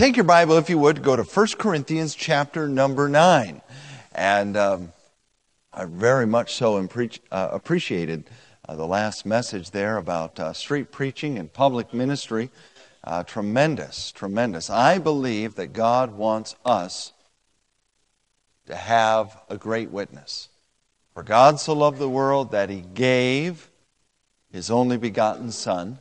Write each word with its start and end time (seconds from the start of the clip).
take 0.00 0.16
your 0.16 0.24
Bible, 0.24 0.56
if 0.56 0.70
you 0.70 0.78
would, 0.78 1.02
go 1.02 1.14
to 1.14 1.22
1 1.22 1.46
Corinthians 1.58 2.14
chapter 2.14 2.66
number 2.66 3.06
9. 3.06 3.60
And 4.14 4.56
um, 4.56 4.92
I 5.74 5.84
very 5.84 6.26
much 6.26 6.54
so 6.54 6.78
uh, 6.78 7.48
appreciated 7.52 8.24
uh, 8.66 8.76
the 8.76 8.86
last 8.86 9.26
message 9.26 9.72
there 9.72 9.98
about 9.98 10.40
uh, 10.40 10.54
street 10.54 10.90
preaching 10.90 11.38
and 11.38 11.52
public 11.52 11.92
ministry. 11.92 12.48
Uh, 13.04 13.24
tremendous, 13.24 14.10
tremendous. 14.10 14.70
I 14.70 14.96
believe 14.96 15.56
that 15.56 15.74
God 15.74 16.12
wants 16.12 16.56
us 16.64 17.12
to 18.68 18.76
have 18.76 19.36
a 19.50 19.58
great 19.58 19.90
witness. 19.90 20.48
For 21.12 21.22
God 21.22 21.60
so 21.60 21.74
loved 21.74 21.98
the 21.98 22.08
world 22.08 22.52
that 22.52 22.70
he 22.70 22.80
gave 22.80 23.68
his 24.50 24.70
only 24.70 24.96
begotten 24.96 25.52
Son. 25.52 25.98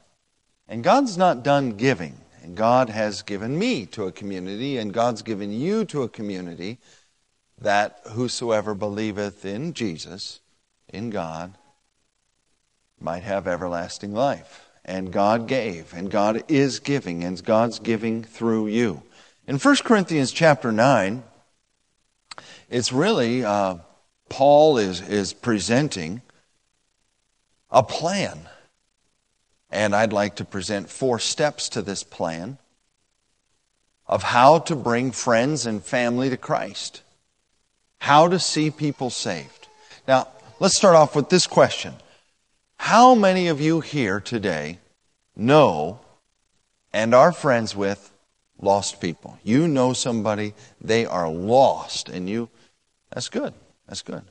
And 0.69 0.85
God's 0.85 1.17
not 1.17 1.43
done 1.43 1.71
giving. 1.71 2.15
And 2.43 2.55
God 2.55 2.89
has 2.89 3.21
given 3.21 3.57
me 3.57 3.85
to 3.87 4.05
a 4.05 4.11
community, 4.11 4.77
and 4.77 4.93
God's 4.93 5.21
given 5.21 5.51
you 5.51 5.85
to 5.85 6.03
a 6.03 6.09
community 6.09 6.77
that 7.59 8.01
whosoever 8.11 8.73
believeth 8.73 9.45
in 9.45 9.73
Jesus, 9.73 10.39
in 10.87 11.09
God, 11.09 11.57
might 12.99 13.23
have 13.23 13.47
everlasting 13.47 14.13
life. 14.13 14.69
And 14.85 15.11
God 15.11 15.47
gave, 15.47 15.93
and 15.93 16.09
God 16.09 16.43
is 16.47 16.79
giving, 16.79 17.23
and 17.23 17.43
God's 17.43 17.79
giving 17.79 18.23
through 18.23 18.67
you. 18.67 19.03
In 19.47 19.57
1 19.57 19.75
Corinthians 19.77 20.31
chapter 20.31 20.71
9, 20.71 21.23
it's 22.69 22.93
really, 22.93 23.43
uh, 23.43 23.75
Paul 24.29 24.77
is, 24.77 25.01
is 25.01 25.33
presenting 25.33 26.21
a 27.69 27.83
plan 27.83 28.47
and 29.69 29.95
I'd 29.95 30.13
like 30.13 30.35
to 30.37 30.45
present 30.45 30.89
four 30.89 31.19
steps 31.19 31.69
to 31.69 31.81
this 31.81 32.03
plan 32.03 32.57
of 34.07 34.23
how 34.23 34.59
to 34.59 34.75
bring 34.75 35.11
friends 35.11 35.65
and 35.65 35.83
family 35.83 36.29
to 36.29 36.37
Christ, 36.37 37.03
how 37.99 38.27
to 38.27 38.39
see 38.39 38.71
people 38.71 39.09
saved. 39.09 39.67
Now, 40.07 40.27
let's 40.59 40.75
start 40.75 40.95
off 40.95 41.15
with 41.15 41.29
this 41.29 41.45
question 41.45 41.93
How 42.77 43.13
many 43.13 43.47
of 43.47 43.61
you 43.61 43.81
here 43.81 44.19
today 44.19 44.79
know 45.35 45.99
and 46.91 47.13
are 47.13 47.31
friends 47.31 47.75
with 47.75 48.11
lost 48.59 48.99
people? 48.99 49.37
You 49.43 49.67
know 49.67 49.93
somebody, 49.93 50.53
they 50.81 51.05
are 51.05 51.29
lost, 51.29 52.09
and 52.09 52.27
you, 52.27 52.49
that's 53.13 53.29
good. 53.29 53.53
That's 53.87 54.01
good. 54.01 54.23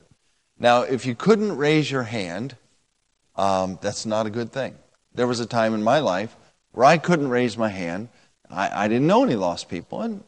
Now, 0.59 0.81
if 0.81 1.05
you 1.05 1.15
couldn't 1.15 1.55
raise 1.55 1.89
your 1.89 2.03
hand, 2.03 2.57
um, 3.37 3.79
that's 3.81 4.05
not 4.05 4.25
a 4.25 4.29
good 4.29 4.51
thing. 4.51 4.75
There 5.13 5.27
was 5.27 5.39
a 5.39 5.45
time 5.45 5.73
in 5.73 5.83
my 5.83 5.99
life 5.99 6.35
where 6.71 6.85
I 6.85 6.97
couldn't 6.97 7.29
raise 7.29 7.57
my 7.57 7.69
hand. 7.69 8.09
I, 8.49 8.85
I 8.85 8.87
didn't 8.87 9.07
know 9.07 9.23
any 9.23 9.35
lost 9.35 9.69
people, 9.69 10.01
and, 10.01 10.23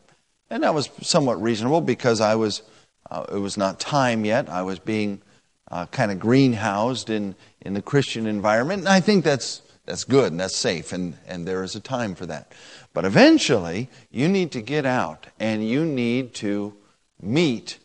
and 0.50 0.64
that 0.64 0.74
was 0.74 0.90
somewhat 1.02 1.42
reasonable 1.42 1.82
because 1.82 2.22
I 2.22 2.36
was, 2.36 2.62
uh, 3.10 3.26
it 3.32 3.38
was 3.38 3.58
not 3.58 3.80
time 3.80 4.26
yet. 4.26 4.50
I 4.50 4.62
was 4.62 4.80
being 4.80 5.22
uh, 5.70 5.86
kind 5.88 6.12
of 6.12 6.20
greenhoused 6.20 7.10
in, 7.10 7.36
in 7.62 7.74
the 7.74 7.82
Christian 7.82 8.28
environment, 8.28 8.82
and 8.82 8.90
I 8.90 9.00
think 9.00 9.24
that's, 9.24 9.62
that's 9.86 10.04
good 10.04 10.32
and 10.32 10.40
that's 10.40 10.56
safe, 10.56 10.94
and, 10.94 11.18
and 11.28 11.48
there 11.48 11.64
is 11.64 11.76
a 11.76 11.80
time 11.80 12.16
for 12.16 12.26
that. 12.26 12.52
But 12.94 13.06
eventually, 13.06 13.90
you 14.12 14.28
need 14.28 14.52
to 14.52 14.62
get 14.62 14.86
out 14.86 15.28
and 15.40 15.68
you 15.68 15.86
need 15.86 16.34
to 16.36 16.76
meet 17.22 17.78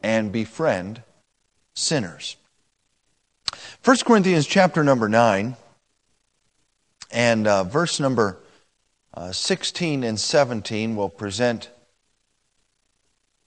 and 0.00 0.32
befriend 0.32 1.02
sinners. 1.74 2.36
1 3.84 3.96
Corinthians 4.04 4.46
chapter 4.46 4.82
number 4.82 5.08
9 5.08 5.56
and 7.10 7.46
uh, 7.46 7.64
verse 7.64 8.00
number 8.00 8.38
uh, 9.14 9.32
16 9.32 10.04
and 10.04 10.20
17 10.20 10.96
will 10.96 11.08
present 11.08 11.70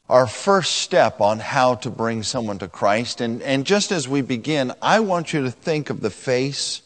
our 0.10 0.28
first 0.28 0.78
step 0.78 1.22
on 1.22 1.40
how 1.40 1.76
to 1.76 1.90
bring 1.90 2.22
someone 2.22 2.60
to 2.60 2.68
Christ. 2.68 3.22
And, 3.22 3.42
and 3.42 3.66
just 3.66 3.94
as 3.94 4.10
we 4.10 4.22
begin, 4.22 4.74
I 4.82 5.00
want 5.00 5.32
you 5.32 5.44
to 5.44 5.52
think 5.52 5.90
of 5.90 6.02
the 6.02 6.10
face 6.10 6.82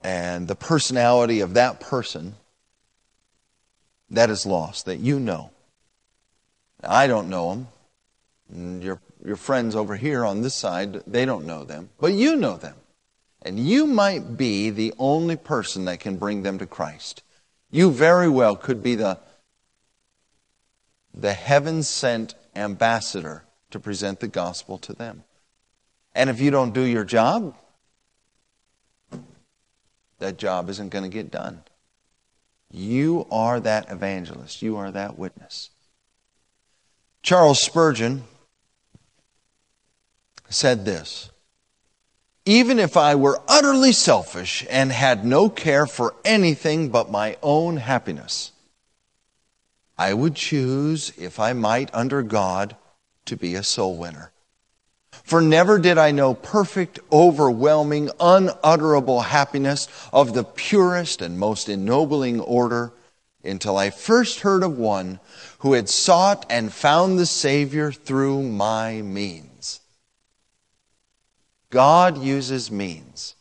and 0.00 0.48
the 0.48 0.54
personality 0.54 1.40
of 1.40 1.54
that 1.54 1.78
person 1.78 2.36
that 4.10 4.30
is 4.30 4.46
lost, 4.46 4.86
that 4.86 4.98
you 4.98 5.20
know. 5.20 5.50
I 6.82 7.06
don't 7.06 7.28
know 7.28 7.66
them. 8.48 8.80
Your, 8.82 9.00
your 9.24 9.36
friends 9.36 9.76
over 9.76 9.96
here 9.96 10.24
on 10.24 10.40
this 10.40 10.54
side, 10.54 11.02
they 11.06 11.24
don't 11.24 11.46
know 11.46 11.64
them, 11.64 11.90
but 12.00 12.12
you 12.12 12.36
know 12.36 12.56
them. 12.56 12.74
And 13.44 13.58
you 13.58 13.86
might 13.86 14.36
be 14.36 14.70
the 14.70 14.94
only 14.98 15.36
person 15.36 15.84
that 15.86 16.00
can 16.00 16.16
bring 16.16 16.42
them 16.42 16.58
to 16.58 16.66
Christ. 16.66 17.22
You 17.70 17.90
very 17.90 18.28
well 18.28 18.54
could 18.54 18.82
be 18.82 18.94
the, 18.94 19.18
the 21.12 21.32
heaven 21.32 21.82
sent 21.82 22.34
ambassador 22.54 23.44
to 23.70 23.80
present 23.80 24.20
the 24.20 24.28
gospel 24.28 24.78
to 24.78 24.92
them. 24.92 25.24
And 26.14 26.30
if 26.30 26.40
you 26.40 26.50
don't 26.50 26.72
do 26.72 26.82
your 26.82 27.04
job, 27.04 27.56
that 30.18 30.36
job 30.36 30.68
isn't 30.70 30.90
going 30.90 31.04
to 31.04 31.10
get 31.10 31.30
done. 31.30 31.62
You 32.70 33.26
are 33.30 33.58
that 33.60 33.90
evangelist. 33.90 34.62
You 34.62 34.76
are 34.76 34.90
that 34.92 35.18
witness. 35.18 35.70
Charles 37.22 37.60
Spurgeon 37.60 38.24
said 40.48 40.84
this 40.84 41.31
even 42.44 42.78
if 42.78 42.96
I 42.96 43.14
were 43.14 43.40
utterly 43.46 43.92
selfish 43.92 44.66
and 44.68 44.90
had 44.90 45.24
no 45.24 45.48
care 45.48 45.86
for 45.86 46.14
anything 46.24 46.88
but 46.88 47.10
my 47.10 47.36
own 47.42 47.76
happiness, 47.76 48.52
I 49.96 50.14
would 50.14 50.34
choose, 50.34 51.12
if 51.16 51.38
I 51.38 51.52
might, 51.52 51.94
under 51.94 52.22
God, 52.22 52.76
to 53.26 53.36
be 53.36 53.54
a 53.54 53.62
soul 53.62 53.96
winner. 53.96 54.32
For 55.22 55.40
never 55.40 55.78
did 55.78 55.98
I 55.98 56.10
know 56.10 56.34
perfect, 56.34 56.98
overwhelming, 57.12 58.10
unutterable 58.18 59.20
happiness 59.20 59.86
of 60.12 60.34
the 60.34 60.42
purest 60.42 61.22
and 61.22 61.38
most 61.38 61.68
ennobling 61.68 62.40
order 62.40 62.92
until 63.44 63.76
I 63.76 63.90
first 63.90 64.40
heard 64.40 64.64
of 64.64 64.78
one 64.78 65.20
who 65.58 65.74
had 65.74 65.88
sought 65.88 66.46
and 66.50 66.72
found 66.72 67.18
the 67.18 67.26
Savior 67.26 67.92
through 67.92 68.42
my 68.42 69.02
means. 69.02 69.51
God 71.72 72.18
uses 72.18 72.70
means. 72.70 73.34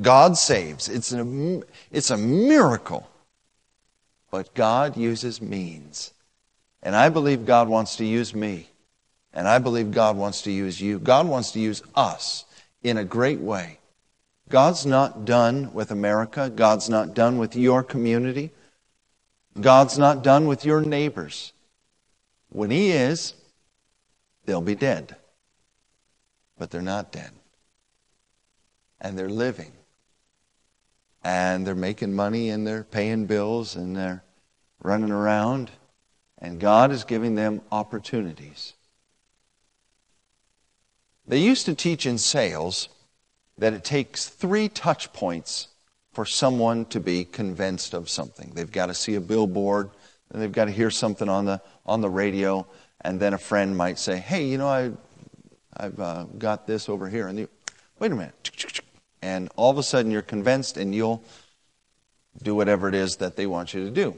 God 0.00 0.36
saves. 0.36 0.90
It's, 0.90 1.10
an, 1.10 1.64
it's 1.90 2.10
a 2.10 2.18
miracle. 2.18 3.08
But 4.30 4.54
God 4.54 4.98
uses 4.98 5.40
means. 5.40 6.12
And 6.82 6.94
I 6.94 7.08
believe 7.08 7.46
God 7.46 7.66
wants 7.66 7.96
to 7.96 8.04
use 8.04 8.34
me. 8.34 8.68
And 9.32 9.48
I 9.48 9.58
believe 9.58 9.90
God 9.90 10.18
wants 10.18 10.42
to 10.42 10.50
use 10.50 10.78
you. 10.78 10.98
God 10.98 11.26
wants 11.26 11.52
to 11.52 11.60
use 11.60 11.82
us 11.94 12.44
in 12.82 12.98
a 12.98 13.04
great 13.04 13.40
way. 13.40 13.78
God's 14.50 14.84
not 14.84 15.24
done 15.24 15.72
with 15.72 15.90
America. 15.90 16.50
God's 16.54 16.90
not 16.90 17.14
done 17.14 17.38
with 17.38 17.56
your 17.56 17.82
community. 17.82 18.50
God's 19.58 19.96
not 19.96 20.22
done 20.22 20.46
with 20.46 20.62
your 20.62 20.82
neighbors. 20.82 21.54
When 22.50 22.70
He 22.70 22.90
is, 22.90 23.32
they'll 24.44 24.60
be 24.60 24.74
dead. 24.74 25.16
But 26.58 26.70
they're 26.70 26.82
not 26.82 27.12
dead 27.12 27.30
and 29.00 29.18
they're 29.18 29.28
living. 29.28 29.72
And 31.24 31.66
they're 31.66 31.74
making 31.74 32.14
money 32.14 32.50
and 32.50 32.66
they're 32.66 32.84
paying 32.84 33.26
bills 33.26 33.76
and 33.76 33.96
they're 33.96 34.22
running 34.82 35.10
around. 35.10 35.70
And 36.38 36.60
God 36.60 36.92
is 36.92 37.04
giving 37.04 37.34
them 37.34 37.60
opportunities. 37.72 38.74
They 41.26 41.38
used 41.38 41.66
to 41.66 41.74
teach 41.74 42.06
in 42.06 42.16
sales 42.16 42.88
that 43.58 43.72
it 43.72 43.84
takes 43.84 44.28
three 44.28 44.68
touch 44.68 45.12
points 45.12 45.68
for 46.12 46.24
someone 46.24 46.84
to 46.86 47.00
be 47.00 47.24
convinced 47.24 47.92
of 47.92 48.08
something. 48.08 48.52
They've 48.54 48.70
got 48.70 48.86
to 48.86 48.94
see 48.94 49.16
a 49.16 49.20
billboard, 49.20 49.90
and 50.30 50.40
they've 50.40 50.50
got 50.50 50.66
to 50.66 50.70
hear 50.70 50.90
something 50.90 51.28
on 51.28 51.44
the, 51.44 51.60
on 51.84 52.00
the 52.00 52.08
radio, 52.08 52.66
and 53.02 53.20
then 53.20 53.34
a 53.34 53.38
friend 53.38 53.76
might 53.76 53.98
say, 53.98 54.16
Hey, 54.16 54.46
you 54.46 54.58
know, 54.58 54.68
I, 54.68 54.92
I've 55.76 56.00
uh, 56.00 56.24
got 56.38 56.66
this 56.66 56.88
over 56.88 57.08
here. 57.08 57.28
And 57.28 57.38
the, 57.38 57.48
wait 57.98 58.12
a 58.12 58.14
minute 58.14 58.84
and 59.22 59.48
all 59.56 59.70
of 59.70 59.78
a 59.78 59.82
sudden 59.82 60.10
you're 60.10 60.22
convinced 60.22 60.76
and 60.76 60.94
you'll 60.94 61.22
do 62.42 62.54
whatever 62.54 62.88
it 62.88 62.94
is 62.94 63.16
that 63.16 63.36
they 63.36 63.46
want 63.46 63.74
you 63.74 63.84
to 63.84 63.90
do. 63.90 64.16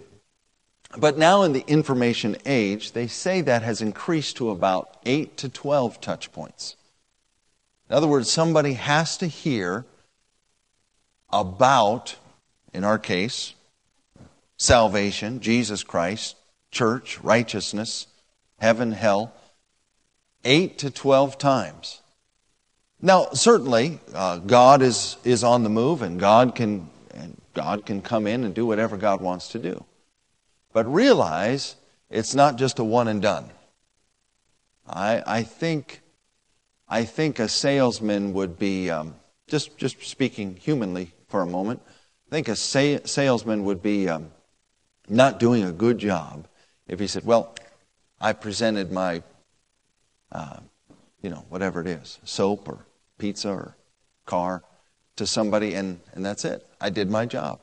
But 0.96 1.16
now 1.16 1.42
in 1.42 1.52
the 1.52 1.64
information 1.66 2.36
age, 2.44 2.92
they 2.92 3.06
say 3.06 3.40
that 3.42 3.62
has 3.62 3.80
increased 3.80 4.36
to 4.38 4.50
about 4.50 4.96
8 5.06 5.36
to 5.38 5.48
12 5.48 6.00
touch 6.00 6.32
points. 6.32 6.76
In 7.88 7.96
other 7.96 8.08
words, 8.08 8.30
somebody 8.30 8.74
has 8.74 9.16
to 9.18 9.26
hear 9.26 9.84
about, 11.32 12.16
in 12.72 12.82
our 12.82 12.98
case, 12.98 13.54
salvation, 14.56 15.40
Jesus 15.40 15.84
Christ, 15.84 16.36
church, 16.70 17.20
righteousness, 17.20 18.06
heaven, 18.58 18.92
hell, 18.92 19.32
8 20.44 20.78
to 20.78 20.90
12 20.90 21.38
times. 21.38 21.99
Now, 23.02 23.28
certainly, 23.32 23.98
uh, 24.14 24.38
God 24.38 24.82
is, 24.82 25.16
is 25.24 25.42
on 25.42 25.62
the 25.62 25.70
move, 25.70 26.02
and 26.02 26.20
God 26.20 26.54
can 26.54 26.88
and 27.14 27.40
God 27.54 27.86
can 27.86 28.02
come 28.02 28.26
in 28.26 28.44
and 28.44 28.54
do 28.54 28.66
whatever 28.66 28.96
God 28.96 29.20
wants 29.20 29.48
to 29.48 29.58
do. 29.58 29.84
But 30.72 30.92
realize 30.92 31.76
it's 32.08 32.34
not 32.34 32.56
just 32.56 32.78
a 32.78 32.84
one 32.84 33.08
and 33.08 33.20
done. 33.20 33.50
I, 34.86 35.22
I 35.26 35.42
think 35.42 36.02
I 36.88 37.04
think 37.04 37.38
a 37.38 37.48
salesman 37.48 38.32
would 38.34 38.58
be 38.58 38.90
um, 38.90 39.14
just 39.46 39.76
just 39.78 40.02
speaking 40.02 40.56
humanly 40.56 41.12
for 41.28 41.42
a 41.42 41.46
moment. 41.46 41.80
I 42.28 42.30
think 42.30 42.48
a 42.48 42.56
sa- 42.56 43.04
salesman 43.04 43.64
would 43.64 43.82
be 43.82 44.08
um, 44.08 44.30
not 45.08 45.40
doing 45.40 45.64
a 45.64 45.72
good 45.72 45.98
job 45.98 46.46
if 46.86 47.00
he 47.00 47.06
said, 47.06 47.24
"Well, 47.24 47.54
I 48.20 48.32
presented 48.32 48.92
my, 48.92 49.22
uh, 50.32 50.58
you 51.22 51.30
know, 51.30 51.44
whatever 51.48 51.80
it 51.80 51.86
is, 51.86 52.18
soap 52.24 52.68
or 52.68 52.78
pizza 53.20 53.50
or 53.50 53.76
car 54.26 54.64
to 55.16 55.26
somebody, 55.26 55.74
and, 55.74 56.00
and 56.14 56.24
that's 56.24 56.44
it. 56.44 56.66
I 56.80 56.90
did 56.90 57.10
my 57.10 57.26
job." 57.26 57.60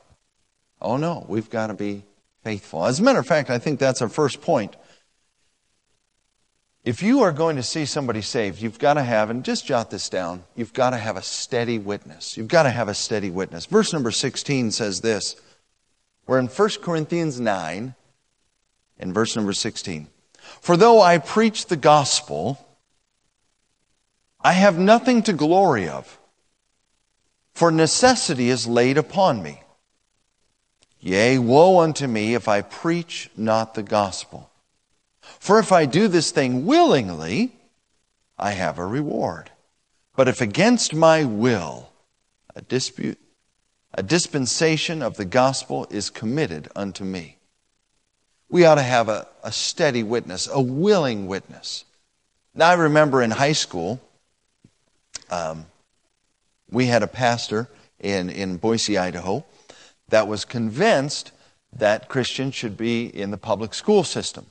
Oh 0.80 0.96
no, 0.96 1.26
we've 1.28 1.50
got 1.50 1.66
to 1.66 1.74
be 1.74 2.04
faithful. 2.44 2.86
As 2.86 3.00
a 3.00 3.02
matter 3.02 3.18
of 3.18 3.26
fact, 3.26 3.50
I 3.50 3.58
think 3.58 3.78
that's 3.78 4.00
our 4.00 4.08
first 4.08 4.40
point. 4.40 4.76
If 6.84 7.02
you 7.02 7.20
are 7.20 7.32
going 7.32 7.56
to 7.56 7.62
see 7.62 7.84
somebody 7.84 8.22
saved, 8.22 8.62
you've 8.62 8.78
got 8.78 8.94
to 8.94 9.02
have, 9.02 9.28
and 9.28 9.44
just 9.44 9.66
jot 9.66 9.90
this 9.90 10.08
down, 10.08 10.44
you've 10.54 10.72
got 10.72 10.90
to 10.90 10.96
have 10.96 11.16
a 11.16 11.22
steady 11.22 11.78
witness. 11.78 12.36
You've 12.36 12.48
got 12.48 12.62
to 12.62 12.70
have 12.70 12.88
a 12.88 12.94
steady 12.94 13.30
witness. 13.30 13.66
Verse 13.66 13.92
number 13.92 14.10
16 14.10 14.70
says 14.70 15.00
this. 15.00 15.36
We're 16.26 16.38
in 16.38 16.46
1 16.46 16.68
Corinthians 16.80 17.40
9, 17.40 17.94
in 18.98 19.12
verse 19.12 19.36
number 19.36 19.52
16. 19.52 20.06
For 20.60 20.76
though 20.76 21.02
I 21.02 21.18
preach 21.18 21.66
the 21.66 21.76
gospel, 21.76 22.66
I 24.40 24.52
have 24.52 24.78
nothing 24.78 25.22
to 25.24 25.32
glory 25.32 25.88
of, 25.88 26.18
for 27.54 27.70
necessity 27.70 28.50
is 28.50 28.66
laid 28.66 28.96
upon 28.96 29.42
me. 29.42 29.62
Yea, 31.00 31.38
woe 31.38 31.80
unto 31.80 32.06
me 32.06 32.34
if 32.34 32.48
I 32.48 32.62
preach 32.62 33.30
not 33.36 33.74
the 33.74 33.82
gospel. 33.82 34.50
For 35.20 35.58
if 35.58 35.72
I 35.72 35.86
do 35.86 36.08
this 36.08 36.30
thing 36.30 36.66
willingly, 36.66 37.52
I 38.38 38.52
have 38.52 38.78
a 38.78 38.86
reward. 38.86 39.50
But 40.16 40.28
if 40.28 40.40
against 40.40 40.94
my 40.94 41.24
will, 41.24 41.90
a 42.54 42.62
dispute, 42.62 43.18
a 43.94 44.02
dispensation 44.02 45.02
of 45.02 45.16
the 45.16 45.24
gospel 45.24 45.86
is 45.90 46.10
committed 46.10 46.68
unto 46.74 47.04
me. 47.04 47.36
We 48.48 48.64
ought 48.64 48.76
to 48.76 48.82
have 48.82 49.08
a, 49.08 49.26
a 49.44 49.52
steady 49.52 50.02
witness, 50.02 50.48
a 50.50 50.60
willing 50.60 51.26
witness. 51.26 51.84
Now, 52.54 52.70
I 52.70 52.74
remember 52.74 53.22
in 53.22 53.30
high 53.30 53.52
school, 53.52 54.00
um, 55.30 55.66
we 56.70 56.86
had 56.86 57.02
a 57.02 57.06
pastor 57.06 57.68
in, 58.00 58.30
in 58.30 58.56
Boise, 58.56 58.98
Idaho, 58.98 59.44
that 60.08 60.28
was 60.28 60.44
convinced 60.44 61.32
that 61.72 62.08
Christians 62.08 62.54
should 62.54 62.76
be 62.76 63.06
in 63.06 63.30
the 63.30 63.38
public 63.38 63.74
school 63.74 64.04
system. 64.04 64.46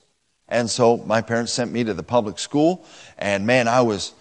And 0.48 0.70
so 0.70 0.98
my 0.98 1.22
parents 1.22 1.52
sent 1.52 1.72
me 1.72 1.84
to 1.84 1.94
the 1.94 2.04
public 2.04 2.40
school, 2.40 2.86
and 3.18 3.46
man, 3.46 3.68
I 3.68 3.82
was, 3.82 4.14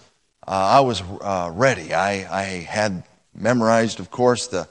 uh, 0.46 0.50
I 0.50 0.80
was 0.80 1.02
uh, 1.02 1.50
ready. 1.54 1.94
I, 1.94 2.40
I 2.40 2.44
had 2.62 3.04
memorized, 3.34 4.00
of 4.00 4.10
course, 4.10 4.48
the, 4.48 4.66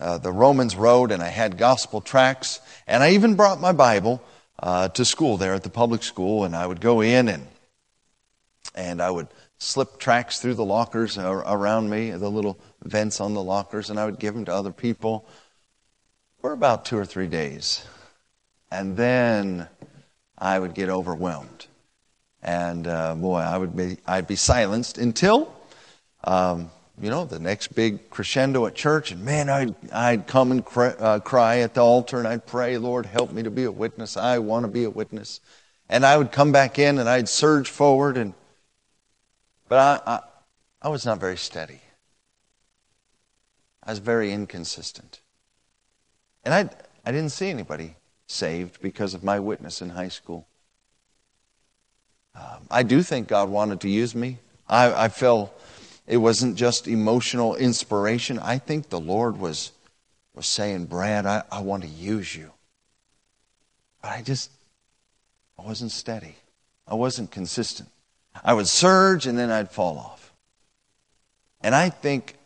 uh, 0.00 0.18
the 0.18 0.32
Romans 0.32 0.76
Road, 0.76 1.12
and 1.12 1.22
I 1.22 1.28
had 1.28 1.58
gospel 1.58 2.00
tracts, 2.00 2.60
and 2.86 3.02
I 3.02 3.10
even 3.10 3.34
brought 3.34 3.60
my 3.60 3.72
Bible 3.72 4.22
uh, 4.58 4.88
to 4.88 5.04
school 5.04 5.36
there 5.36 5.54
at 5.54 5.62
the 5.62 5.70
public 5.70 6.02
school, 6.02 6.44
and 6.44 6.56
I 6.56 6.66
would 6.66 6.80
go 6.80 7.02
in 7.02 7.28
and, 7.28 7.46
and 8.74 9.02
I 9.02 9.10
would 9.10 9.28
slip 9.58 9.98
tracts 9.98 10.40
through 10.40 10.54
the 10.54 10.64
lockers 10.64 11.18
around 11.18 11.88
me, 11.88 12.10
the 12.10 12.30
little 12.30 12.58
vents 12.82 13.20
on 13.20 13.34
the 13.34 13.42
lockers, 13.42 13.90
and 13.90 13.98
I 13.98 14.04
would 14.04 14.18
give 14.18 14.34
them 14.34 14.44
to 14.46 14.54
other 14.54 14.72
people 14.72 15.26
for 16.40 16.52
about 16.52 16.84
two 16.84 16.98
or 16.98 17.04
three 17.04 17.26
days. 17.26 17.84
And 18.70 18.96
then 18.96 19.68
I 20.36 20.58
would 20.58 20.74
get 20.74 20.88
overwhelmed. 20.88 21.66
And 22.42 22.86
uh, 22.86 23.14
boy, 23.14 23.38
I 23.38 23.56
would 23.56 23.74
be, 23.74 23.98
I'd 24.06 24.26
be 24.26 24.36
silenced 24.36 24.98
until, 24.98 25.52
um, 26.24 26.70
you 27.00 27.10
know, 27.10 27.24
the 27.24 27.38
next 27.38 27.74
big 27.74 28.10
crescendo 28.10 28.66
at 28.66 28.74
church. 28.74 29.10
And 29.10 29.24
man, 29.24 29.48
I'd, 29.48 29.74
I'd 29.92 30.26
come 30.26 30.52
and 30.52 30.64
cry, 30.64 30.88
uh, 30.88 31.20
cry 31.20 31.58
at 31.60 31.74
the 31.74 31.80
altar 31.80 32.18
and 32.18 32.28
I'd 32.28 32.46
pray, 32.46 32.76
Lord, 32.78 33.06
help 33.06 33.32
me 33.32 33.42
to 33.42 33.50
be 33.50 33.64
a 33.64 33.72
witness. 33.72 34.16
I 34.16 34.38
want 34.38 34.64
to 34.64 34.70
be 34.70 34.84
a 34.84 34.90
witness. 34.90 35.40
And 35.88 36.04
I 36.04 36.16
would 36.16 36.30
come 36.30 36.52
back 36.52 36.78
in 36.78 36.98
and 36.98 37.08
I'd 37.08 37.28
surge 37.28 37.70
forward. 37.70 38.16
And, 38.16 38.34
but 39.68 39.78
I, 39.78 40.12
I, 40.12 40.20
I 40.82 40.88
was 40.88 41.04
not 41.04 41.18
very 41.18 41.36
steady. 41.36 41.80
I 43.82 43.90
was 43.90 43.98
very 43.98 44.32
inconsistent. 44.32 45.20
And 46.44 46.54
I, 46.54 46.68
I 47.04 47.12
didn't 47.12 47.30
see 47.30 47.48
anybody 47.48 47.96
saved 48.26 48.80
because 48.80 49.14
of 49.14 49.22
my 49.22 49.38
witness 49.38 49.80
in 49.80 49.90
high 49.90 50.08
school. 50.08 50.46
Um, 52.34 52.66
I 52.70 52.82
do 52.82 53.02
think 53.02 53.28
God 53.28 53.48
wanted 53.48 53.80
to 53.80 53.88
use 53.88 54.14
me. 54.14 54.38
I, 54.68 55.04
I 55.04 55.08
felt 55.08 55.58
it 56.06 56.18
wasn't 56.18 56.56
just 56.56 56.86
emotional 56.86 57.54
inspiration. 57.56 58.38
I 58.38 58.58
think 58.58 58.88
the 58.88 59.00
Lord 59.00 59.38
was, 59.38 59.72
was 60.34 60.46
saying, 60.46 60.86
Brad, 60.86 61.26
I, 61.26 61.42
I 61.50 61.60
want 61.60 61.82
to 61.84 61.88
use 61.88 62.34
you. 62.34 62.50
But 64.02 64.10
I 64.10 64.22
just, 64.22 64.50
I 65.58 65.62
wasn't 65.62 65.92
steady. 65.92 66.36
I 66.86 66.94
wasn't 66.94 67.30
consistent. 67.30 67.88
I 68.44 68.54
would 68.54 68.68
surge 68.68 69.26
and 69.26 69.38
then 69.38 69.50
I'd 69.50 69.70
fall 69.70 69.98
off. 69.98 70.32
And 71.60 71.74
I 71.74 71.90
think 71.90 72.36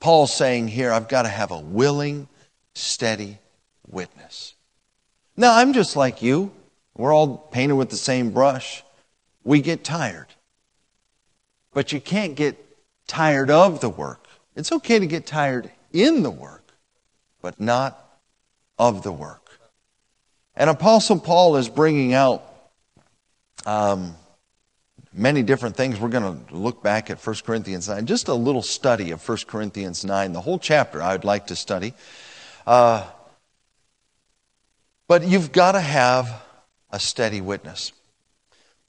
Paul's 0.00 0.34
saying 0.34 0.68
here, 0.68 0.92
I've 0.92 1.08
got 1.08 1.22
to 1.22 1.28
have 1.28 1.50
a 1.50 1.60
willing, 1.60 2.28
steady 2.74 3.38
witness. 3.86 4.54
Now, 5.36 5.56
I'm 5.56 5.72
just 5.72 5.96
like 5.96 6.22
you. 6.22 6.52
We're 6.96 7.14
all 7.14 7.36
painted 7.38 7.76
with 7.76 7.90
the 7.90 7.96
same 7.96 8.30
brush. 8.30 8.82
We 9.44 9.60
get 9.60 9.84
tired. 9.84 10.26
But 11.72 11.92
you 11.92 12.00
can't 12.00 12.34
get 12.34 12.56
tired 13.06 13.50
of 13.50 13.80
the 13.80 13.88
work. 13.88 14.26
It's 14.56 14.72
okay 14.72 14.98
to 14.98 15.06
get 15.06 15.26
tired 15.26 15.70
in 15.92 16.22
the 16.22 16.30
work, 16.30 16.72
but 17.40 17.60
not 17.60 18.18
of 18.78 19.02
the 19.02 19.12
work. 19.12 19.58
And 20.56 20.68
Apostle 20.68 21.18
Paul 21.20 21.56
is 21.56 21.68
bringing 21.68 22.12
out 22.12 22.42
um, 23.64 24.14
many 25.12 25.42
different 25.42 25.76
things. 25.76 25.98
We're 25.98 26.08
going 26.08 26.46
to 26.46 26.54
look 26.54 26.82
back 26.82 27.10
at 27.10 27.24
1 27.24 27.36
Corinthians 27.44 27.88
9, 27.88 28.06
just 28.06 28.28
a 28.28 28.34
little 28.34 28.62
study 28.62 29.10
of 29.10 29.26
1 29.26 29.38
Corinthians 29.46 30.04
9, 30.04 30.32
the 30.32 30.40
whole 30.40 30.58
chapter 30.58 31.02
I 31.02 31.12
would 31.12 31.24
like 31.24 31.48
to 31.48 31.56
study. 31.56 31.94
Uh, 32.66 33.06
but 35.08 35.26
you've 35.26 35.52
got 35.52 35.72
to 35.72 35.80
have 35.80 36.42
a 36.90 37.00
steady 37.00 37.40
witness. 37.40 37.92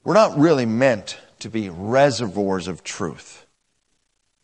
We're 0.03 0.13
not 0.13 0.37
really 0.37 0.65
meant 0.65 1.17
to 1.39 1.49
be 1.49 1.69
reservoirs 1.69 2.67
of 2.67 2.83
truth 2.83 3.45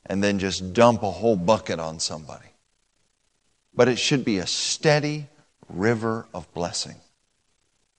and 0.05 0.23
then 0.23 0.39
just 0.39 0.73
dump 0.73 1.03
a 1.03 1.11
whole 1.11 1.35
bucket 1.35 1.79
on 1.79 1.99
somebody. 1.99 2.47
But 3.73 3.87
it 3.87 3.99
should 3.99 4.25
be 4.25 4.39
a 4.39 4.47
steady 4.47 5.27
river 5.69 6.27
of 6.33 6.51
blessing. 6.53 6.95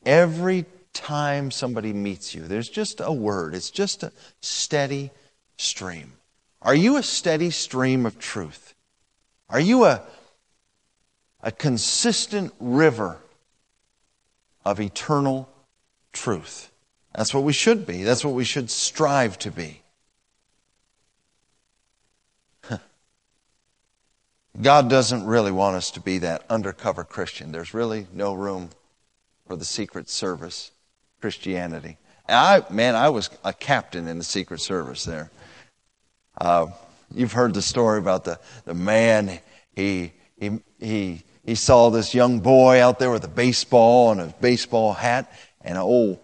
Every 0.05 0.65
time 0.99 1.51
somebody 1.51 1.93
meets 1.93 2.35
you, 2.35 2.43
there's 2.43 2.69
just 2.69 3.01
a 3.01 3.13
word, 3.13 3.55
it's 3.55 3.71
just 3.71 4.03
a 4.03 4.13
steady 4.41 5.11
stream. 5.57 6.13
Are 6.61 6.75
you 6.75 6.97
a 6.97 7.03
steady 7.03 7.51
stream 7.51 8.05
of 8.05 8.19
truth? 8.19 8.75
Are 9.49 9.61
you 9.61 9.85
a 9.85 10.03
a 11.41 11.53
consistent 11.53 12.53
river 12.59 13.19
of 14.65 14.81
eternal 14.81 15.49
truth. 16.13 16.71
That's 17.15 17.33
what 17.33 17.45
we 17.45 17.53
should 17.53 17.87
be. 17.87 18.03
That's 18.03 18.25
what 18.25 18.35
we 18.35 18.45
should 18.45 18.71
strive 18.71 19.39
to 19.41 19.51
be. 19.51 19.83
God 24.61 24.91
doesn't 24.91 25.25
really 25.25 25.53
want 25.53 25.77
us 25.77 25.91
to 25.93 26.01
be 26.01 26.19
that 26.19 26.45
undercover 26.51 27.05
Christian. 27.05 27.53
There's 27.53 27.73
really 27.73 28.07
no 28.13 28.35
room 28.35 28.71
for 29.47 29.57
the 29.57 29.65
secret 29.65 30.09
service 30.11 30.73
Christianity. 31.21 31.97
I, 32.29 32.63
man, 32.71 32.95
I 32.95 33.09
was 33.09 33.31
a 33.45 33.53
captain 33.53 34.07
in 34.07 34.19
the 34.19 34.25
secret 34.25 34.61
service 34.61 35.05
there. 35.05 35.31
Uh, 36.39 36.67
you've 37.15 37.33
heard 37.33 37.55
the 37.55 37.63
story 37.63 37.99
about 37.99 38.25
the, 38.25 38.39
the 38.65 38.75
man, 38.75 39.41
he, 39.75 40.13
he, 40.37 40.61
he 40.79 41.25
he 41.49 41.55
saw 41.55 41.89
this 41.89 42.15
young 42.15 42.41
boy 42.41 42.83
out 42.83 42.99
there 42.99 43.11
with 43.11 43.25
a 43.25 43.29
baseball 43.29 44.13
and 44.13 44.21
a 44.21 44.35
baseball 44.39 44.93
hat 44.93 45.33
and 45.63 45.79
an 45.79 45.83
old 45.83 46.19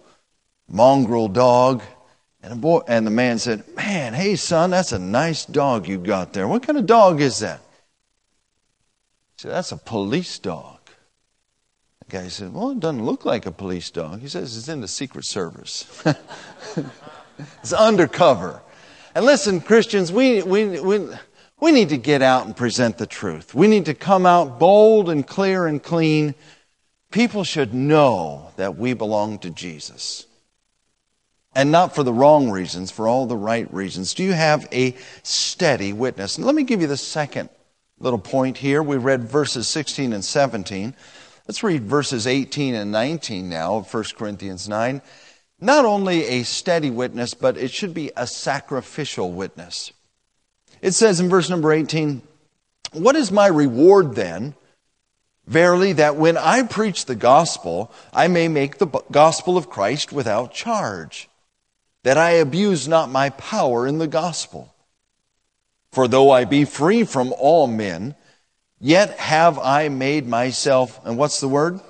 mongrel 0.68 1.28
dog. 1.28 1.82
And, 2.42 2.52
a 2.52 2.56
boy, 2.56 2.82
and 2.86 3.06
the 3.06 3.10
man 3.10 3.38
said, 3.38 3.64
Man, 3.74 4.12
hey, 4.12 4.36
son, 4.36 4.68
that's 4.68 4.92
a 4.92 4.98
nice 4.98 5.46
dog 5.46 5.88
you 5.88 5.96
got 5.96 6.34
there. 6.34 6.46
What 6.46 6.62
kind 6.62 6.76
of 6.76 6.84
dog 6.84 7.22
is 7.22 7.38
that? 7.38 7.60
He 9.36 9.42
said, 9.44 9.52
That's 9.52 9.72
a 9.72 9.78
police 9.78 10.38
dog. 10.38 10.73
The 12.08 12.18
guy 12.18 12.28
said, 12.28 12.52
Well, 12.52 12.70
it 12.70 12.80
doesn't 12.80 13.04
look 13.04 13.24
like 13.24 13.46
a 13.46 13.52
police 13.52 13.90
dog. 13.90 14.20
He 14.20 14.28
says, 14.28 14.56
It's 14.56 14.68
in 14.68 14.80
the 14.80 14.88
Secret 14.88 15.24
Service, 15.24 16.02
it's 17.62 17.72
undercover. 17.72 18.62
And 19.14 19.24
listen, 19.24 19.60
Christians, 19.60 20.10
we, 20.10 20.42
we, 20.42 20.80
we, 20.80 21.08
we 21.60 21.70
need 21.70 21.90
to 21.90 21.96
get 21.96 22.20
out 22.20 22.46
and 22.46 22.56
present 22.56 22.98
the 22.98 23.06
truth. 23.06 23.54
We 23.54 23.68
need 23.68 23.84
to 23.84 23.94
come 23.94 24.26
out 24.26 24.58
bold 24.58 25.08
and 25.08 25.24
clear 25.24 25.66
and 25.66 25.80
clean, 25.82 26.34
People 27.14 27.44
should 27.44 27.72
know 27.72 28.50
that 28.56 28.76
we 28.76 28.92
belong 28.92 29.38
to 29.38 29.50
Jesus. 29.50 30.26
And 31.54 31.70
not 31.70 31.94
for 31.94 32.02
the 32.02 32.12
wrong 32.12 32.50
reasons, 32.50 32.90
for 32.90 33.06
all 33.06 33.26
the 33.26 33.36
right 33.36 33.72
reasons. 33.72 34.14
Do 34.14 34.24
you 34.24 34.32
have 34.32 34.66
a 34.72 34.96
steady 35.22 35.92
witness? 35.92 36.40
Let 36.40 36.56
me 36.56 36.64
give 36.64 36.80
you 36.80 36.88
the 36.88 36.96
second 36.96 37.50
little 38.00 38.18
point 38.18 38.58
here. 38.58 38.82
We 38.82 38.96
read 38.96 39.22
verses 39.22 39.68
16 39.68 40.12
and 40.12 40.24
17. 40.24 40.96
Let's 41.46 41.62
read 41.62 41.84
verses 41.84 42.26
18 42.26 42.74
and 42.74 42.90
19 42.90 43.50
now 43.50 43.76
of 43.76 43.92
1 43.92 44.04
Corinthians 44.16 44.66
9. 44.66 45.02
Not 45.60 45.84
only 45.84 46.24
a 46.24 46.42
steady 46.42 46.90
witness, 46.90 47.34
but 47.34 47.58
it 47.58 47.70
should 47.70 47.92
be 47.92 48.10
a 48.16 48.26
sacrificial 48.26 49.30
witness. 49.30 49.92
It 50.80 50.92
says 50.92 51.20
in 51.20 51.28
verse 51.28 51.50
number 51.50 51.72
18, 51.72 52.22
What 52.92 53.14
is 53.16 53.30
my 53.30 53.46
reward 53.46 54.14
then? 54.14 54.54
Verily, 55.46 55.92
that 55.92 56.16
when 56.16 56.38
I 56.38 56.62
preach 56.62 57.04
the 57.04 57.14
gospel, 57.14 57.92
I 58.14 58.28
may 58.28 58.48
make 58.48 58.78
the 58.78 58.86
gospel 59.10 59.58
of 59.58 59.68
Christ 59.68 60.12
without 60.12 60.54
charge, 60.54 61.28
that 62.02 62.16
I 62.16 62.30
abuse 62.30 62.88
not 62.88 63.10
my 63.10 63.28
power 63.30 63.86
in 63.86 63.98
the 63.98 64.06
gospel. 64.06 64.74
For 65.92 66.08
though 66.08 66.30
I 66.30 66.46
be 66.46 66.64
free 66.64 67.04
from 67.04 67.34
all 67.38 67.66
men, 67.66 68.14
Yet 68.80 69.18
have 69.18 69.58
I 69.58 69.88
made 69.88 70.26
myself, 70.26 71.00
and 71.04 71.16
what's 71.16 71.40
the 71.40 71.48
word? 71.48 71.80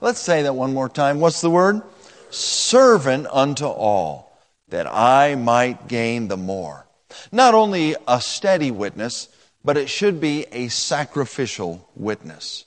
Let's 0.00 0.20
say 0.20 0.42
that 0.42 0.54
one 0.54 0.74
more 0.74 0.88
time. 0.88 1.18
What's 1.18 1.40
the 1.40 1.50
word? 1.50 1.82
Servant 2.30 3.26
unto 3.32 3.66
all, 3.66 4.38
that 4.68 4.86
I 4.86 5.34
might 5.34 5.88
gain 5.88 6.28
the 6.28 6.36
more. 6.36 6.86
Not 7.32 7.54
only 7.54 7.96
a 8.06 8.20
steady 8.20 8.70
witness, 8.70 9.28
but 9.64 9.76
it 9.76 9.88
should 9.88 10.20
be 10.20 10.46
a 10.52 10.68
sacrificial 10.68 11.88
witness. 11.96 12.64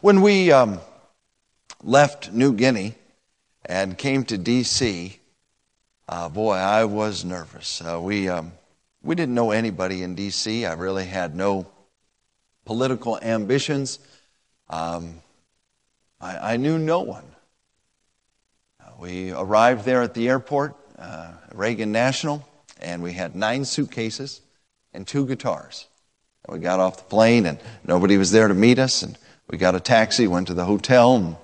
When 0.00 0.20
we 0.20 0.52
um, 0.52 0.80
left 1.82 2.32
New 2.32 2.52
Guinea 2.52 2.94
and 3.64 3.96
came 3.96 4.24
to 4.24 4.36
D.C., 4.36 5.18
uh, 6.08 6.28
boy, 6.28 6.54
I 6.54 6.84
was 6.84 7.24
nervous. 7.24 7.80
Uh, 7.80 8.00
we, 8.00 8.28
um, 8.28 8.52
we 9.02 9.14
didn't 9.14 9.34
know 9.34 9.50
anybody 9.50 10.02
in 10.02 10.14
D.C., 10.14 10.66
I 10.66 10.74
really 10.74 11.06
had 11.06 11.34
no 11.34 11.66
political 12.66 13.18
ambitions. 13.22 13.98
Um, 14.68 15.22
I, 16.20 16.54
I, 16.54 16.56
knew 16.58 16.76
no 16.76 17.00
one. 17.00 17.24
Uh, 18.84 18.90
we 18.98 19.30
arrived 19.30 19.84
there 19.84 20.02
at 20.02 20.12
the 20.12 20.28
airport, 20.28 20.74
uh, 20.98 21.32
Reagan 21.54 21.92
National, 21.92 22.46
and 22.80 23.02
we 23.02 23.12
had 23.12 23.34
nine 23.34 23.64
suitcases 23.64 24.42
and 24.92 25.06
two 25.06 25.26
guitars. 25.26 25.86
And 26.44 26.54
we 26.54 26.60
got 26.60 26.80
off 26.80 26.98
the 26.98 27.04
plane, 27.04 27.46
and 27.46 27.58
nobody 27.84 28.18
was 28.18 28.32
there 28.32 28.48
to 28.48 28.54
meet 28.54 28.80
us. 28.80 29.02
And 29.02 29.16
we 29.48 29.56
got 29.56 29.76
a 29.76 29.80
taxi, 29.80 30.26
went 30.26 30.48
to 30.48 30.54
the 30.54 30.64
hotel. 30.64 31.14
And, 31.16 31.36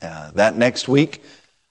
uh, 0.00 0.30
that 0.34 0.56
next 0.56 0.86
week, 0.86 1.24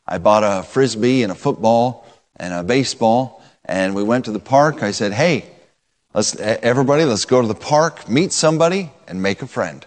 I 0.05 0.17
bought 0.17 0.43
a 0.43 0.63
frisbee 0.63 1.24
and 1.24 1.31
a 1.31 1.36
football 1.36 2.05
and 2.36 2.53
a 2.53 2.63
baseball, 2.63 3.41
and 3.63 3.96
we 3.96 4.03
went 4.03 4.25
to 4.25 4.31
the 4.31 4.39
park. 4.39 4.84
I 4.84 4.91
said, 4.91 5.13
"Hey, 5.13 5.46
Let's, 6.17 6.36
everybody, 6.36 7.05
let's 7.05 7.25
go 7.25 7.43
to 7.43 7.47
the 7.47 7.53
park, 7.53 8.09
meet 8.09 8.33
somebody, 8.33 8.91
and 9.07 9.21
make 9.21 9.43
a 9.43 9.45
friend. 9.45 9.86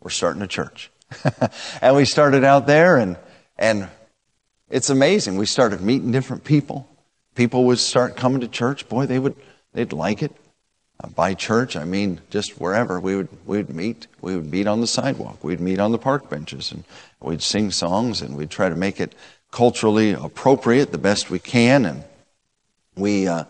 We're 0.00 0.10
starting 0.10 0.42
a 0.42 0.48
church. 0.48 0.90
and 1.80 1.94
we 1.94 2.04
started 2.04 2.42
out 2.42 2.66
there, 2.66 2.96
and, 2.96 3.16
and 3.56 3.86
it's 4.68 4.90
amazing. 4.90 5.36
We 5.36 5.46
started 5.46 5.80
meeting 5.80 6.10
different 6.10 6.42
people. 6.42 6.88
People 7.36 7.62
would 7.66 7.78
start 7.78 8.16
coming 8.16 8.40
to 8.40 8.48
church. 8.48 8.88
Boy, 8.88 9.06
they 9.06 9.20
would, 9.20 9.36
they'd 9.72 9.92
like 9.92 10.20
it. 10.20 10.32
Uh, 10.98 11.10
by 11.10 11.34
church, 11.34 11.76
I 11.76 11.84
mean 11.84 12.22
just 12.28 12.60
wherever 12.60 12.98
we 12.98 13.14
would 13.14 13.28
we 13.46 13.58
would 13.58 13.72
meet. 13.72 14.08
We 14.20 14.34
would 14.34 14.50
meet 14.50 14.66
on 14.66 14.80
the 14.80 14.88
sidewalk. 14.88 15.44
We'd 15.44 15.60
meet 15.60 15.78
on 15.78 15.92
the 15.92 15.98
park 15.98 16.28
benches, 16.28 16.72
and 16.72 16.82
we'd 17.20 17.40
sing 17.40 17.70
songs, 17.70 18.20
and 18.20 18.36
we'd 18.36 18.50
try 18.50 18.68
to 18.68 18.74
make 18.74 18.98
it 18.98 19.14
culturally 19.52 20.10
appropriate 20.10 20.90
the 20.90 20.98
best 20.98 21.30
we 21.30 21.38
can. 21.38 21.86
And 21.86 22.02
we 22.96 23.28
uh, 23.28 23.44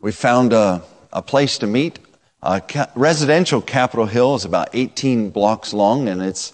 we 0.00 0.12
found 0.12 0.52
a 0.52 0.82
a 1.16 1.22
place 1.22 1.56
to 1.58 1.66
meet. 1.66 1.98
Uh, 2.42 2.60
ca- 2.60 2.90
residential 2.94 3.62
Capitol 3.62 4.04
Hill 4.04 4.34
is 4.34 4.44
about 4.44 4.68
18 4.74 5.30
blocks 5.30 5.72
long, 5.72 6.08
and 6.08 6.20
it's 6.20 6.52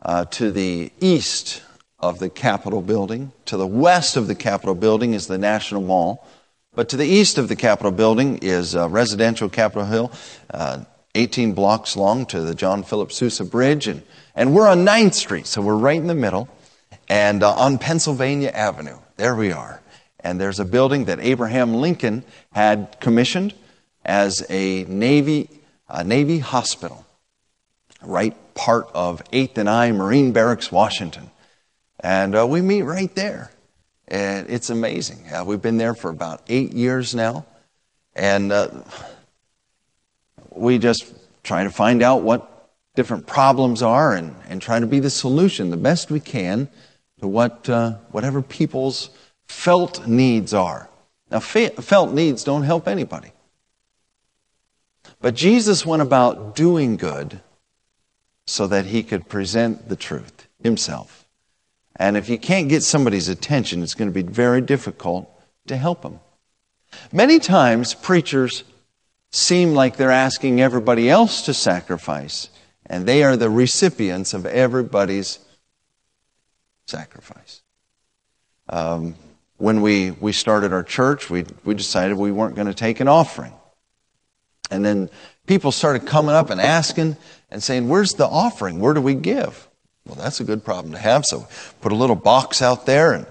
uh, 0.00 0.24
to 0.24 0.50
the 0.50 0.90
east 1.00 1.62
of 1.98 2.18
the 2.18 2.30
Capitol 2.30 2.80
building. 2.80 3.30
To 3.44 3.58
the 3.58 3.66
west 3.66 4.16
of 4.16 4.26
the 4.26 4.34
Capitol 4.34 4.74
building 4.74 5.12
is 5.12 5.26
the 5.26 5.36
National 5.36 5.82
Mall. 5.82 6.26
But 6.74 6.88
to 6.88 6.96
the 6.96 7.06
east 7.06 7.36
of 7.36 7.48
the 7.48 7.56
Capitol 7.56 7.92
building 7.92 8.38
is 8.38 8.74
uh, 8.74 8.88
residential 8.88 9.50
Capitol 9.50 9.84
Hill, 9.84 10.12
uh, 10.54 10.84
18 11.14 11.52
blocks 11.52 11.94
long 11.94 12.24
to 12.26 12.40
the 12.40 12.54
John 12.54 12.82
Philip 12.82 13.12
Sousa 13.12 13.44
Bridge. 13.44 13.86
And, 13.86 14.02
and 14.34 14.54
we're 14.54 14.66
on 14.68 14.86
9th 14.86 15.14
Street, 15.14 15.46
so 15.46 15.60
we're 15.60 15.76
right 15.76 16.00
in 16.00 16.06
the 16.06 16.14
middle. 16.14 16.48
And 17.10 17.42
uh, 17.42 17.52
on 17.52 17.76
Pennsylvania 17.76 18.48
Avenue, 18.48 18.98
there 19.16 19.36
we 19.36 19.52
are. 19.52 19.82
And 20.20 20.40
there's 20.40 20.60
a 20.60 20.64
building 20.64 21.04
that 21.04 21.20
Abraham 21.20 21.74
Lincoln 21.74 22.24
had 22.52 22.96
commissioned 23.00 23.52
as 24.04 24.44
a 24.48 24.84
Navy, 24.84 25.48
a 25.88 26.04
Navy 26.04 26.38
hospital, 26.38 27.04
right 28.02 28.36
part 28.54 28.88
of 28.94 29.22
8th 29.32 29.58
and 29.58 29.68
I 29.68 29.92
Marine 29.92 30.32
Barracks, 30.32 30.72
Washington. 30.72 31.30
And 32.00 32.34
uh, 32.34 32.46
we 32.46 32.62
meet 32.62 32.82
right 32.82 33.14
there. 33.14 33.50
And 34.08 34.48
it's 34.50 34.70
amazing. 34.70 35.24
Uh, 35.32 35.44
we've 35.44 35.62
been 35.62 35.76
there 35.76 35.94
for 35.94 36.10
about 36.10 36.42
eight 36.48 36.72
years 36.72 37.14
now. 37.14 37.46
And 38.16 38.50
uh, 38.50 38.70
we 40.50 40.78
just 40.78 41.14
try 41.42 41.62
to 41.64 41.70
find 41.70 42.02
out 42.02 42.22
what 42.22 42.70
different 42.96 43.26
problems 43.26 43.82
are 43.82 44.14
and, 44.14 44.34
and 44.48 44.60
try 44.60 44.80
to 44.80 44.86
be 44.86 44.98
the 44.98 45.10
solution 45.10 45.70
the 45.70 45.76
best 45.76 46.10
we 46.10 46.20
can 46.20 46.68
to 47.20 47.28
what, 47.28 47.68
uh, 47.68 47.92
whatever 48.10 48.42
people's 48.42 49.10
felt 49.46 50.06
needs 50.06 50.52
are. 50.52 50.88
Now, 51.30 51.38
felt 51.38 52.12
needs 52.12 52.42
don't 52.42 52.64
help 52.64 52.88
anybody. 52.88 53.32
But 55.20 55.34
Jesus 55.34 55.84
went 55.84 56.02
about 56.02 56.56
doing 56.56 56.96
good 56.96 57.40
so 58.46 58.66
that 58.66 58.86
he 58.86 59.02
could 59.02 59.28
present 59.28 59.88
the 59.88 59.96
truth 59.96 60.48
himself. 60.62 61.26
And 61.96 62.16
if 62.16 62.28
you 62.28 62.38
can't 62.38 62.68
get 62.68 62.82
somebody's 62.82 63.28
attention, 63.28 63.82
it's 63.82 63.94
going 63.94 64.10
to 64.10 64.22
be 64.22 64.28
very 64.28 64.60
difficult 64.62 65.30
to 65.66 65.76
help 65.76 66.02
them. 66.02 66.20
Many 67.12 67.38
times, 67.38 67.94
preachers 67.94 68.64
seem 69.30 69.74
like 69.74 69.96
they're 69.96 70.10
asking 70.10 70.60
everybody 70.60 71.08
else 71.08 71.42
to 71.42 71.54
sacrifice, 71.54 72.48
and 72.86 73.06
they 73.06 73.22
are 73.22 73.36
the 73.36 73.50
recipients 73.50 74.34
of 74.34 74.46
everybody's 74.46 75.38
sacrifice. 76.86 77.62
Um, 78.68 79.14
when 79.58 79.82
we, 79.82 80.12
we 80.12 80.32
started 80.32 80.72
our 80.72 80.82
church, 80.82 81.28
we, 81.28 81.44
we 81.64 81.74
decided 81.74 82.16
we 82.16 82.32
weren't 82.32 82.56
going 82.56 82.66
to 82.66 82.74
take 82.74 83.00
an 83.00 83.08
offering. 83.08 83.52
And 84.70 84.84
then 84.84 85.10
people 85.46 85.72
started 85.72 86.06
coming 86.06 86.34
up 86.34 86.50
and 86.50 86.60
asking 86.60 87.16
and 87.50 87.62
saying, 87.62 87.88
Where's 87.88 88.14
the 88.14 88.26
offering? 88.26 88.80
Where 88.80 88.94
do 88.94 89.00
we 89.00 89.14
give? 89.14 89.68
Well, 90.06 90.16
that's 90.16 90.40
a 90.40 90.44
good 90.44 90.64
problem 90.64 90.92
to 90.92 90.98
have. 90.98 91.24
So 91.26 91.46
put 91.80 91.92
a 91.92 91.96
little 91.96 92.16
box 92.16 92.62
out 92.62 92.86
there 92.86 93.12
and 93.12 93.26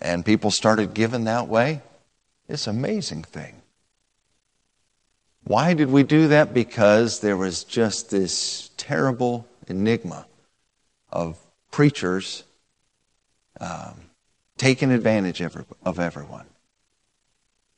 and 0.00 0.24
people 0.24 0.50
started 0.50 0.94
giving 0.94 1.24
that 1.24 1.48
way. 1.48 1.80
It's 2.48 2.66
an 2.66 2.76
amazing 2.76 3.24
thing. 3.24 3.54
Why 5.44 5.74
did 5.74 5.90
we 5.90 6.02
do 6.02 6.28
that? 6.28 6.52
Because 6.52 7.20
there 7.20 7.36
was 7.36 7.64
just 7.64 8.10
this 8.10 8.70
terrible 8.76 9.46
enigma 9.68 10.26
of 11.10 11.38
preachers 11.70 12.42
um, 13.60 13.94
taking 14.58 14.90
advantage 14.90 15.40
of 15.40 15.98
everyone. 15.98 16.46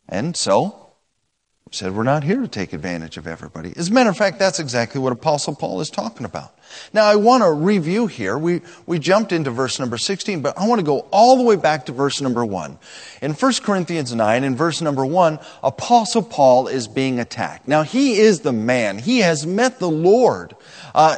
And 0.08 0.36
so 0.36 0.87
said 1.74 1.94
we're 1.94 2.02
not 2.02 2.24
here 2.24 2.40
to 2.40 2.48
take 2.48 2.72
advantage 2.72 3.16
of 3.16 3.26
everybody. 3.26 3.72
As 3.76 3.88
a 3.88 3.92
matter 3.92 4.10
of 4.10 4.16
fact, 4.16 4.38
that's 4.38 4.58
exactly 4.58 5.00
what 5.00 5.12
Apostle 5.12 5.54
Paul 5.54 5.80
is 5.80 5.90
talking 5.90 6.24
about. 6.24 6.54
Now, 6.92 7.06
I 7.06 7.16
want 7.16 7.42
to 7.42 7.52
review 7.52 8.06
here. 8.06 8.36
We, 8.38 8.60
we 8.86 8.98
jumped 8.98 9.32
into 9.32 9.50
verse 9.50 9.78
number 9.78 9.98
16, 9.98 10.40
but 10.40 10.58
I 10.58 10.66
want 10.66 10.78
to 10.80 10.84
go 10.84 11.00
all 11.10 11.36
the 11.36 11.42
way 11.42 11.56
back 11.56 11.86
to 11.86 11.92
verse 11.92 12.20
number 12.20 12.44
1. 12.44 12.78
In 13.22 13.32
1 13.32 13.52
Corinthians 13.62 14.14
9, 14.14 14.44
in 14.44 14.56
verse 14.56 14.80
number 14.80 15.04
1, 15.04 15.38
Apostle 15.62 16.22
Paul 16.22 16.68
is 16.68 16.88
being 16.88 17.20
attacked. 17.20 17.68
Now, 17.68 17.82
he 17.82 18.18
is 18.18 18.40
the 18.40 18.52
man. 18.52 18.98
He 18.98 19.18
has 19.20 19.46
met 19.46 19.78
the 19.78 19.90
Lord. 19.90 20.54
Uh, 20.94 21.16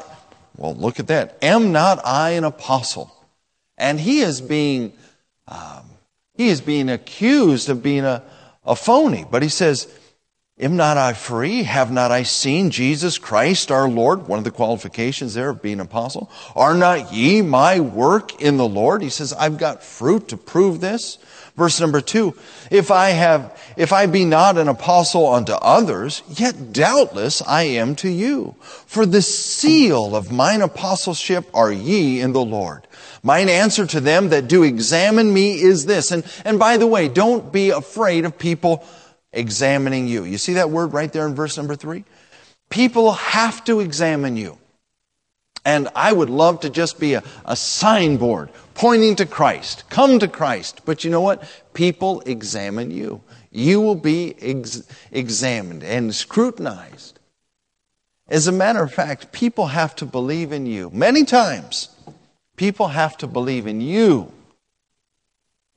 well, 0.57 0.75
look 0.75 1.01
at 1.01 1.09
that. 1.09 1.39
Am 1.43 1.73
not 1.73 2.05
I 2.05 2.31
an 2.31 2.45
apostle? 2.45 3.15
And 3.79 3.99
he 3.99 4.21
is 4.21 4.41
being, 4.41 4.93
um, 5.49 5.85
he 6.35 6.49
is 6.49 6.61
being 6.61 6.91
accused 6.91 7.69
of 7.69 7.83
being 7.83 8.05
a, 8.05 8.23
a 8.65 8.77
phony. 8.77 9.25
But 9.29 9.43
he 9.43 9.49
says, 9.49 9.93
Am 10.61 10.77
not 10.77 10.99
I 10.99 11.15
free? 11.15 11.63
Have 11.63 11.91
not 11.91 12.13
I 12.13 12.23
seen 12.23 12.71
Jesus 12.71 13.17
Christ 13.17 13.71
our 13.71 13.89
Lord? 13.89 14.29
One 14.29 14.39
of 14.39 14.45
the 14.45 14.51
qualifications 14.51 15.33
there 15.33 15.49
of 15.49 15.63
being 15.63 15.81
apostle. 15.81 16.31
Are 16.55 16.75
not 16.75 17.15
ye 17.15 17.41
my 17.41 17.81
work 17.81 18.43
in 18.43 18.59
the 18.59 18.69
Lord? 18.69 19.01
He 19.03 19.09
says, 19.09 19.33
I've 19.33 19.57
got 19.57 19.83
fruit 19.83 20.29
to 20.29 20.37
prove 20.37 20.81
this. 20.81 21.17
Verse 21.57 21.81
number 21.81 22.01
two, 22.01 22.37
if 22.71 22.91
I 22.91 23.11
have, 23.11 23.59
if 23.77 23.93
I 23.93 24.07
be 24.07 24.25
not 24.25 24.59
an 24.59 24.69
apostle 24.69 25.33
unto 25.33 25.53
others, 25.53 26.23
yet 26.29 26.73
doubtless 26.73 27.43
I 27.43 27.63
am 27.63 27.97
to 27.97 28.09
you. 28.09 28.55
For 28.61 29.07
the 29.07 29.23
seal 29.23 30.15
of 30.15 30.31
mine 30.31 30.61
apostleship 30.61 31.47
are 31.55 31.73
ye 31.73 32.21
in 32.21 32.33
the 32.33 32.45
Lord. 32.45 32.87
Mine 33.23 33.49
answer 33.49 33.87
to 33.87 34.01
them 34.01 34.29
that 34.29 34.49
do 34.49 34.63
examine 34.63 35.33
me 35.33 35.61
is 35.61 35.87
this. 35.87 36.13
And, 36.13 36.25
and 36.45 36.59
by 36.59 36.77
the 36.77 36.87
way, 36.87 37.09
don't 37.09 37.53
be 37.53 37.71
afraid 37.71 38.25
of 38.25 38.39
people 38.39 38.85
examining 39.33 40.09
you. 40.09 40.25
You 40.25 40.39
see 40.39 40.55
that 40.55 40.71
word 40.71 40.93
right 40.93 41.13
there 41.13 41.27
in 41.27 41.35
verse 41.35 41.57
number 41.57 41.77
three? 41.77 42.05
People 42.69 43.13
have 43.13 43.65
to 43.65 43.81
examine 43.81 44.37
you. 44.37 44.59
And 45.65 45.89
I 45.95 46.13
would 46.13 46.31
love 46.31 46.61
to 46.61 46.71
just 46.71 46.99
be 46.99 47.15
a, 47.15 47.23
a 47.45 47.55
signboard 47.55 48.51
pointing 48.75 49.17
to 49.17 49.27
Christ. 49.27 49.85
Come 49.91 50.19
to 50.21 50.29
Christ. 50.29 50.83
But 50.85 51.05
you 51.05 51.11
know 51.11 51.21
what? 51.21 51.45
People 51.75 52.23
examine 52.23 52.91
you. 52.91 53.21
You 53.51 53.81
will 53.81 53.97
be 53.97 54.35
ex- 54.41 54.83
examined 55.11 55.83
and 55.83 56.15
scrutinized. 56.15 57.19
As 58.29 58.47
a 58.47 58.53
matter 58.53 58.83
of 58.83 58.95
fact, 58.95 59.33
people 59.33 59.67
have 59.67 59.95
to 59.97 60.07
believe 60.07 60.53
in 60.53 60.65
you. 60.65 60.89
Many 60.91 61.25
times, 61.25 61.89
people 62.57 62.89
have 62.89 63.17
to 63.19 63.27
believe 63.27 63.67
in 63.67 63.81
you 63.81 64.33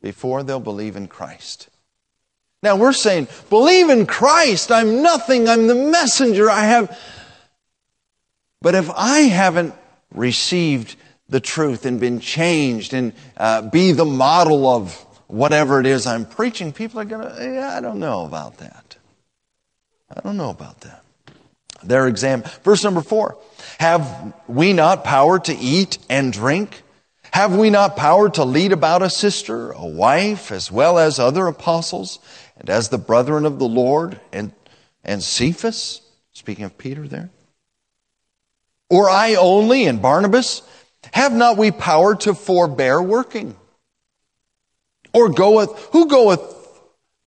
before 0.02 0.44
they'll 0.44 0.60
believe 0.60 0.96
in 0.96 1.08
Christ. 1.08 1.70
Now 2.64 2.78
we're 2.78 2.94
saying, 2.94 3.28
believe 3.50 3.90
in 3.90 4.06
Christ. 4.06 4.72
I'm 4.72 5.04
nothing. 5.04 5.50
I'm 5.50 5.68
the 5.68 5.76
messenger. 5.76 6.50
I 6.50 6.62
have. 6.62 6.98
But 8.62 8.74
if 8.74 8.90
I 8.90 9.20
haven't 9.20 9.76
received 10.12 10.96
the 11.28 11.42
truth 11.42 11.86
and 11.86 12.00
been 12.00 12.22
changed 12.22 12.94
and 12.94 13.12
uh, 13.36 13.64
be 13.70 13.92
the 13.92 14.06
model 14.06 14.68
of 14.68 14.96
whatever 15.28 15.82
it 15.82 15.86
is 15.86 16.08
I'm 16.08 16.26
preaching, 16.26 16.72
people 16.72 17.02
are 17.02 17.06
going 17.06 17.28
to, 17.28 17.44
yeah, 17.44 17.76
I 17.76 17.82
don't 17.82 18.00
know 18.00 18.26
about 18.26 18.58
that. 18.60 18.96
I 20.16 20.22
don't 20.22 20.38
know 20.38 20.50
about 20.50 20.80
that. 20.82 21.04
Their 21.84 22.08
exam. 22.08 22.44
Verse 22.64 22.82
number 22.84 23.02
four. 23.02 23.38
Have 23.80 24.34
we 24.48 24.72
not 24.72 25.04
power 25.04 25.38
to 25.38 25.54
eat 25.54 25.98
and 26.10 26.32
drink? 26.32 26.84
Have 27.34 27.56
we 27.56 27.72
not 27.72 27.98
power 27.98 28.30
to 28.30 28.46
lead 28.46 28.72
about 28.72 29.02
a 29.02 29.10
sister, 29.10 29.72
a 29.72 29.86
wife, 29.86 30.52
as 30.52 30.72
well 30.72 31.00
as 31.00 31.18
other 31.18 31.48
apostles? 31.48 32.20
And 32.64 32.70
as 32.70 32.88
the 32.88 32.98
brethren 32.98 33.46
of 33.46 33.60
the 33.60 33.68
Lord 33.68 34.20
and, 34.32 34.54
and 35.04 35.22
Cephas, 35.22 36.02
speaking 36.32 36.64
of 36.64 36.78
Peter 36.78 37.08
there, 37.08 37.30
or 38.90 39.10
I 39.10 39.36
only 39.36 39.86
and 39.86 40.02
Barnabas, 40.02 40.62
have 41.12 41.34
not 41.34 41.58
we 41.58 41.72
power 41.72 42.16
to 42.16 42.34
forbear 42.34 43.02
working? 43.02 43.58
Or 45.14 45.28
goeth, 45.28 45.90
who 45.92 46.08
goeth 46.08 46.42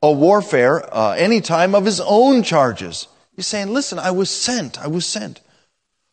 a 0.03 0.11
warfare 0.11 0.83
uh, 0.95 1.13
any 1.13 1.43
time 1.43 1.75
of 1.75 1.85
his 1.85 2.01
own 2.01 2.43
charges? 2.43 3.07
He's 3.35 3.47
saying, 3.47 3.75
listen, 3.75 3.99
I 3.99 4.13
was 4.13 4.31
sent, 4.31 4.81
I 4.81 4.87
was 4.87 5.05
sent. 5.05 5.43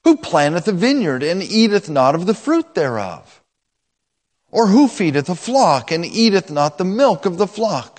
Who 0.03 0.17
planteth 0.17 0.67
a 0.67 0.73
vineyard 0.73 1.23
and 1.23 1.41
eateth 1.41 1.89
not 1.89 2.13
of 2.13 2.25
the 2.25 2.33
fruit 2.33 2.75
thereof? 2.75 3.41
Or 4.51 4.67
who 4.67 4.89
feedeth 4.89 5.29
a 5.29 5.35
flock 5.35 5.91
and 5.91 6.05
eateth 6.05 6.51
not 6.51 6.77
the 6.77 6.83
milk 6.83 7.25
of 7.25 7.37
the 7.37 7.47
flock? 7.47 7.92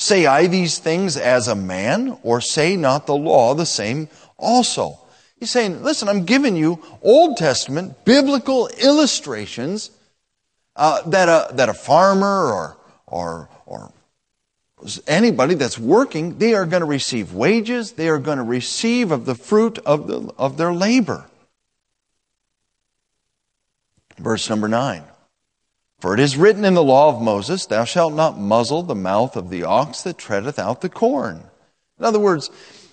Say 0.00 0.24
I 0.24 0.46
these 0.46 0.78
things 0.78 1.18
as 1.18 1.46
a 1.46 1.54
man, 1.54 2.16
or 2.22 2.40
say 2.40 2.74
not 2.74 3.04
the 3.04 3.14
law 3.14 3.52
the 3.52 3.66
same 3.66 4.08
also? 4.38 4.98
He's 5.38 5.50
saying, 5.50 5.82
listen, 5.82 6.08
I'm 6.08 6.24
giving 6.24 6.56
you 6.56 6.82
Old 7.02 7.36
Testament 7.36 8.02
biblical 8.06 8.68
illustrations 8.68 9.90
uh, 10.74 11.02
that, 11.10 11.28
a, 11.28 11.54
that 11.54 11.68
a 11.68 11.74
farmer 11.74 12.26
or, 12.26 12.78
or, 13.06 13.50
or 13.66 13.92
anybody 15.06 15.52
that's 15.52 15.78
working, 15.78 16.38
they 16.38 16.54
are 16.54 16.64
going 16.64 16.80
to 16.80 16.86
receive 16.86 17.34
wages, 17.34 17.92
they 17.92 18.08
are 18.08 18.18
going 18.18 18.38
to 18.38 18.44
receive 18.44 19.10
of 19.10 19.26
the 19.26 19.34
fruit 19.34 19.78
of, 19.80 20.06
the, 20.06 20.32
of 20.38 20.56
their 20.56 20.72
labor. 20.72 21.26
Verse 24.16 24.48
number 24.48 24.66
9. 24.66 25.04
For 26.00 26.14
it 26.14 26.20
is 26.20 26.36
written 26.36 26.64
in 26.64 26.74
the 26.74 26.82
law 26.82 27.10
of 27.10 27.20
Moses, 27.20 27.66
Thou 27.66 27.84
shalt 27.84 28.14
not 28.14 28.38
muzzle 28.38 28.82
the 28.82 28.94
mouth 28.94 29.36
of 29.36 29.50
the 29.50 29.64
ox 29.64 30.02
that 30.02 30.16
treadeth 30.16 30.58
out 30.58 30.80
the 30.80 30.88
corn. 30.88 31.44
In 31.98 32.06
other 32.06 32.18
words, 32.18 32.50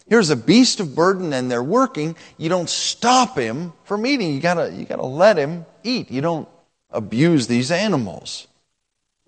here's 0.09 0.29
a 0.29 0.35
beast 0.35 0.81
of 0.81 0.93
burden 0.93 1.31
and 1.31 1.49
they're 1.49 1.63
working. 1.63 2.17
You 2.37 2.49
don't 2.49 2.69
stop 2.69 3.37
him 3.37 3.71
from 3.85 4.05
eating. 4.05 4.33
You 4.33 4.41
gotta, 4.41 4.71
you 4.73 4.83
gotta 4.83 5.05
let 5.05 5.37
him 5.37 5.65
eat. 5.83 6.11
You 6.11 6.19
don't 6.19 6.49
abuse 6.89 7.47
these 7.47 7.71
animals. 7.71 8.47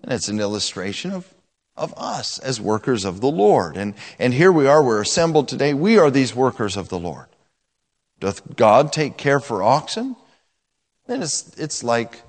And 0.02 0.12
it's 0.12 0.28
an 0.28 0.40
illustration 0.40 1.12
of, 1.12 1.32
of 1.74 1.94
us 1.96 2.38
as 2.38 2.60
workers 2.60 3.06
of 3.06 3.22
the 3.22 3.30
Lord. 3.30 3.78
And, 3.78 3.94
and 4.18 4.34
here 4.34 4.52
we 4.52 4.66
are, 4.66 4.82
we're 4.82 5.00
assembled 5.00 5.48
today. 5.48 5.72
We 5.72 5.96
are 5.98 6.10
these 6.10 6.34
workers 6.34 6.76
of 6.76 6.90
the 6.90 6.98
Lord. 6.98 7.26
Doth 8.18 8.56
God 8.56 8.92
take 8.92 9.16
care 9.16 9.40
for 9.40 9.62
oxen? 9.62 10.16
Then 11.06 11.22
it's, 11.22 11.54
it's 11.56 11.82
like 11.82 12.22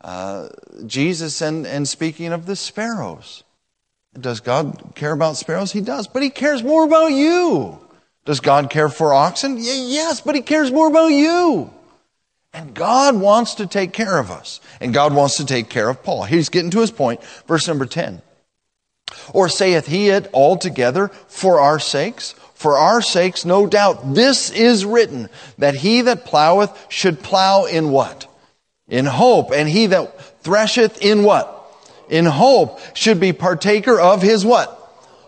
uh, 0.00 0.48
Jesus 0.86 1.40
and, 1.42 1.66
and 1.66 1.86
speaking 1.86 2.32
of 2.32 2.46
the 2.46 2.56
sparrows. 2.56 3.44
Does 4.18 4.40
God 4.40 4.92
care 4.94 5.12
about 5.12 5.36
sparrows? 5.36 5.72
He 5.72 5.80
does, 5.80 6.08
but 6.08 6.22
He 6.22 6.30
cares 6.30 6.62
more 6.62 6.84
about 6.84 7.12
you. 7.12 7.78
Does 8.24 8.40
God 8.40 8.70
care 8.70 8.88
for 8.88 9.14
oxen? 9.14 9.56
yes, 9.58 10.20
but 10.20 10.34
He 10.34 10.42
cares 10.42 10.70
more 10.70 10.88
about 10.88 11.08
you. 11.08 11.70
And 12.52 12.74
God 12.74 13.16
wants 13.16 13.54
to 13.56 13.66
take 13.66 13.92
care 13.92 14.18
of 14.18 14.30
us. 14.30 14.60
And 14.80 14.94
God 14.94 15.14
wants 15.14 15.36
to 15.36 15.44
take 15.44 15.68
care 15.68 15.88
of 15.88 16.02
Paul. 16.02 16.24
He's 16.24 16.48
getting 16.48 16.70
to 16.70 16.80
his 16.80 16.90
point. 16.90 17.22
Verse 17.46 17.68
number 17.68 17.86
10. 17.86 18.22
Or 19.32 19.48
saith 19.48 19.86
he 19.86 20.08
it 20.08 20.30
altogether 20.32 21.08
for 21.28 21.60
our 21.60 21.78
sakes? 21.78 22.34
For 22.54 22.76
our 22.76 23.00
sakes, 23.00 23.44
no 23.44 23.66
doubt, 23.66 24.14
this 24.14 24.50
is 24.50 24.84
written, 24.84 25.28
that 25.58 25.76
he 25.76 26.00
that 26.02 26.24
ploweth 26.24 26.76
should 26.88 27.22
plow 27.22 27.66
in 27.66 27.90
what? 27.90 28.27
In 28.88 29.06
hope. 29.06 29.50
And 29.52 29.68
he 29.68 29.86
that 29.86 30.42
thresheth 30.42 31.02
in 31.02 31.22
what? 31.22 31.54
In 32.08 32.24
hope 32.24 32.80
should 32.94 33.20
be 33.20 33.32
partaker 33.32 34.00
of 34.00 34.22
his 34.22 34.44
what? 34.44 34.74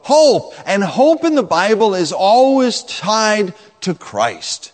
Hope. 0.02 0.54
And 0.66 0.82
hope 0.82 1.24
in 1.24 1.34
the 1.34 1.42
Bible 1.42 1.94
is 1.94 2.12
always 2.12 2.82
tied 2.82 3.54
to 3.82 3.94
Christ. 3.94 4.72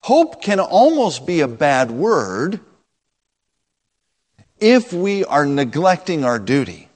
Hope 0.00 0.42
can 0.42 0.60
almost 0.60 1.26
be 1.26 1.40
a 1.40 1.48
bad 1.48 1.90
word 1.90 2.60
if 4.58 4.92
we 4.92 5.24
are 5.24 5.44
neglecting 5.44 6.24
our 6.24 6.38
duty. 6.38 6.88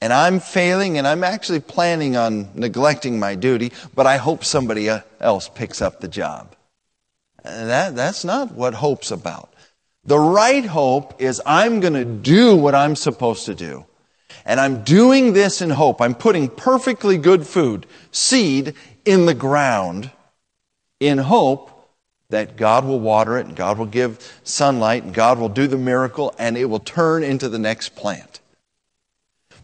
And 0.00 0.12
I'm 0.12 0.40
failing 0.40 0.98
and 0.98 1.06
I'm 1.06 1.24
actually 1.24 1.60
planning 1.60 2.16
on 2.16 2.50
neglecting 2.54 3.18
my 3.18 3.36
duty, 3.36 3.72
but 3.94 4.06
I 4.06 4.18
hope 4.18 4.44
somebody 4.44 4.90
else 5.20 5.48
picks 5.48 5.80
up 5.80 6.00
the 6.00 6.08
job. 6.08 6.54
That, 7.42 7.94
that's 7.94 8.24
not 8.24 8.52
what 8.52 8.74
hope's 8.74 9.10
about. 9.10 9.53
The 10.06 10.18
right 10.18 10.64
hope 10.64 11.20
is 11.20 11.40
I'm 11.46 11.80
going 11.80 11.94
to 11.94 12.04
do 12.04 12.56
what 12.56 12.74
I'm 12.74 12.96
supposed 12.96 13.46
to 13.46 13.54
do. 13.54 13.86
And 14.44 14.60
I'm 14.60 14.84
doing 14.84 15.32
this 15.32 15.62
in 15.62 15.70
hope. 15.70 16.00
I'm 16.02 16.14
putting 16.14 16.48
perfectly 16.48 17.16
good 17.16 17.46
food, 17.46 17.86
seed, 18.12 18.74
in 19.04 19.26
the 19.26 19.34
ground 19.34 20.10
in 21.00 21.18
hope 21.18 21.70
that 22.30 22.56
God 22.56 22.84
will 22.84 23.00
water 23.00 23.38
it 23.38 23.46
and 23.46 23.54
God 23.56 23.78
will 23.78 23.86
give 23.86 24.40
sunlight 24.44 25.04
and 25.04 25.14
God 25.14 25.38
will 25.38 25.48
do 25.48 25.66
the 25.66 25.76
miracle 25.76 26.34
and 26.38 26.56
it 26.56 26.64
will 26.66 26.80
turn 26.80 27.22
into 27.22 27.48
the 27.48 27.58
next 27.58 27.90
plant. 27.94 28.40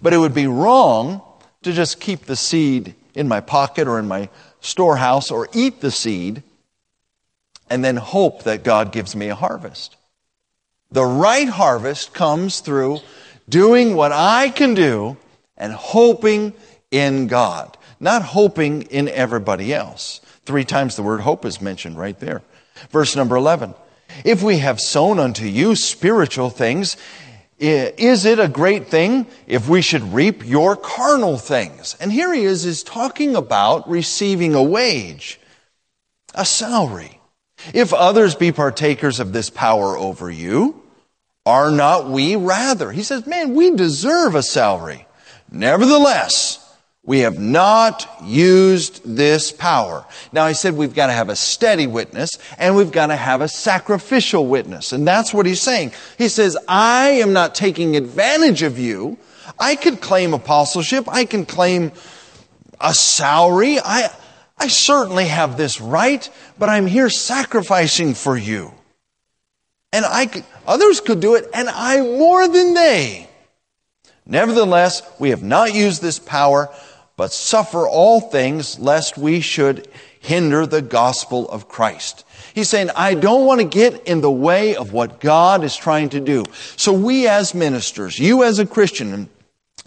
But 0.02 0.12
it 0.12 0.18
would 0.18 0.34
be 0.34 0.46
wrong 0.46 1.22
to 1.62 1.72
just 1.72 2.00
keep 2.00 2.26
the 2.26 2.36
seed 2.36 2.94
in 3.14 3.28
my 3.28 3.40
pocket 3.40 3.88
or 3.88 3.98
in 3.98 4.08
my 4.08 4.28
storehouse 4.60 5.30
or 5.30 5.48
eat 5.52 5.80
the 5.80 5.90
seed 5.90 6.42
and 7.68 7.84
then 7.84 7.96
hope 7.96 8.44
that 8.44 8.62
God 8.62 8.92
gives 8.92 9.16
me 9.16 9.28
a 9.28 9.34
harvest. 9.34 9.96
The 10.92 11.04
right 11.04 11.48
harvest 11.48 12.12
comes 12.12 12.60
through 12.60 13.00
doing 13.48 13.94
what 13.94 14.12
I 14.12 14.48
can 14.48 14.74
do 14.74 15.16
and 15.56 15.72
hoping 15.72 16.52
in 16.90 17.26
God, 17.28 17.76
not 18.00 18.22
hoping 18.22 18.82
in 18.82 19.08
everybody 19.08 19.72
else. 19.72 20.20
Three 20.44 20.64
times 20.64 20.96
the 20.96 21.02
word 21.02 21.20
hope 21.20 21.44
is 21.44 21.60
mentioned 21.60 21.96
right 21.98 22.18
there. 22.18 22.42
Verse 22.90 23.14
number 23.14 23.36
11. 23.36 23.74
If 24.24 24.42
we 24.42 24.58
have 24.58 24.80
sown 24.80 25.18
unto 25.20 25.44
you 25.44 25.76
spiritual 25.76 26.50
things, 26.50 26.96
is 27.58 28.24
it 28.24 28.40
a 28.40 28.48
great 28.48 28.88
thing 28.88 29.26
if 29.46 29.68
we 29.68 29.82
should 29.82 30.14
reap 30.14 30.44
your 30.44 30.74
carnal 30.76 31.36
things? 31.36 31.96
And 32.00 32.10
here 32.10 32.32
he 32.32 32.42
is, 32.42 32.64
is 32.64 32.82
talking 32.82 33.36
about 33.36 33.88
receiving 33.88 34.54
a 34.54 34.62
wage, 34.62 35.38
a 36.34 36.44
salary. 36.44 37.20
If 37.74 37.92
others 37.92 38.34
be 38.34 38.50
partakers 38.50 39.20
of 39.20 39.32
this 39.32 39.50
power 39.50 39.96
over 39.96 40.30
you, 40.30 40.79
are 41.46 41.70
not 41.70 42.08
we 42.08 42.36
rather? 42.36 42.92
He 42.92 43.02
says, 43.02 43.26
man, 43.26 43.54
we 43.54 43.70
deserve 43.70 44.34
a 44.34 44.42
salary. 44.42 45.06
Nevertheless, 45.50 46.60
we 47.02 47.20
have 47.20 47.38
not 47.38 48.06
used 48.22 49.00
this 49.04 49.50
power. 49.50 50.04
Now, 50.32 50.44
I 50.44 50.52
said 50.52 50.74
we've 50.74 50.94
got 50.94 51.06
to 51.06 51.12
have 51.12 51.30
a 51.30 51.36
steady 51.36 51.86
witness 51.86 52.30
and 52.58 52.76
we've 52.76 52.92
got 52.92 53.06
to 53.06 53.16
have 53.16 53.40
a 53.40 53.48
sacrificial 53.48 54.46
witness. 54.46 54.92
And 54.92 55.08
that's 55.08 55.32
what 55.32 55.46
he's 55.46 55.62
saying. 55.62 55.92
He 56.18 56.28
says, 56.28 56.56
I 56.68 57.08
am 57.08 57.32
not 57.32 57.54
taking 57.54 57.96
advantage 57.96 58.62
of 58.62 58.78
you. 58.78 59.18
I 59.58 59.76
could 59.76 60.00
claim 60.00 60.34
apostleship. 60.34 61.06
I 61.08 61.24
can 61.24 61.46
claim 61.46 61.92
a 62.80 62.92
salary. 62.92 63.78
I, 63.80 64.10
I 64.58 64.68
certainly 64.68 65.26
have 65.26 65.56
this 65.56 65.80
right, 65.80 66.28
but 66.58 66.68
I'm 66.68 66.86
here 66.86 67.08
sacrificing 67.08 68.14
for 68.14 68.36
you. 68.36 68.72
And 69.92 70.04
I 70.04 70.26
others 70.70 71.00
could 71.00 71.20
do 71.20 71.34
it, 71.34 71.48
and 71.52 71.68
I'm 71.68 72.18
more 72.18 72.46
than 72.48 72.74
they. 72.74 73.28
Nevertheless, 74.24 75.02
we 75.18 75.30
have 75.30 75.42
not 75.42 75.74
used 75.74 76.00
this 76.00 76.18
power 76.18 76.70
but 77.20 77.34
suffer 77.34 77.86
all 77.86 78.18
things 78.18 78.78
lest 78.78 79.18
we 79.18 79.40
should 79.40 79.86
hinder 80.20 80.64
the 80.64 80.80
gospel 80.80 81.46
of 81.50 81.68
Christ. 81.68 82.24
He's 82.54 82.70
saying, 82.70 82.88
I 82.96 83.12
don't 83.12 83.44
want 83.44 83.60
to 83.60 83.66
get 83.66 84.06
in 84.06 84.22
the 84.22 84.30
way 84.30 84.74
of 84.74 84.94
what 84.94 85.20
God 85.20 85.62
is 85.62 85.76
trying 85.76 86.08
to 86.10 86.20
do. 86.20 86.44
So 86.76 86.94
we 86.94 87.28
as 87.28 87.54
ministers, 87.54 88.18
you 88.18 88.42
as 88.42 88.58
a 88.58 88.64
Christian, 88.64 89.28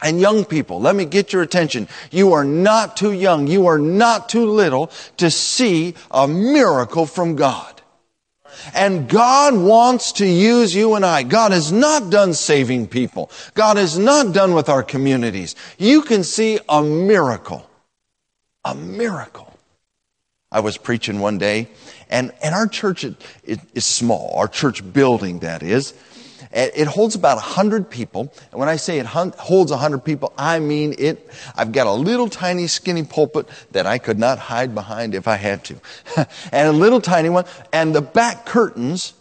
and 0.04 0.22
young 0.22 0.46
people, 0.46 0.80
let 0.80 0.96
me 0.96 1.06
get 1.06 1.34
your 1.34 1.42
attention. 1.42 1.88
You 2.12 2.34
are 2.34 2.44
not 2.44 2.98
too 2.98 3.14
young. 3.14 3.48
You 3.48 3.66
are 3.66 3.80
not 3.80 4.30
too 4.30 4.46
little 4.46 4.92
to 5.18 5.32
see 5.32 5.96
a 6.12 6.28
miracle 6.28 7.08
from 7.08 7.36
God. 7.36 7.73
And 8.74 9.08
God 9.10 9.56
wants 9.56 10.14
to 10.14 10.26
use 10.26 10.74
you 10.74 10.96
and 10.96 11.06
I. 11.06 11.24
God 11.24 11.54
is 11.54 11.72
not 11.72 12.10
done 12.10 12.34
saving 12.34 12.88
people. 12.88 13.32
God 13.54 13.78
is 13.78 13.98
not 13.98 14.34
done 14.34 14.54
with 14.54 14.70
our 14.70 14.84
communities. 14.84 15.56
You 15.78 16.02
can 16.02 16.24
see 16.24 16.60
a 16.68 16.82
miracle. 16.84 17.70
A 18.66 18.76
miracle. 18.76 19.54
I 20.54 20.60
was 20.60 20.78
preaching 20.78 21.20
one 21.20 21.40
day, 21.40 21.68
and, 22.12 22.32
and 22.44 22.54
our 22.54 22.68
church 22.68 23.04
is, 23.04 23.16
is 23.44 23.86
small, 23.86 24.36
our 24.38 24.48
church 24.48 24.94
building, 24.94 25.40
that 25.40 25.64
is. 25.64 25.96
It 26.54 26.88
holds 26.88 27.16
about 27.16 27.38
100 27.38 27.90
people. 27.90 28.32
And 28.52 28.60
when 28.60 28.70
I 28.70 28.76
say 28.76 29.00
it 29.00 29.08
holds 29.08 29.72
100 29.72 30.00
people, 30.00 30.34
I 30.38 30.60
mean 30.60 30.94
it. 31.00 31.30
I've 31.56 31.72
got 31.72 31.88
a 31.88 31.92
little 31.92 32.30
tiny 32.30 32.68
skinny 32.68 33.04
pulpit 33.04 33.50
that 33.72 33.88
I 33.88 33.98
could 33.98 34.20
not 34.20 34.38
hide 34.38 34.76
behind 34.76 35.16
if 35.16 35.28
I 35.28 35.36
had 35.38 35.64
to. 35.66 35.76
and 36.52 36.68
a 36.68 36.72
little 36.72 37.02
tiny 37.02 37.30
one. 37.30 37.46
And 37.72 37.96
the 37.96 38.02
back 38.02 38.46
curtains 38.46 39.14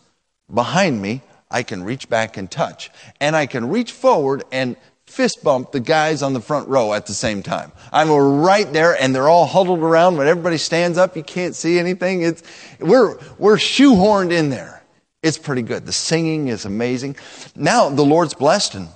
behind 0.52 1.00
me, 1.00 1.22
I 1.50 1.62
can 1.62 1.84
reach 1.84 2.08
back 2.10 2.36
and 2.36 2.50
touch. 2.50 2.90
And 3.18 3.34
I 3.34 3.46
can 3.46 3.70
reach 3.70 3.92
forward 3.92 4.44
and 4.52 4.76
fist 5.06 5.42
bump 5.42 5.72
the 5.72 5.80
guys 5.80 6.22
on 6.22 6.34
the 6.34 6.40
front 6.40 6.68
row 6.68 6.92
at 6.92 7.06
the 7.06 7.14
same 7.14 7.42
time. 7.42 7.72
I'm 7.92 8.10
right 8.10 8.70
there 8.72 8.94
and 9.00 9.14
they're 9.14 9.28
all 9.28 9.46
huddled 9.46 9.80
around. 9.80 10.16
When 10.16 10.26
everybody 10.26 10.58
stands 10.58 10.98
up, 10.98 11.16
you 11.16 11.22
can't 11.22 11.54
see 11.54 11.78
anything. 11.78 12.22
It's, 12.22 12.42
we're, 12.78 13.18
we're 13.38 13.56
shoehorned 13.56 14.32
in 14.32 14.50
there. 14.50 14.81
It's 15.22 15.38
pretty 15.38 15.62
good. 15.62 15.86
The 15.86 15.92
singing 15.92 16.48
is 16.48 16.64
amazing. 16.64 17.16
Now 17.54 17.88
the 17.88 18.04
Lord's 18.04 18.34
blessed 18.34 18.74
and 18.74 18.88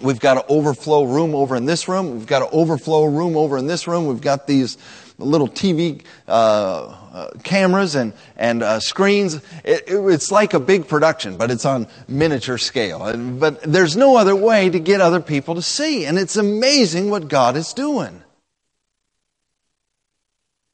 we've 0.00 0.20
got 0.20 0.36
an 0.36 0.42
overflow 0.48 1.04
room 1.04 1.34
over 1.34 1.54
in 1.56 1.64
this 1.64 1.88
room. 1.88 2.12
We've 2.12 2.26
got 2.26 2.42
an 2.42 2.48
overflow 2.52 3.04
room 3.04 3.36
over 3.36 3.56
in 3.56 3.66
this 3.66 3.86
room. 3.86 4.06
We've 4.06 4.20
got 4.20 4.46
these 4.46 4.76
little 5.18 5.48
TV 5.48 6.02
uh, 6.26 6.32
uh, 6.32 7.30
cameras 7.44 7.94
and 7.94 8.12
and 8.36 8.62
uh, 8.62 8.80
screens. 8.80 9.36
It, 9.64 9.84
it, 9.86 9.96
it's 9.96 10.32
like 10.32 10.54
a 10.54 10.60
big 10.60 10.88
production, 10.88 11.36
but 11.36 11.50
it's 11.50 11.64
on 11.64 11.86
miniature 12.08 12.58
scale. 12.58 13.04
And, 13.04 13.38
but 13.38 13.62
there's 13.62 13.96
no 13.96 14.16
other 14.16 14.34
way 14.34 14.70
to 14.70 14.80
get 14.80 15.00
other 15.00 15.20
people 15.20 15.54
to 15.54 15.62
see, 15.62 16.04
and 16.04 16.18
it's 16.18 16.36
amazing 16.36 17.10
what 17.10 17.28
God 17.28 17.56
is 17.56 17.72
doing. 17.72 18.22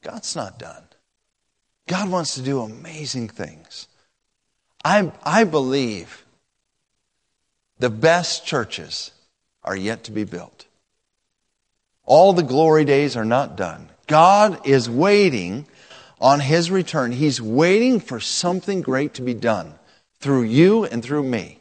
God's 0.01 0.35
not 0.35 0.57
done. 0.57 0.83
God 1.87 2.09
wants 2.09 2.35
to 2.35 2.41
do 2.41 2.61
amazing 2.61 3.27
things. 3.27 3.87
I, 4.83 5.11
I 5.23 5.43
believe 5.43 6.25
the 7.79 7.89
best 7.89 8.45
churches 8.45 9.11
are 9.63 9.75
yet 9.75 10.03
to 10.05 10.11
be 10.11 10.23
built. 10.23 10.65
All 12.05 12.33
the 12.33 12.43
glory 12.43 12.85
days 12.85 13.15
are 13.15 13.25
not 13.25 13.55
done. 13.55 13.89
God 14.07 14.67
is 14.67 14.89
waiting 14.89 15.65
on 16.19 16.39
His 16.39 16.69
return. 16.69 17.11
He's 17.11 17.41
waiting 17.41 17.99
for 17.99 18.19
something 18.19 18.81
great 18.81 19.13
to 19.15 19.21
be 19.21 19.33
done 19.33 19.73
through 20.19 20.43
you 20.43 20.85
and 20.85 21.03
through 21.03 21.23
me. 21.23 21.59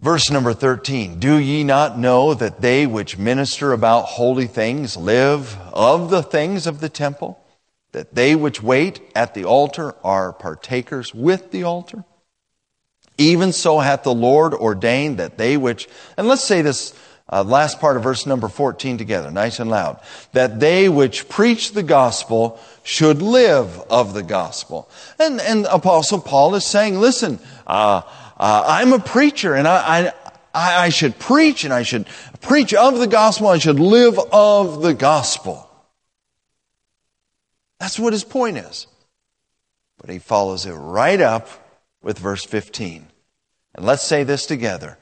Verse 0.00 0.30
number 0.30 0.52
13 0.52 1.18
Do 1.18 1.36
ye 1.36 1.64
not 1.64 1.98
know 1.98 2.34
that 2.34 2.60
they 2.60 2.86
which 2.86 3.16
minister 3.16 3.72
about 3.72 4.02
holy 4.02 4.46
things 4.46 4.96
live 4.96 5.56
of 5.72 6.10
the 6.10 6.22
things 6.22 6.66
of 6.66 6.80
the 6.80 6.88
temple? 6.88 7.40
That 7.94 8.14
they 8.14 8.34
which 8.34 8.60
wait 8.62 9.00
at 9.14 9.34
the 9.34 9.44
altar 9.44 9.94
are 10.04 10.32
partakers 10.32 11.14
with 11.14 11.52
the 11.52 11.62
altar. 11.62 12.04
Even 13.16 13.52
so 13.52 13.78
hath 13.78 14.02
the 14.02 14.12
Lord 14.12 14.52
ordained 14.52 15.18
that 15.18 15.38
they 15.38 15.56
which, 15.56 15.88
and 16.16 16.26
let's 16.26 16.42
say 16.42 16.60
this 16.60 16.92
uh, 17.32 17.44
last 17.44 17.80
part 17.80 17.96
of 17.96 18.02
verse 18.02 18.26
number 18.26 18.48
14 18.48 18.98
together, 18.98 19.30
nice 19.30 19.60
and 19.60 19.70
loud, 19.70 20.00
that 20.32 20.58
they 20.58 20.88
which 20.88 21.28
preach 21.28 21.72
the 21.72 21.84
gospel 21.84 22.60
should 22.82 23.22
live 23.22 23.80
of 23.88 24.12
the 24.12 24.24
gospel. 24.24 24.90
And, 25.20 25.40
and 25.40 25.64
Apostle 25.66 26.20
Paul 26.20 26.56
is 26.56 26.66
saying, 26.66 26.98
listen, 26.98 27.38
uh, 27.64 28.02
uh, 28.36 28.64
I'm 28.66 28.92
a 28.92 28.98
preacher 28.98 29.54
and 29.54 29.68
I, 29.68 30.12
I, 30.52 30.84
I 30.86 30.88
should 30.88 31.16
preach 31.20 31.62
and 31.62 31.72
I 31.72 31.84
should 31.84 32.08
preach 32.40 32.74
of 32.74 32.98
the 32.98 33.06
gospel. 33.06 33.46
I 33.46 33.58
should 33.58 33.78
live 33.78 34.18
of 34.32 34.82
the 34.82 34.94
gospel. 34.94 35.70
That's 37.80 37.98
what 37.98 38.12
his 38.12 38.24
point 38.24 38.56
is. 38.56 38.86
But 39.98 40.10
he 40.10 40.18
follows 40.18 40.66
it 40.66 40.72
right 40.72 41.20
up 41.20 41.48
with 42.02 42.18
verse 42.18 42.44
15. 42.44 43.06
And 43.74 43.86
let's 43.86 44.04
say 44.04 44.24
this 44.24 44.46
together. 44.46 44.98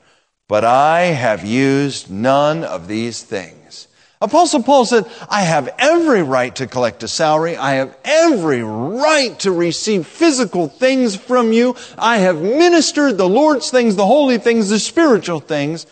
But 0.49 0.65
I 0.65 1.03
have 1.03 1.45
used 1.45 2.11
none 2.11 2.65
of 2.65 2.89
these 2.89 3.23
things. 3.23 3.89
Apostle 4.21 4.63
Paul 4.63 4.85
said, 4.85 5.11
I 5.29 5.43
have 5.43 5.75
every 5.79 6.23
right 6.23 6.55
to 6.57 6.69
collect 6.69 7.03
a 7.03 7.09
salary. 7.09 7.57
I 7.57 7.75
have 7.75 7.97
every 8.05 8.63
right 8.63 9.37
to 9.41 9.51
receive 9.51 10.07
physical 10.07 10.69
things 10.69 11.17
from 11.17 11.53
you. 11.53 11.75
I 11.99 12.19
have 12.19 12.41
ministered 12.41 13.19
the 13.19 13.29
Lord's 13.29 13.71
things, 13.71 13.97
the 13.97 14.07
holy 14.07 14.39
things, 14.39 14.69
the 14.69 14.79
spiritual 14.79 15.41
things, 15.41 15.87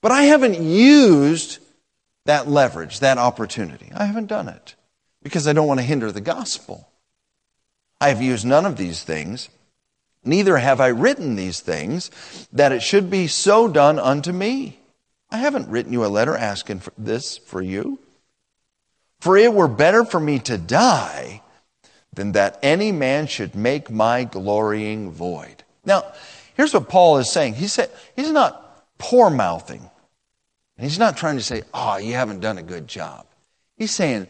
but 0.00 0.10
I 0.10 0.24
haven't 0.24 0.60
used 0.60 1.60
that 2.24 2.48
leverage, 2.48 2.98
that 3.00 3.16
opportunity. 3.16 3.92
I 3.94 4.06
haven't 4.06 4.26
done 4.26 4.48
it 4.48 4.74
because 5.28 5.46
I 5.46 5.52
don't 5.52 5.66
want 5.66 5.80
to 5.80 5.86
hinder 5.86 6.10
the 6.10 6.20
gospel. 6.20 6.88
I 8.00 8.08
have 8.08 8.22
used 8.22 8.46
none 8.46 8.66
of 8.66 8.76
these 8.76 9.02
things, 9.02 9.48
neither 10.24 10.56
have 10.58 10.80
I 10.80 10.88
written 10.88 11.36
these 11.36 11.60
things, 11.60 12.10
that 12.52 12.72
it 12.72 12.82
should 12.82 13.10
be 13.10 13.26
so 13.26 13.68
done 13.68 13.98
unto 13.98 14.32
me. 14.32 14.78
I 15.30 15.38
haven't 15.38 15.68
written 15.68 15.92
you 15.92 16.04
a 16.04 16.08
letter 16.08 16.36
asking 16.36 16.80
for 16.80 16.92
this 16.96 17.38
for 17.38 17.60
you. 17.60 17.98
For 19.20 19.36
it 19.36 19.52
were 19.52 19.68
better 19.68 20.04
for 20.04 20.20
me 20.20 20.38
to 20.40 20.56
die 20.56 21.42
than 22.14 22.32
that 22.32 22.58
any 22.62 22.92
man 22.92 23.26
should 23.26 23.54
make 23.54 23.90
my 23.90 24.24
glorying 24.24 25.10
void. 25.10 25.64
Now, 25.84 26.04
here's 26.54 26.72
what 26.72 26.88
Paul 26.88 27.18
is 27.18 27.30
saying. 27.30 27.54
He 27.54 27.66
said, 27.66 27.90
he's 28.16 28.30
not 28.30 28.64
poor 28.98 29.28
mouthing. 29.28 29.90
And 30.78 30.84
He's 30.84 30.98
not 30.98 31.16
trying 31.16 31.36
to 31.36 31.42
say, 31.42 31.62
oh, 31.74 31.98
you 31.98 32.14
haven't 32.14 32.40
done 32.40 32.56
a 32.56 32.62
good 32.62 32.86
job. 32.86 33.26
He's 33.76 33.90
saying, 33.90 34.28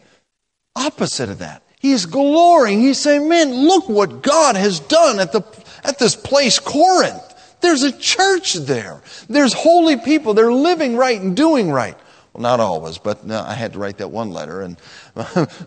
opposite 0.79 1.29
of 1.29 1.39
that. 1.39 1.63
He's 1.79 2.05
glorying. 2.05 2.81
He's 2.81 2.97
saying, 2.97 3.29
man, 3.29 3.53
look 3.53 3.87
what 3.87 4.21
God 4.21 4.55
has 4.55 4.79
done 4.79 5.19
at 5.19 5.31
the, 5.31 5.41
at 5.83 5.97
this 5.97 6.15
place, 6.15 6.59
Corinth. 6.59 7.23
There's 7.61 7.83
a 7.83 7.91
church 7.91 8.53
there. 8.53 9.01
There's 9.27 9.53
holy 9.53 9.97
people. 9.97 10.33
They're 10.33 10.51
living 10.51 10.97
right 10.97 11.19
and 11.19 11.35
doing 11.35 11.71
right. 11.71 11.97
Well, 12.33 12.41
not 12.41 12.59
always, 12.59 12.97
but 12.97 13.25
no, 13.25 13.41
I 13.41 13.53
had 13.53 13.73
to 13.73 13.79
write 13.79 13.97
that 13.97 14.11
one 14.11 14.31
letter 14.31 14.61
and, 14.61 14.77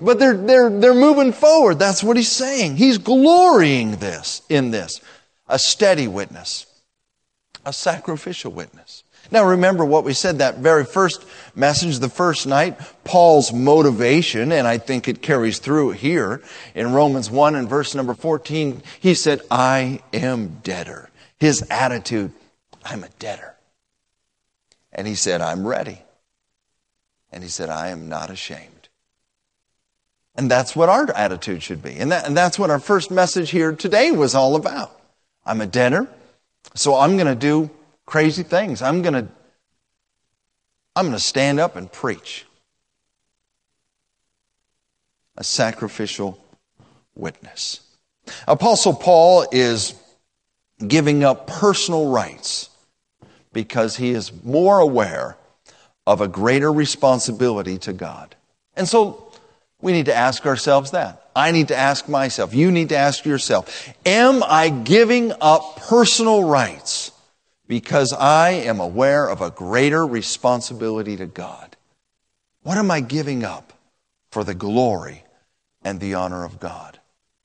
but 0.00 0.18
they're, 0.18 0.36
they're, 0.36 0.70
they're 0.70 0.94
moving 0.94 1.32
forward. 1.32 1.78
That's 1.78 2.02
what 2.02 2.16
he's 2.16 2.30
saying. 2.30 2.76
He's 2.76 2.98
glorying 2.98 3.96
this, 3.96 4.42
in 4.48 4.70
this. 4.70 5.00
A 5.48 5.58
steady 5.58 6.08
witness. 6.08 6.66
A 7.64 7.72
sacrificial 7.72 8.52
witness. 8.52 9.04
Now 9.32 9.46
remember 9.46 9.82
what 9.82 10.04
we 10.04 10.12
said 10.12 10.38
that 10.38 10.58
very 10.58 10.84
first 10.84 11.24
message, 11.54 11.98
the 12.00 12.10
first 12.10 12.46
night, 12.46 12.78
Paul's 13.02 13.50
motivation, 13.50 14.52
and 14.52 14.68
I 14.68 14.76
think 14.76 15.08
it 15.08 15.22
carries 15.22 15.58
through 15.58 15.92
here 15.92 16.42
in 16.74 16.92
Romans 16.92 17.30
1 17.30 17.54
and 17.54 17.66
verse 17.66 17.94
number 17.94 18.12
14. 18.12 18.82
He 19.00 19.14
said, 19.14 19.40
I 19.50 20.02
am 20.12 20.58
debtor. 20.62 21.08
His 21.38 21.66
attitude, 21.70 22.30
I'm 22.84 23.04
a 23.04 23.08
debtor. 23.18 23.54
And 24.92 25.06
he 25.06 25.14
said, 25.14 25.40
I'm 25.40 25.66
ready. 25.66 26.02
And 27.32 27.42
he 27.42 27.48
said, 27.48 27.70
I 27.70 27.88
am 27.88 28.10
not 28.10 28.28
ashamed. 28.28 28.90
And 30.34 30.50
that's 30.50 30.76
what 30.76 30.90
our 30.90 31.10
attitude 31.10 31.62
should 31.62 31.82
be. 31.82 31.96
And, 31.96 32.12
that, 32.12 32.26
and 32.26 32.36
that's 32.36 32.58
what 32.58 32.68
our 32.68 32.78
first 32.78 33.10
message 33.10 33.48
here 33.48 33.72
today 33.72 34.12
was 34.12 34.34
all 34.34 34.56
about. 34.56 35.00
I'm 35.46 35.62
a 35.62 35.66
debtor, 35.66 36.06
so 36.74 36.96
I'm 36.96 37.16
going 37.16 37.26
to 37.26 37.34
do 37.34 37.70
crazy 38.12 38.42
things. 38.42 38.82
I'm 38.82 39.00
going 39.00 39.14
to 39.14 39.26
I'm 40.94 41.06
going 41.06 41.16
to 41.16 41.24
stand 41.24 41.58
up 41.58 41.76
and 41.76 41.90
preach. 41.90 42.44
A 45.38 45.42
sacrificial 45.42 46.38
witness. 47.14 47.80
Apostle 48.46 48.92
Paul 48.92 49.46
is 49.50 49.94
giving 50.86 51.24
up 51.24 51.46
personal 51.46 52.10
rights 52.10 52.68
because 53.54 53.96
he 53.96 54.10
is 54.10 54.30
more 54.44 54.78
aware 54.78 55.38
of 56.06 56.20
a 56.20 56.28
greater 56.28 56.70
responsibility 56.70 57.78
to 57.78 57.94
God. 57.94 58.36
And 58.76 58.86
so 58.86 59.32
we 59.80 59.92
need 59.92 60.06
to 60.06 60.14
ask 60.14 60.44
ourselves 60.44 60.90
that. 60.90 61.30
I 61.34 61.50
need 61.50 61.68
to 61.68 61.76
ask 61.76 62.10
myself. 62.10 62.52
You 62.52 62.70
need 62.70 62.90
to 62.90 62.96
ask 62.96 63.24
yourself. 63.24 63.88
Am 64.04 64.42
I 64.42 64.68
giving 64.68 65.32
up 65.40 65.76
personal 65.76 66.44
rights 66.44 67.10
because 67.72 68.12
I 68.12 68.50
am 68.50 68.80
aware 68.80 69.26
of 69.26 69.40
a 69.40 69.50
greater 69.50 70.06
responsibility 70.06 71.16
to 71.16 71.24
God? 71.24 71.74
What 72.64 72.76
am 72.76 72.90
I 72.90 73.00
giving 73.00 73.44
up 73.44 73.72
for 74.30 74.44
the 74.44 74.52
glory 74.52 75.24
and 75.82 75.98
the 75.98 76.12
honor 76.12 76.44
of 76.44 76.60
God? 76.60 77.00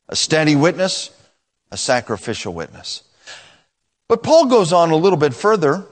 A 0.09 0.17
steady 0.17 0.57
witness, 0.57 1.11
a 1.71 1.77
sacrificial 1.77 2.53
witness. 2.53 3.03
But 4.09 4.21
Paul 4.21 4.47
goes 4.47 4.73
on 4.73 4.91
a 4.91 4.97
little 4.97 5.17
bit 5.17 5.33
further 5.33 5.85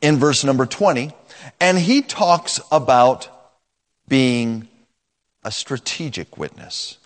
in 0.00 0.16
verse 0.16 0.42
number 0.42 0.64
20, 0.64 1.12
and 1.60 1.78
he 1.78 2.00
talks 2.00 2.58
about 2.72 3.28
being 4.08 4.66
a 5.44 5.50
strategic 5.50 6.38
witness. 6.38 6.96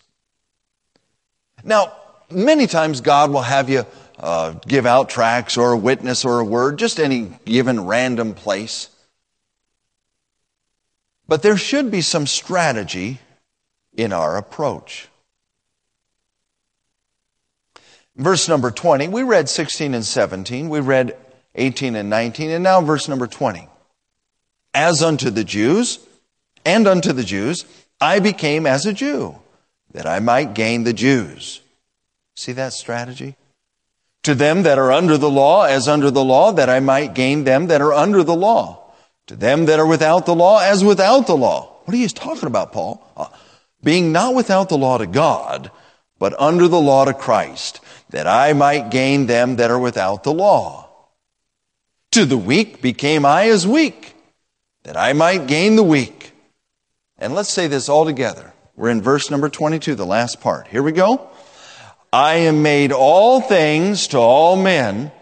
Now, 1.64 1.92
many 2.30 2.68
times 2.68 3.00
God 3.00 3.32
will 3.32 3.42
have 3.42 3.68
you 3.68 3.84
uh, 4.20 4.52
give 4.66 4.84
out 4.84 5.08
tracts 5.08 5.56
or 5.56 5.72
a 5.72 5.78
witness 5.78 6.24
or 6.24 6.40
a 6.40 6.44
word, 6.44 6.78
just 6.78 7.00
any 7.00 7.32
given 7.44 7.86
random 7.86 8.34
place. 8.34 8.88
But 11.26 11.42
there 11.42 11.56
should 11.56 11.90
be 11.90 12.02
some 12.02 12.26
strategy 12.26 13.18
in 13.94 14.12
our 14.12 14.36
approach. 14.36 15.08
Verse 18.16 18.48
number 18.48 18.70
20, 18.70 19.08
we 19.08 19.22
read 19.22 19.48
16 19.48 19.94
and 19.94 20.04
17, 20.04 20.68
we 20.68 20.80
read 20.80 21.16
18 21.54 21.96
and 21.96 22.10
19, 22.10 22.50
and 22.50 22.62
now 22.62 22.80
verse 22.82 23.08
number 23.08 23.26
20. 23.26 23.66
As 24.74 25.02
unto 25.02 25.30
the 25.30 25.44
Jews, 25.44 25.98
and 26.64 26.86
unto 26.86 27.12
the 27.12 27.24
Jews, 27.24 27.64
I 28.00 28.18
became 28.20 28.66
as 28.66 28.84
a 28.84 28.92
Jew, 28.92 29.36
that 29.92 30.06
I 30.06 30.20
might 30.20 30.54
gain 30.54 30.84
the 30.84 30.92
Jews. 30.92 31.62
See 32.36 32.52
that 32.52 32.72
strategy? 32.72 33.36
To 34.24 34.34
them 34.34 34.64
that 34.64 34.78
are 34.78 34.92
under 34.92 35.16
the 35.16 35.30
law, 35.30 35.64
as 35.64 35.88
under 35.88 36.10
the 36.10 36.24
law, 36.24 36.52
that 36.52 36.68
I 36.68 36.80
might 36.80 37.14
gain 37.14 37.44
them 37.44 37.68
that 37.68 37.80
are 37.80 37.92
under 37.92 38.22
the 38.22 38.34
law. 38.34 38.92
To 39.28 39.36
them 39.36 39.66
that 39.66 39.78
are 39.78 39.86
without 39.86 40.26
the 40.26 40.34
law, 40.34 40.60
as 40.60 40.84
without 40.84 41.26
the 41.26 41.36
law. 41.36 41.72
What 41.84 41.94
are 41.94 41.98
you 41.98 42.08
talking 42.08 42.46
about, 42.46 42.72
Paul? 42.72 43.02
Uh, 43.16 43.28
being 43.82 44.12
not 44.12 44.34
without 44.34 44.68
the 44.68 44.76
law 44.76 44.98
to 44.98 45.06
God, 45.06 45.70
but 46.18 46.38
under 46.38 46.68
the 46.68 46.80
law 46.80 47.06
to 47.06 47.14
Christ, 47.14 47.80
that 48.10 48.26
I 48.26 48.52
might 48.52 48.90
gain 48.90 49.26
them 49.26 49.56
that 49.56 49.70
are 49.70 49.78
without 49.78 50.22
the 50.22 50.32
law. 50.32 50.88
To 52.12 52.24
the 52.24 52.36
weak 52.36 52.82
became 52.82 53.24
I 53.24 53.48
as 53.48 53.66
weak, 53.66 54.14
that 54.82 54.96
I 54.96 55.12
might 55.12 55.46
gain 55.46 55.76
the 55.76 55.82
weak. 55.82 56.32
And 57.18 57.34
let's 57.34 57.50
say 57.50 57.68
this 57.68 57.88
all 57.88 58.04
together. 58.04 58.52
We're 58.76 58.90
in 58.90 59.02
verse 59.02 59.30
number 59.30 59.48
22, 59.48 59.94
the 59.94 60.06
last 60.06 60.40
part. 60.40 60.68
Here 60.68 60.82
we 60.82 60.92
go. 60.92 61.30
I 62.12 62.34
am 62.36 62.62
made 62.62 62.90
all 62.90 63.40
things 63.40 64.08
to 64.08 64.18
all 64.18 64.56
men, 64.56 65.12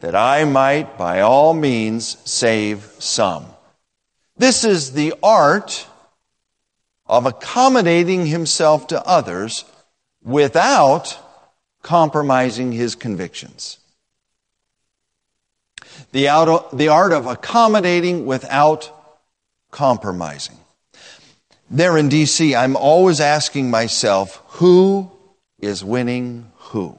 that 0.00 0.14
I 0.14 0.44
might 0.44 0.96
by 0.96 1.20
all 1.20 1.52
means 1.52 2.16
save 2.24 2.90
some. 2.98 3.46
This 4.36 4.64
is 4.64 4.92
the 4.92 5.14
art 5.22 5.86
of 7.06 7.26
accommodating 7.26 8.26
himself 8.26 8.86
to 8.88 9.04
others 9.04 9.64
without 10.22 11.18
compromising 11.82 12.72
his 12.72 12.94
convictions. 12.94 13.78
The, 16.12 16.28
out, 16.28 16.76
the 16.76 16.88
art 16.88 17.12
of 17.12 17.26
accommodating 17.26 18.24
without 18.24 18.90
compromising. 19.70 20.56
There 21.70 21.98
in 21.98 22.08
DC, 22.08 22.56
I'm 22.56 22.76
always 22.76 23.20
asking 23.20 23.70
myself, 23.70 24.42
who 24.46 25.10
is 25.58 25.84
winning 25.84 26.52
who? 26.56 26.98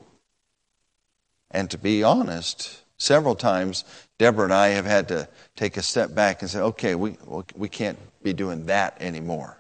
And 1.52 1.70
to 1.72 1.78
be 1.78 2.04
honest, 2.04 2.84
several 2.98 3.36
times, 3.36 3.84
Deborah 4.18 4.46
and 4.46 4.54
I 4.54 4.70
have 4.70 4.86
had 4.86 5.08
to 5.08 5.28
take 5.56 5.78
a 5.78 5.82
step 5.82 6.14
back 6.14 6.42
and 6.42 6.52
say, 6.52 6.60
okay, 6.60 6.96
we, 6.96 7.18
we 7.56 7.70
can't 7.70 7.98
be 8.22 8.34
doing 8.34 8.68
that 8.68 8.98
anymore. 9.00 9.58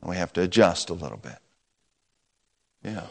And 0.00 0.10
we 0.10 0.16
have 0.16 0.32
to 0.34 0.42
adjust 0.42 0.90
a 0.90 0.94
little 0.94 1.18
bit. 1.18 1.38
Yeah. 2.82 3.06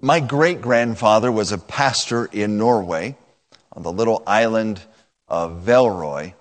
My 0.00 0.20
great 0.20 0.62
grandfather 0.62 1.30
was 1.30 1.52
a 1.52 1.58
pastor 1.58 2.24
in 2.26 2.56
Norway 2.56 3.16
on 3.72 3.82
the 3.82 3.92
little 3.92 4.22
island 4.26 4.80
of 5.28 5.64
Velroy 5.64 6.34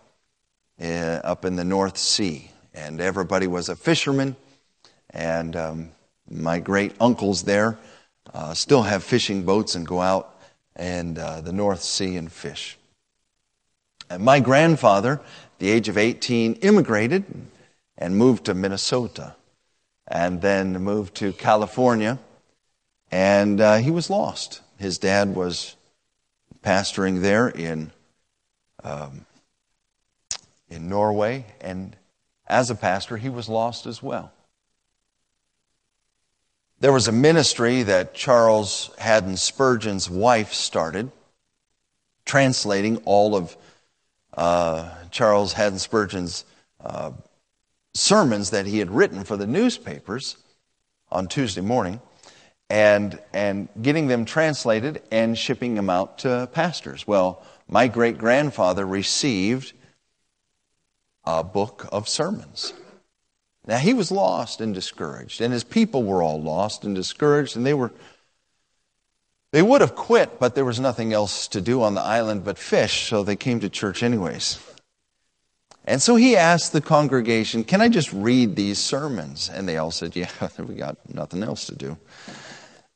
uh, 0.81 0.85
up 0.85 1.43
in 1.43 1.55
the 1.55 1.65
North 1.65 1.97
Sea. 1.97 2.51
And 2.73 3.01
everybody 3.01 3.47
was 3.47 3.69
a 3.69 3.75
fisherman. 3.75 4.35
And 5.09 5.55
um, 5.55 5.91
my 6.29 6.59
great 6.59 6.93
uncles 6.99 7.43
there 7.43 7.77
uh, 8.33 8.53
still 8.53 8.83
have 8.83 9.03
fishing 9.03 9.43
boats 9.43 9.75
and 9.75 9.87
go 9.87 10.01
out 10.01 10.35
and 10.75 11.17
uh, 11.17 11.41
the 11.41 11.53
North 11.53 11.81
Sea 11.81 12.15
and 12.15 12.31
fish. 12.31 12.77
And 14.09 14.23
my 14.23 14.39
grandfather, 14.39 15.13
at 15.13 15.59
the 15.59 15.69
age 15.69 15.89
of 15.89 15.97
18, 15.97 16.53
immigrated 16.55 17.25
and 17.97 18.17
moved 18.17 18.45
to 18.45 18.53
Minnesota 18.53 19.35
and 20.07 20.41
then 20.41 20.73
moved 20.81 21.15
to 21.15 21.33
California. 21.33 22.17
And 23.11 23.61
uh, 23.61 23.77
he 23.77 23.91
was 23.91 24.09
lost. 24.09 24.61
His 24.77 24.97
dad 24.97 25.35
was 25.35 25.75
pastoring 26.63 27.21
there 27.21 27.47
in, 27.47 27.91
um, 28.83 29.25
in 30.69 30.89
Norway, 30.89 31.45
and 31.61 31.95
as 32.49 32.69
a 32.69 32.75
pastor, 32.75 33.17
he 33.17 33.29
was 33.29 33.47
lost 33.47 33.85
as 33.85 34.01
well. 34.01 34.31
There 36.79 36.93
was 36.93 37.07
a 37.07 37.11
ministry 37.11 37.83
that 37.83 38.13
Charles 38.13 38.89
Haddon 38.97 39.37
Spurgeon's 39.37 40.09
wife 40.09 40.53
started, 40.53 41.11
translating 42.25 42.97
all 43.05 43.35
of 43.35 43.57
uh, 44.35 44.89
Charles 45.11 45.53
Haddon 45.53 45.79
Spurgeon's 45.79 46.45
uh, 46.79 47.11
sermons 47.93 48.51
that 48.51 48.65
he 48.65 48.79
had 48.79 48.89
written 48.89 49.25
for 49.25 49.35
the 49.35 49.47
newspapers 49.47 50.37
on 51.11 51.27
Tuesday 51.27 51.61
morning 51.61 51.99
and, 52.69 53.19
and 53.33 53.67
getting 53.81 54.07
them 54.07 54.25
translated 54.25 55.01
and 55.11 55.37
shipping 55.37 55.75
them 55.75 55.89
out 55.89 56.19
to 56.19 56.47
pastors. 56.53 57.05
Well, 57.05 57.43
my 57.67 57.87
great 57.87 58.17
grandfather 58.17 58.85
received 58.85 59.73
a 61.25 61.43
book 61.43 61.87
of 61.91 62.07
sermons. 62.07 62.73
Now, 63.65 63.77
he 63.77 63.93
was 63.93 64.11
lost 64.11 64.61
and 64.61 64.73
discouraged, 64.73 65.41
and 65.41 65.53
his 65.53 65.63
people 65.63 66.03
were 66.03 66.23
all 66.23 66.41
lost 66.41 66.83
and 66.83 66.95
discouraged, 66.95 67.55
and 67.55 67.65
they 67.65 67.73
were. 67.73 67.91
They 69.51 69.61
would 69.61 69.81
have 69.81 69.95
quit, 69.95 70.39
but 70.39 70.53
there 70.53 70.65
was 70.65 70.79
nothing 70.79 71.11
else 71.11 71.47
to 71.49 71.61
do 71.61 71.81
on 71.81 71.95
the 71.95 72.01
island 72.01 72.45
but 72.45 72.57
fish, 72.57 73.07
so 73.07 73.23
they 73.23 73.35
came 73.35 73.59
to 73.61 73.69
church 73.69 74.03
anyways. 74.03 74.59
And 75.85 76.01
so 76.01 76.15
he 76.15 76.35
asked 76.35 76.71
the 76.71 76.81
congregation, 76.81 77.63
Can 77.63 77.81
I 77.81 77.89
just 77.89 78.13
read 78.13 78.55
these 78.55 78.77
sermons? 78.77 79.49
And 79.51 79.67
they 79.67 79.77
all 79.77 79.89
said, 79.89 80.15
Yeah, 80.15 80.29
we 80.59 80.75
got 80.75 80.97
nothing 81.11 81.41
else 81.41 81.65
to 81.65 81.75
do. 81.75 81.97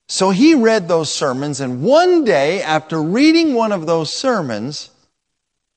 So 0.08 0.30
he 0.30 0.54
read 0.54 0.88
those 0.88 1.12
sermons, 1.12 1.60
and 1.60 1.82
one 1.82 2.24
day, 2.24 2.62
after 2.62 3.02
reading 3.02 3.56
one 3.56 3.72
of 3.72 3.88
those 3.88 4.14
sermons, 4.14 4.92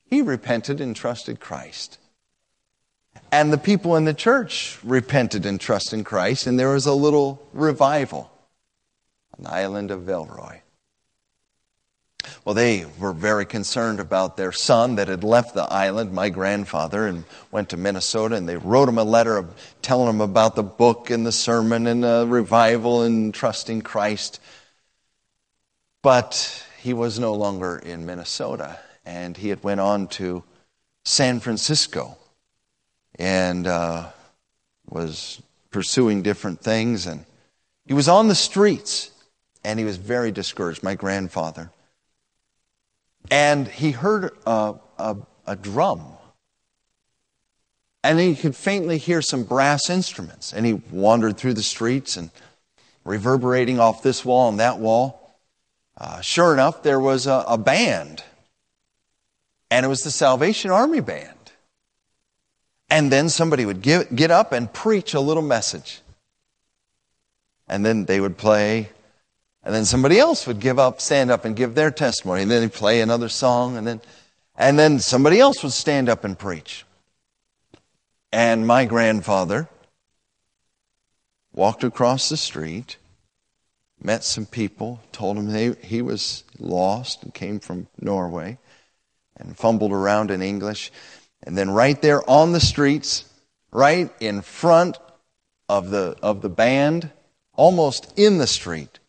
he 0.05 0.21
repented 0.21 0.79
and 0.79 0.95
trusted 0.95 1.39
Christ. 1.39 1.97
And 3.31 3.51
the 3.51 3.57
people 3.57 3.95
in 3.97 4.05
the 4.05 4.13
church 4.13 4.79
repented 4.83 5.45
and 5.45 5.59
trusted 5.59 5.99
in 5.99 6.03
Christ, 6.05 6.47
and 6.47 6.57
there 6.57 6.69
was 6.69 6.85
a 6.85 6.93
little 6.93 7.45
revival 7.53 8.31
on 9.37 9.43
the 9.43 9.51
island 9.51 9.91
of 9.91 10.01
Velroy. 10.01 10.61
Well, 12.43 12.55
they 12.55 12.85
were 12.99 13.13
very 13.13 13.45
concerned 13.45 13.99
about 13.99 14.37
their 14.37 14.51
son 14.51 14.95
that 14.95 15.07
had 15.07 15.23
left 15.23 15.53
the 15.53 15.63
island, 15.63 16.13
my 16.13 16.29
grandfather, 16.29 17.07
and 17.07 17.25
went 17.51 17.69
to 17.69 17.77
Minnesota. 17.77 18.35
And 18.35 18.47
they 18.47 18.57
wrote 18.57 18.89
him 18.89 18.97
a 18.97 19.03
letter 19.03 19.45
telling 19.81 20.09
him 20.09 20.21
about 20.21 20.55
the 20.55 20.63
book 20.63 21.09
and 21.09 21.25
the 21.25 21.31
sermon 21.31 21.87
and 21.87 22.03
the 22.03 22.25
revival 22.27 23.03
and 23.03 23.33
trusting 23.33 23.81
Christ. 23.81 24.39
But 26.01 26.65
he 26.81 26.93
was 26.93 27.19
no 27.19 27.33
longer 27.33 27.77
in 27.77 28.05
Minnesota, 28.05 28.79
and 29.05 29.35
he 29.35 29.49
had 29.49 29.63
went 29.63 29.81
on 29.81 30.07
to 30.07 30.43
San 31.05 31.39
Francisco 31.39 32.17
and 33.17 33.67
uh, 33.67 34.09
was 34.89 35.41
pursuing 35.71 36.21
different 36.21 36.61
things. 36.61 37.07
And 37.07 37.25
he 37.85 37.93
was 37.93 38.07
on 38.07 38.27
the 38.27 38.35
streets, 38.35 39.11
and 39.63 39.79
he 39.79 39.85
was 39.85 39.97
very 39.97 40.31
discouraged. 40.31 40.83
My 40.83 40.95
grandfather 40.95 41.71
and 43.29 43.67
he 43.67 43.91
heard 43.91 44.31
a, 44.45 44.75
a, 44.97 45.17
a 45.45 45.55
drum. 45.55 46.03
And 48.03 48.19
he 48.19 48.35
could 48.35 48.55
faintly 48.55 48.97
hear 48.97 49.21
some 49.21 49.43
brass 49.43 49.89
instruments. 49.89 50.53
And 50.53 50.65
he 50.65 50.73
wandered 50.91 51.37
through 51.37 51.55
the 51.55 51.63
streets 51.63 52.15
and 52.15 52.29
reverberating 53.03 53.79
off 53.79 54.01
this 54.01 54.23
wall 54.23 54.49
and 54.49 54.59
that 54.59 54.79
wall. 54.79 55.35
Uh, 55.97 56.21
sure 56.21 56.53
enough, 56.53 56.83
there 56.83 56.99
was 56.99 57.27
a, 57.27 57.43
a 57.47 57.57
band. 57.57 58.23
And 59.69 59.85
it 59.85 59.89
was 59.89 60.03
the 60.03 60.11
Salvation 60.11 60.71
Army 60.71 61.01
band. 61.01 61.36
And 62.89 63.11
then 63.11 63.29
somebody 63.29 63.65
would 63.65 63.81
get, 63.81 64.15
get 64.15 64.31
up 64.31 64.51
and 64.51 64.71
preach 64.71 65.13
a 65.13 65.19
little 65.19 65.43
message. 65.43 66.01
And 67.67 67.85
then 67.85 68.05
they 68.05 68.21
would 68.21 68.37
play 68.37 68.89
and 69.67 69.75
then 69.75 69.83
somebody 69.83 70.17
else 70.17 70.47
would 70.47 70.61
give 70.61 70.79
up, 70.79 71.01
stand 71.01 71.29
up 71.29 71.43
and 71.43 71.53
give 71.53 71.75
their 71.75 71.91
testimony. 71.91 72.43
And 72.43 72.49
then 72.49 72.61
they'd 72.61 72.71
play 72.71 73.01
another 73.01 73.27
song. 73.27 73.75
And 73.75 73.85
then, 73.85 73.99
and 74.55 74.79
then 74.79 74.99
somebody 74.99 75.41
else 75.41 75.61
would 75.61 75.73
stand 75.73 76.07
up 76.07 76.23
and 76.23 76.39
preach. 76.39 76.85
And 78.31 78.65
my 78.65 78.85
grandfather 78.85 79.67
walked 81.51 81.83
across 81.83 82.29
the 82.29 82.37
street, 82.37 82.95
met 84.01 84.23
some 84.23 84.45
people, 84.45 85.01
told 85.11 85.35
them 85.35 85.75
he 85.81 86.01
was 86.01 86.45
lost 86.59 87.23
and 87.23 87.33
came 87.33 87.59
from 87.59 87.87
Norway, 87.99 88.59
and 89.35 89.57
fumbled 89.57 89.91
around 89.91 90.31
in 90.31 90.41
English. 90.41 90.93
And 91.43 91.57
then 91.57 91.69
right 91.69 92.01
there 92.01 92.27
on 92.29 92.51
the 92.51 92.59
streets, 92.59 93.25
right 93.71 94.11
in 94.19 94.41
front 94.41 94.97
of 95.69 95.89
the, 95.89 96.15
of 96.21 96.41
the 96.41 96.49
band, 96.49 97.11
almost 97.53 98.13
in 98.17 98.37
the 98.37 98.47
street, 98.47 98.99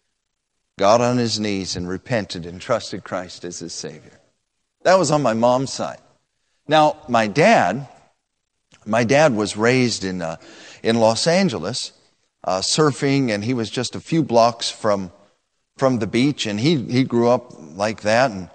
got 0.79 1.01
on 1.01 1.17
his 1.17 1.41
knees 1.41 1.77
and 1.77 1.89
repented 1.89 2.47
and 2.47 2.61
trusted 2.61 3.05
Christ 3.05 3.45
as 3.45 3.59
his 3.59 3.73
Savior. 3.73 4.21
That 4.83 4.99
was 4.99 5.11
on 5.11 5.23
my 5.23 5.35
mom's 5.35 5.73
side. 5.73 5.99
Now, 6.67 6.97
my 7.09 7.27
dad, 7.27 7.89
my 8.85 9.05
dad 9.05 9.35
was 9.35 9.57
raised 9.57 10.05
in, 10.05 10.23
uh, 10.23 10.37
in 10.83 11.01
Los 11.01 11.27
Angeles, 11.27 11.93
uh, 12.45 12.61
surfing, 12.61 13.31
and 13.31 13.45
he 13.45 13.55
was 13.55 13.71
just 13.71 13.97
a 13.97 14.01
few 14.01 14.23
blocks 14.23 14.71
from, 14.71 15.11
from 15.77 15.99
the 15.99 16.07
beach, 16.07 16.47
and 16.47 16.61
he, 16.61 16.77
he 16.85 17.05
grew 17.05 17.29
up 17.29 17.55
like 17.75 18.03
that. 18.03 18.31
And 18.31 18.51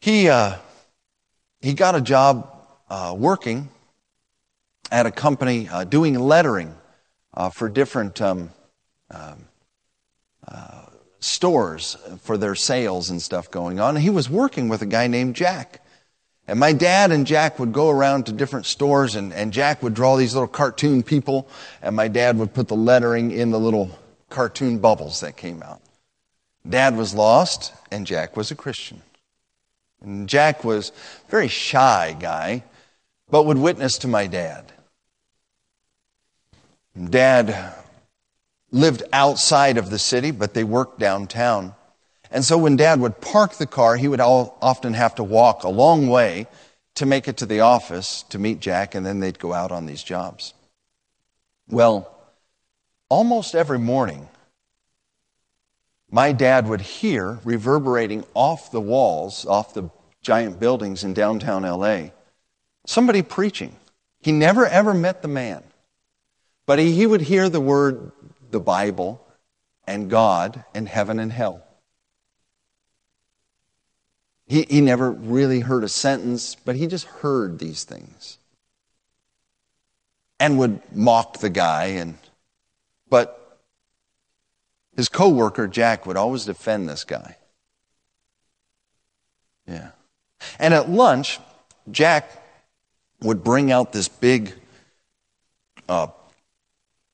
he, 0.00 0.28
uh, 0.28 0.56
he 1.64 1.72
got 1.72 1.94
a 1.94 2.00
job 2.00 2.50
uh, 2.90 3.14
working 3.16 3.70
at 4.92 5.06
a 5.06 5.10
company 5.10 5.66
uh, 5.68 5.84
doing 5.84 6.18
lettering 6.18 6.74
uh, 7.32 7.48
for 7.48 7.70
different 7.70 8.20
um, 8.20 8.50
um, 9.10 9.46
stores 11.20 11.96
for 12.20 12.36
their 12.36 12.54
sales 12.54 13.08
and 13.08 13.20
stuff 13.20 13.50
going 13.50 13.80
on. 13.80 13.96
And 13.96 14.02
he 14.02 14.10
was 14.10 14.28
working 14.28 14.68
with 14.68 14.82
a 14.82 14.86
guy 14.86 15.06
named 15.06 15.34
Jack. 15.34 15.82
And 16.46 16.60
my 16.60 16.74
dad 16.74 17.10
and 17.10 17.26
Jack 17.26 17.58
would 17.58 17.72
go 17.72 17.88
around 17.88 18.26
to 18.26 18.32
different 18.32 18.66
stores, 18.66 19.14
and, 19.14 19.32
and 19.32 19.50
Jack 19.50 19.82
would 19.82 19.94
draw 19.94 20.16
these 20.16 20.34
little 20.34 20.46
cartoon 20.46 21.02
people, 21.02 21.48
and 21.80 21.96
my 21.96 22.08
dad 22.08 22.36
would 22.36 22.52
put 22.52 22.68
the 22.68 22.76
lettering 22.76 23.30
in 23.30 23.50
the 23.50 23.58
little 23.58 23.98
cartoon 24.28 24.78
bubbles 24.78 25.20
that 25.20 25.38
came 25.38 25.62
out. 25.62 25.80
Dad 26.68 26.98
was 26.98 27.14
lost, 27.14 27.72
and 27.90 28.06
Jack 28.06 28.36
was 28.36 28.50
a 28.50 28.54
Christian. 28.54 29.00
And 30.04 30.28
Jack 30.28 30.64
was 30.64 30.90
a 31.26 31.30
very 31.30 31.48
shy 31.48 32.16
guy, 32.18 32.62
but 33.30 33.44
would 33.44 33.58
witness 33.58 33.98
to 33.98 34.08
my 34.08 34.26
dad. 34.26 34.72
Dad 37.10 37.74
lived 38.70 39.02
outside 39.12 39.78
of 39.78 39.90
the 39.90 39.98
city, 39.98 40.30
but 40.30 40.54
they 40.54 40.64
worked 40.64 40.98
downtown. 40.98 41.74
And 42.30 42.44
so 42.44 42.58
when 42.58 42.76
dad 42.76 43.00
would 43.00 43.20
park 43.20 43.54
the 43.54 43.66
car, 43.66 43.96
he 43.96 44.08
would 44.08 44.20
often 44.20 44.94
have 44.94 45.14
to 45.16 45.24
walk 45.24 45.64
a 45.64 45.68
long 45.68 46.08
way 46.08 46.46
to 46.96 47.06
make 47.06 47.26
it 47.26 47.36
to 47.38 47.46
the 47.46 47.60
office 47.60 48.24
to 48.28 48.38
meet 48.38 48.60
Jack, 48.60 48.94
and 48.94 49.04
then 49.04 49.20
they'd 49.20 49.38
go 49.38 49.52
out 49.52 49.72
on 49.72 49.86
these 49.86 50.02
jobs. 50.02 50.54
Well, 51.68 52.10
almost 53.08 53.54
every 53.54 53.78
morning, 53.78 54.28
my 56.14 56.30
dad 56.30 56.68
would 56.68 56.80
hear 56.80 57.40
reverberating 57.42 58.24
off 58.34 58.70
the 58.70 58.80
walls, 58.80 59.44
off 59.46 59.74
the 59.74 59.90
giant 60.22 60.60
buildings 60.60 61.02
in 61.02 61.12
downtown 61.12 61.64
LA, 61.64 62.10
somebody 62.86 63.20
preaching. 63.20 63.74
He 64.20 64.30
never 64.30 64.64
ever 64.64 64.94
met 64.94 65.22
the 65.22 65.28
man, 65.28 65.64
but 66.66 66.78
he, 66.78 67.04
would 67.04 67.22
hear 67.22 67.48
the 67.48 67.60
word 67.60 68.12
the 68.52 68.60
Bible 68.60 69.26
and 69.88 70.08
God 70.08 70.64
and 70.72 70.88
heaven 70.88 71.18
and 71.18 71.32
hell. 71.32 71.64
He, 74.46 74.62
he 74.70 74.80
never 74.80 75.10
really 75.10 75.60
heard 75.60 75.82
a 75.82 75.88
sentence, 75.88 76.54
but 76.54 76.76
he 76.76 76.86
just 76.86 77.06
heard 77.06 77.58
these 77.58 77.82
things 77.82 78.38
and 80.38 80.60
would 80.60 80.80
mock 80.94 81.38
the 81.38 81.50
guy 81.50 81.86
and 81.86 82.18
but 83.10 83.43
his 84.96 85.08
coworker 85.08 85.66
Jack 85.66 86.06
would 86.06 86.16
always 86.16 86.44
defend 86.44 86.88
this 86.88 87.04
guy. 87.04 87.36
Yeah. 89.66 89.90
And 90.58 90.74
at 90.74 90.90
lunch, 90.90 91.40
Jack 91.90 92.30
would 93.22 93.42
bring 93.42 93.72
out 93.72 93.92
this 93.92 94.08
big 94.08 94.54
uh, 95.88 96.08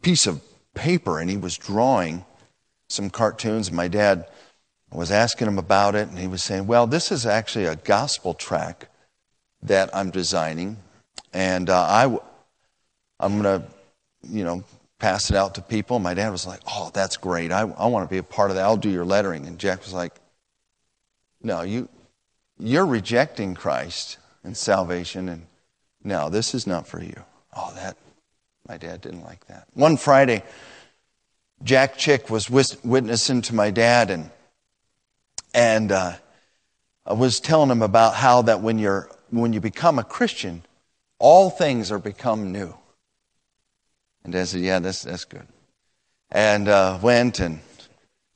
piece 0.02 0.26
of 0.26 0.42
paper 0.74 1.18
and 1.20 1.30
he 1.30 1.36
was 1.36 1.56
drawing 1.56 2.24
some 2.88 3.10
cartoons. 3.10 3.70
My 3.70 3.88
dad 3.88 4.26
was 4.92 5.10
asking 5.10 5.46
him 5.46 5.58
about 5.58 5.94
it, 5.94 6.08
and 6.08 6.18
he 6.18 6.26
was 6.26 6.42
saying, 6.42 6.66
Well, 6.66 6.86
this 6.86 7.12
is 7.12 7.24
actually 7.24 7.66
a 7.66 7.76
gospel 7.76 8.34
tract 8.34 8.86
that 9.62 9.94
I'm 9.94 10.10
designing, 10.10 10.76
and 11.32 11.70
uh, 11.70 11.80
I, 11.80 12.18
I'm 13.20 13.40
going 13.40 13.60
to, 13.60 13.66
you 14.28 14.44
know, 14.44 14.64
pass 15.00 15.30
it 15.30 15.36
out 15.36 15.56
to 15.56 15.62
people. 15.62 15.98
My 15.98 16.14
dad 16.14 16.30
was 16.30 16.46
like, 16.46 16.60
Oh, 16.68 16.90
that's 16.94 17.16
great. 17.16 17.50
I, 17.50 17.62
I 17.62 17.86
want 17.86 18.08
to 18.08 18.12
be 18.12 18.18
a 18.18 18.22
part 18.22 18.50
of 18.50 18.56
that. 18.56 18.64
I'll 18.64 18.76
do 18.76 18.90
your 18.90 19.04
lettering. 19.04 19.46
And 19.46 19.58
Jack 19.58 19.80
was 19.80 19.92
like, 19.92 20.14
No, 21.42 21.62
you, 21.62 21.88
you're 22.58 22.86
rejecting 22.86 23.54
Christ 23.54 24.18
and 24.44 24.56
salvation, 24.56 25.28
and 25.28 25.46
no, 26.04 26.28
this 26.28 26.54
is 26.54 26.66
not 26.66 26.86
for 26.86 27.02
you. 27.02 27.24
Oh, 27.56 27.72
that 27.74 27.96
my 28.68 28.76
dad 28.76 29.00
didn't 29.00 29.24
like 29.24 29.46
that. 29.46 29.66
One 29.74 29.96
Friday, 29.96 30.42
Jack 31.62 31.96
Chick 31.96 32.30
was 32.30 32.48
witnessing 32.48 33.42
to 33.42 33.54
my 33.54 33.70
dad, 33.70 34.10
and 34.10 34.30
and 35.52 35.90
uh, 35.90 36.12
I 37.04 37.14
was 37.14 37.40
telling 37.40 37.70
him 37.70 37.82
about 37.82 38.14
how 38.14 38.42
that 38.42 38.60
when 38.60 38.78
you're 38.78 39.10
when 39.30 39.52
you 39.52 39.60
become 39.60 39.98
a 39.98 40.04
Christian, 40.04 40.62
all 41.18 41.50
things 41.50 41.90
are 41.90 41.98
become 41.98 42.52
new. 42.52 42.74
And 44.24 44.32
Dad 44.32 44.48
said, 44.48 44.60
"Yeah, 44.60 44.78
that's 44.78 45.02
that's 45.02 45.24
good." 45.24 45.46
And 46.30 46.68
uh, 46.68 46.98
went 47.02 47.40
and 47.40 47.60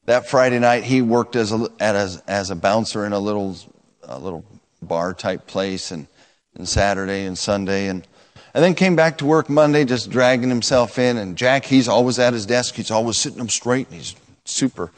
that 0.07 0.29
Friday 0.29 0.59
night 0.59 0.85
he 0.85 1.03
worked 1.03 1.37
as 1.37 1.53
a 1.53 1.68
as, 1.81 2.23
as 2.27 2.51
a 2.51 2.57
bouncer 2.57 3.07
in 3.07 3.12
a 3.12 3.18
little 3.18 3.57
a 4.03 4.18
little 4.18 4.44
bar 4.83 5.14
type 5.14 5.47
place, 5.47 5.90
and 5.90 6.07
and 6.55 6.68
Saturday 6.68 7.25
and 7.25 7.37
Sunday 7.37 7.88
and 7.88 8.07
and 8.55 8.62
then 8.62 8.75
came 8.75 8.94
back 8.94 9.18
to 9.18 9.27
work 9.27 9.51
Monday, 9.51 9.85
just 9.85 10.11
dragging 10.11 10.49
himself 10.49 10.97
in. 11.01 11.16
And 11.16 11.37
Jack, 11.37 11.64
he's 11.64 11.88
always 11.88 12.20
at 12.20 12.33
his 12.33 12.47
desk. 12.47 12.77
He's 12.77 12.92
always 12.92 13.16
sitting 13.16 13.40
up 13.40 13.51
straight. 13.51 13.88
And 13.88 13.97
he's 13.97 14.14
super 14.44 14.92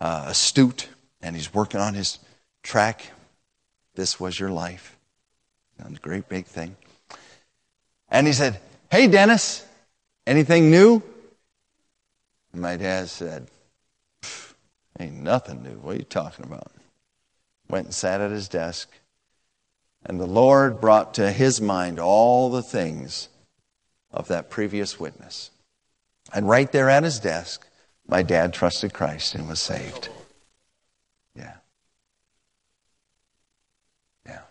uh, 0.00 0.26
astute. 0.28 0.88
And 1.20 1.34
he's 1.34 1.52
working 1.52 1.80
on 1.80 1.94
his 1.94 2.20
tract. 2.62 3.10
This 3.96 4.20
was 4.20 4.38
your 4.38 4.50
life. 4.50 4.96
Sounds 5.82 5.98
a 5.98 6.00
great 6.00 6.28
big 6.28 6.46
thing. 6.46 6.76
And 8.08 8.24
he 8.24 8.32
said, 8.32 8.60
Hey, 8.88 9.08
Dennis, 9.08 9.65
anything 10.26 10.70
new? 10.70 11.02
My 12.52 12.76
dad 12.76 13.08
said, 13.08 13.48
Ain't 14.98 15.22
nothing 15.22 15.62
new. 15.62 15.78
What 15.78 15.94
are 15.94 15.98
you 15.98 16.04
talking 16.04 16.46
about? 16.46 16.72
Went 17.68 17.86
and 17.86 17.94
sat 17.94 18.20
at 18.20 18.30
his 18.30 18.48
desk 18.48 18.88
and 20.06 20.20
the 20.20 20.26
Lord 20.26 20.80
brought 20.80 21.14
to 21.14 21.32
his 21.32 21.60
mind 21.60 21.98
all 21.98 22.48
the 22.48 22.62
things 22.62 23.28
of 24.12 24.28
that 24.28 24.50
previous 24.50 25.00
witness. 25.00 25.50
And 26.32 26.48
right 26.48 26.70
there 26.70 26.88
at 26.88 27.02
his 27.02 27.18
desk, 27.18 27.66
my 28.06 28.22
dad 28.22 28.54
trusted 28.54 28.92
Christ 28.92 29.34
and 29.34 29.48
was 29.48 29.60
saved. 29.60 30.08
Yeah. 31.34 31.54
Yeah. 34.24 34.42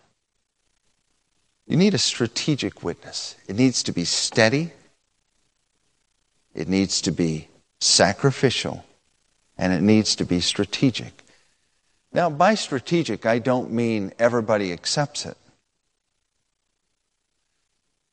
You 1.66 1.78
need 1.78 1.94
a 1.94 1.98
strategic 1.98 2.84
witness. 2.84 3.34
It 3.48 3.56
needs 3.56 3.82
to 3.84 3.92
be 3.92 4.04
steady, 4.04 4.72
it 6.56 6.68
needs 6.68 7.02
to 7.02 7.12
be 7.12 7.48
sacrificial, 7.80 8.84
and 9.58 9.72
it 9.72 9.82
needs 9.82 10.16
to 10.16 10.24
be 10.24 10.40
strategic. 10.40 11.22
Now, 12.12 12.30
by 12.30 12.54
strategic, 12.54 13.26
I 13.26 13.38
don't 13.38 13.70
mean 13.70 14.12
everybody 14.18 14.72
accepts 14.72 15.26
it. 15.26 15.36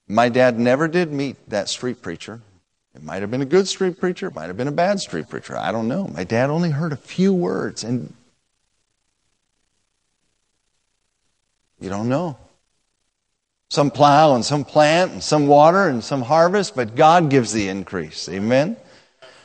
My 0.07 0.27
dad 0.27 0.59
never 0.59 0.89
did 0.89 1.13
meet 1.13 1.49
that 1.49 1.69
street 1.69 2.01
preacher. 2.01 2.41
It 2.93 3.01
might 3.01 3.21
have 3.21 3.31
been 3.31 3.41
a 3.41 3.45
good 3.45 3.67
street 3.67 3.99
preacher, 3.99 4.27
it 4.27 4.35
might 4.35 4.47
have 4.47 4.57
been 4.57 4.67
a 4.67 4.73
bad 4.73 4.99
street 4.99 5.29
preacher. 5.29 5.57
I 5.57 5.71
don't 5.71 5.87
know. 5.87 6.07
My 6.07 6.25
dad 6.25 6.49
only 6.49 6.69
heard 6.69 6.91
a 6.91 6.97
few 6.97 7.33
words 7.33 7.83
and 7.83 8.13
You 11.79 11.89
don't 11.89 12.07
know. 12.07 12.37
Some 13.73 13.89
plow 13.89 14.35
and 14.35 14.45
some 14.45 14.65
plant 14.65 15.13
and 15.13 15.23
some 15.23 15.47
water 15.47 15.87
and 15.87 16.03
some 16.03 16.21
harvest, 16.21 16.75
but 16.75 16.95
God 16.95 17.31
gives 17.31 17.51
the 17.51 17.69
increase. 17.69 18.29
Amen? 18.29 18.77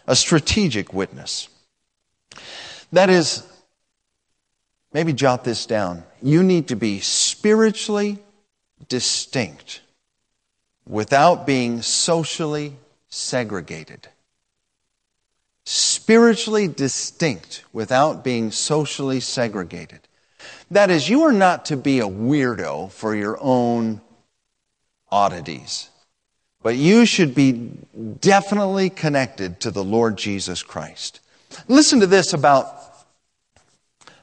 A 0.07 0.15
strategic 0.15 0.93
witness. 0.93 1.49
That 2.93 3.09
is, 3.09 3.43
maybe 4.93 5.15
jot 5.15 5.45
this 5.45 5.65
down. 5.65 6.05
You 6.21 6.43
need 6.43 6.69
to 6.69 6.77
be 6.77 7.01
spiritually 7.01 8.19
distinct 8.91 9.81
without 10.87 11.47
being 11.47 11.81
socially 11.81 12.77
segregated. 13.09 14.09
Spiritually 15.65 16.69
distinct 16.69 17.65
without 17.73 18.23
being 18.23 18.51
socially 18.51 19.21
segregated. 19.21 20.01
That 20.71 20.91
is, 20.91 21.09
you 21.09 21.23
are 21.23 21.33
not 21.33 21.65
to 21.65 21.79
be 21.79 22.01
a 22.01 22.07
weirdo 22.07 22.93
for 22.93 23.17
your 23.17 23.39
own 23.41 24.03
oddities, 25.11 25.91
but 26.63 26.77
you 26.77 27.07
should 27.07 27.35
be 27.35 27.71
definitely 28.21 28.91
connected 28.91 29.61
to 29.61 29.71
the 29.71 29.85
Lord 29.85 30.17
Jesus 30.17 30.63
Christ. 30.63 31.21
Listen 31.67 32.01
to 32.01 32.07
this 32.07 32.33
about, 32.33 32.67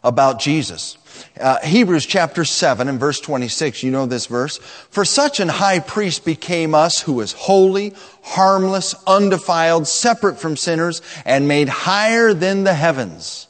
about 0.03 0.39
Jesus. 0.39 0.97
Uh, 1.39 1.59
Hebrews 1.61 2.05
chapter 2.05 2.45
7 2.45 2.87
and 2.87 2.99
verse 2.99 3.19
26, 3.19 3.83
you 3.83 3.91
know 3.91 4.05
this 4.05 4.25
verse. 4.25 4.57
For 4.57 5.05
such 5.05 5.39
an 5.39 5.47
high 5.47 5.79
priest 5.79 6.25
became 6.25 6.75
us 6.75 7.01
who 7.01 7.21
is 7.21 7.31
holy, 7.33 7.93
harmless, 8.21 8.95
undefiled, 9.07 9.87
separate 9.87 10.39
from 10.39 10.57
sinners, 10.57 11.01
and 11.25 11.47
made 11.47 11.69
higher 11.69 12.33
than 12.33 12.63
the 12.63 12.73
heavens. 12.73 13.47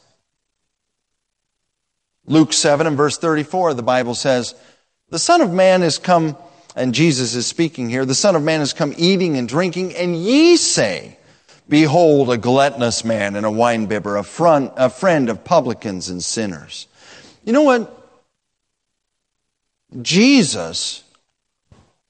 Luke 2.26 2.52
7 2.52 2.86
and 2.86 2.96
verse 2.96 3.18
34, 3.18 3.74
the 3.74 3.82
Bible 3.82 4.14
says, 4.14 4.54
The 5.10 5.18
Son 5.18 5.40
of 5.40 5.52
Man 5.52 5.82
is 5.82 5.98
come, 5.98 6.36
and 6.76 6.94
Jesus 6.94 7.34
is 7.34 7.46
speaking 7.46 7.88
here, 7.88 8.04
the 8.04 8.14
Son 8.14 8.36
of 8.36 8.42
Man 8.42 8.60
has 8.60 8.74
come 8.74 8.92
eating 8.98 9.38
and 9.38 9.48
drinking, 9.48 9.96
and 9.96 10.14
ye 10.14 10.56
say, 10.58 11.16
Behold, 11.68 12.30
a 12.30 12.36
gluttonous 12.36 13.04
man 13.04 13.34
and 13.34 13.44
a 13.44 13.50
winebibber, 13.50 14.20
a, 14.20 14.22
front, 14.22 14.72
a 14.76 14.88
friend 14.90 15.28
of 15.28 15.42
publicans 15.42 16.10
and 16.10 16.22
sinners. 16.22 16.86
You 17.44 17.52
know 17.52 17.62
what? 17.62 17.92
Jesus 20.02 21.02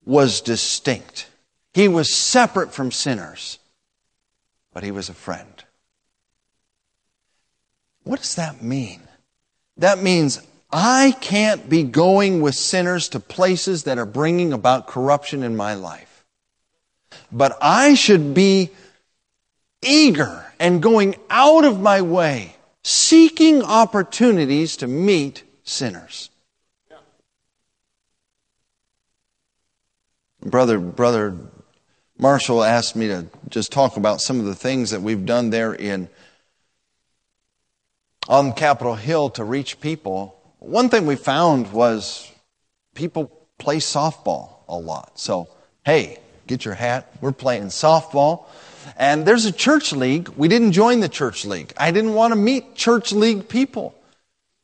was 0.04 0.40
distinct. 0.40 1.28
He 1.72 1.88
was 1.88 2.12
separate 2.12 2.72
from 2.72 2.90
sinners, 2.90 3.58
but 4.74 4.82
he 4.82 4.90
was 4.90 5.08
a 5.08 5.14
friend. 5.14 5.64
What 8.02 8.20
does 8.20 8.34
that 8.34 8.62
mean? 8.62 9.00
That 9.78 10.02
means 10.02 10.42
I 10.78 11.16
can't 11.22 11.70
be 11.70 11.84
going 11.84 12.42
with 12.42 12.54
sinners 12.54 13.08
to 13.08 13.18
places 13.18 13.84
that 13.84 13.96
are 13.96 14.04
bringing 14.04 14.52
about 14.52 14.86
corruption 14.86 15.42
in 15.42 15.56
my 15.56 15.72
life. 15.72 16.22
But 17.32 17.56
I 17.62 17.94
should 17.94 18.34
be 18.34 18.68
eager 19.80 20.44
and 20.60 20.82
going 20.82 21.16
out 21.30 21.64
of 21.64 21.80
my 21.80 22.02
way 22.02 22.56
seeking 22.82 23.62
opportunities 23.62 24.76
to 24.76 24.86
meet 24.86 25.44
sinners. 25.64 26.28
Brother, 30.42 30.78
brother 30.78 31.38
Marshall 32.18 32.62
asked 32.62 32.96
me 32.96 33.08
to 33.08 33.28
just 33.48 33.72
talk 33.72 33.96
about 33.96 34.20
some 34.20 34.40
of 34.40 34.44
the 34.44 34.54
things 34.54 34.90
that 34.90 35.00
we've 35.00 35.24
done 35.24 35.48
there 35.48 35.72
in 35.72 36.10
on 38.28 38.52
Capitol 38.52 38.96
Hill 38.96 39.30
to 39.30 39.42
reach 39.42 39.80
people. 39.80 40.35
One 40.66 40.88
thing 40.88 41.06
we 41.06 41.14
found 41.14 41.72
was 41.72 42.28
people 42.96 43.30
play 43.56 43.76
softball 43.76 44.64
a 44.68 44.76
lot. 44.76 45.16
So, 45.16 45.48
hey, 45.84 46.18
get 46.48 46.64
your 46.64 46.74
hat. 46.74 47.08
We're 47.20 47.30
playing 47.30 47.66
softball. 47.66 48.46
And 48.96 49.24
there's 49.24 49.44
a 49.44 49.52
church 49.52 49.92
league. 49.92 50.28
We 50.30 50.48
didn't 50.48 50.72
join 50.72 50.98
the 50.98 51.08
church 51.08 51.44
league. 51.44 51.72
I 51.76 51.92
didn't 51.92 52.14
want 52.14 52.32
to 52.32 52.36
meet 52.36 52.74
church 52.74 53.12
league 53.12 53.48
people. 53.48 53.94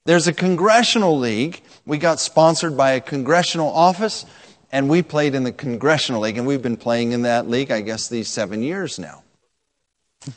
There's 0.05 0.27
a 0.27 0.33
congressional 0.33 1.21
league. 1.21 1.63
We 1.87 1.99
got 1.99 2.19
sponsored 2.19 2.77
by 2.77 2.93
a 2.93 3.01
congressional 3.01 3.71
office, 3.71 4.27
and 4.73 4.91
we 4.91 5.03
played 5.03 5.37
in 5.37 5.45
the 5.45 5.53
congressional 5.53 6.23
league, 6.23 6.37
and 6.37 6.49
we've 6.49 6.63
been 6.63 6.77
playing 6.77 7.13
in 7.13 7.23
that 7.23 7.49
league, 7.49 7.71
I 7.71 7.81
guess, 7.81 8.09
these 8.09 8.27
seven 8.27 8.61
years 8.65 8.99
now. 8.99 9.23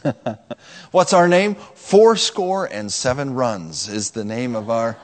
What's 0.92 1.14
our 1.14 1.28
name? 1.28 1.56
Four 1.56 2.18
score 2.18 2.66
and 2.72 2.94
seven 2.94 3.34
runs 3.34 3.90
is 3.90 4.12
the 4.12 4.26
name 4.26 4.56
of 4.56 4.70
our 4.70 4.98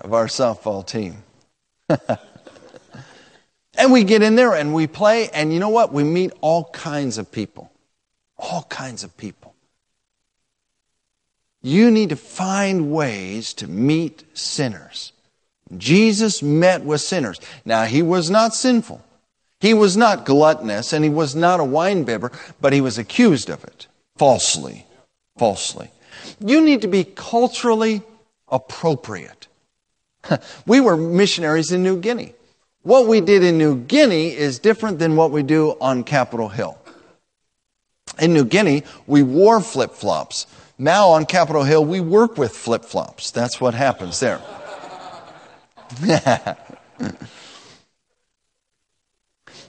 of 0.00 0.14
our 0.14 0.26
softball 0.26 0.86
team. 0.86 1.22
And 3.80 3.92
we 3.92 4.04
get 4.04 4.22
in 4.22 4.34
there 4.34 4.52
and 4.52 4.74
we 4.74 4.86
play, 4.86 5.30
and 5.30 5.54
you 5.54 5.58
know 5.58 5.70
what? 5.70 5.90
We 5.90 6.04
meet 6.04 6.32
all 6.42 6.64
kinds 6.64 7.16
of 7.16 7.32
people. 7.32 7.72
All 8.36 8.64
kinds 8.64 9.04
of 9.04 9.16
people. 9.16 9.54
You 11.62 11.90
need 11.90 12.10
to 12.10 12.16
find 12.16 12.92
ways 12.92 13.54
to 13.54 13.66
meet 13.66 14.24
sinners. 14.36 15.12
Jesus 15.78 16.42
met 16.42 16.82
with 16.84 17.00
sinners. 17.00 17.40
Now, 17.64 17.84
he 17.84 18.02
was 18.02 18.28
not 18.28 18.54
sinful. 18.54 19.02
He 19.60 19.72
was 19.72 19.96
not 19.96 20.26
gluttonous 20.26 20.92
and 20.92 21.02
he 21.02 21.10
was 21.10 21.34
not 21.34 21.60
a 21.60 21.64
winebibber, 21.64 22.32
but 22.60 22.74
he 22.74 22.82
was 22.82 22.98
accused 22.98 23.48
of 23.48 23.64
it 23.64 23.86
falsely. 24.16 24.84
Falsely. 25.38 25.90
You 26.38 26.60
need 26.60 26.82
to 26.82 26.88
be 26.88 27.04
culturally 27.04 28.02
appropriate. 28.48 29.39
we 30.66 30.80
were 30.80 30.96
missionaries 30.96 31.72
in 31.72 31.82
New 31.82 31.98
Guinea. 31.98 32.34
What 32.82 33.06
we 33.06 33.20
did 33.20 33.44
in 33.44 33.58
New 33.58 33.76
Guinea 33.76 34.28
is 34.34 34.58
different 34.58 34.98
than 34.98 35.16
what 35.16 35.30
we 35.30 35.42
do 35.42 35.76
on 35.80 36.02
Capitol 36.02 36.48
Hill. 36.48 36.78
In 38.18 38.32
New 38.32 38.44
Guinea, 38.44 38.84
we 39.06 39.22
wore 39.22 39.60
flip 39.60 39.92
flops. 39.92 40.46
Now 40.78 41.10
on 41.10 41.26
Capitol 41.26 41.62
Hill, 41.62 41.84
we 41.84 42.00
work 42.00 42.38
with 42.38 42.52
flip 42.52 42.84
flops. 42.84 43.30
That's 43.30 43.60
what 43.60 43.74
happens 43.74 44.18
there. 44.20 44.40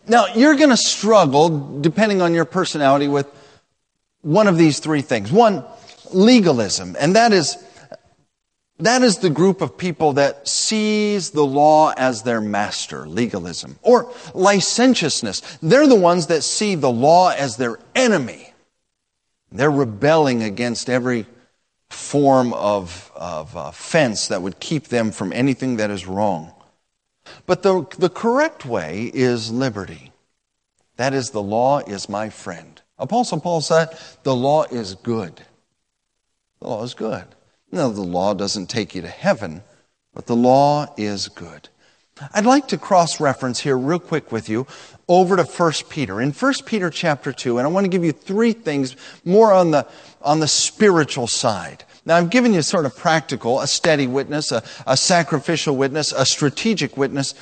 now, 0.08 0.28
you're 0.36 0.56
going 0.56 0.70
to 0.70 0.78
struggle, 0.78 1.82
depending 1.82 2.22
on 2.22 2.34
your 2.34 2.46
personality, 2.46 3.10
with 3.10 3.28
one 4.22 4.48
of 4.48 4.58
these 4.58 4.80
three 4.80 5.02
things. 5.02 5.32
One, 5.32 5.66
legalism, 6.14 6.96
and 7.00 7.16
that 7.16 7.34
is 7.34 7.58
that 8.82 9.02
is 9.02 9.18
the 9.18 9.30
group 9.30 9.62
of 9.62 9.78
people 9.78 10.14
that 10.14 10.48
sees 10.48 11.32
the 11.32 11.46
law 11.46 11.94
as 11.98 12.24
their 12.24 12.42
master, 12.42 13.08
legalism. 13.08 13.80
Or 13.82 14.12
licentiousness. 14.34 15.42
They're 15.62 15.88
the 15.88 15.96
ones 15.96 16.28
that 16.28 16.44
see 16.44 16.76
the 16.76 16.92
law 16.92 17.30
as 17.32 17.58
their 17.58 17.80
enemy. 17.96 18.54
They're 19.52 19.72
rebelling 19.72 20.44
against 20.44 20.90
every 20.90 21.26
form 21.90 22.54
of, 22.54 23.12
of 23.16 23.56
uh, 23.56 23.72
fence 23.72 24.28
that 24.30 24.42
would 24.42 24.60
keep 24.60 24.88
them 24.88 25.12
from 25.12 25.34
anything 25.34 25.78
that 25.78 25.90
is 25.90 26.08
wrong. 26.08 26.54
But 27.46 27.64
the, 27.64 27.86
the 27.98 28.10
correct 28.10 28.66
way 28.66 29.12
is 29.14 29.52
liberty. 29.52 30.12
That 30.98 31.14
is, 31.14 31.32
the 31.32 31.42
law 31.42 31.80
is 31.80 32.08
my 32.08 32.30
friend. 32.30 32.82
Apostle 32.98 33.40
Paul 33.40 33.62
said, 33.62 33.98
the 34.24 34.36
law 34.36 34.64
is 34.64 34.96
good. 34.96 35.42
The 36.60 36.68
law 36.68 36.84
is 36.84 36.94
good. 36.94 37.26
Now, 37.72 37.90
the 37.90 38.02
law 38.02 38.34
doesn't 38.34 38.68
take 38.68 38.94
you 38.96 39.02
to 39.02 39.08
heaven, 39.08 39.64
but 40.14 40.26
the 40.26 40.36
law 40.36 40.94
is 40.98 41.30
good. 41.30 41.70
I'd 42.34 42.46
like 42.46 42.68
to 42.68 42.78
cross 42.78 43.20
reference 43.20 43.62
here 43.62 43.78
real 43.78 44.00
quick 44.00 44.32
with 44.32 44.50
you 44.50 44.68
over 45.08 45.36
to 45.38 45.44
1 45.44 45.72
Peter. 45.90 46.22
In 46.22 46.34
1 46.34 46.54
Peter 46.66 46.90
chapter 46.90 47.32
2, 47.32 47.58
and 47.58 47.66
I 47.66 47.70
want 47.70 47.86
to 47.86 47.90
give 47.90 48.04
you 48.04 48.12
three 48.12 48.54
things 48.54 48.96
more 49.26 49.54
on 49.54 49.72
the, 49.72 49.88
on 50.22 50.40
the 50.40 50.48
spiritual 50.48 51.28
side. 51.28 51.84
Now, 52.06 52.18
I've 52.18 52.30
given 52.30 52.54
you 52.54 52.62
sort 52.62 52.86
of 52.86 52.96
practical, 52.96 53.62
a 53.62 53.68
steady 53.68 54.08
witness, 54.08 54.52
a, 54.52 54.64
a 54.86 54.98
sacrificial 54.98 55.76
witness, 55.78 56.12
a 56.12 56.26
strategic 56.26 56.98
witness. 56.98 57.36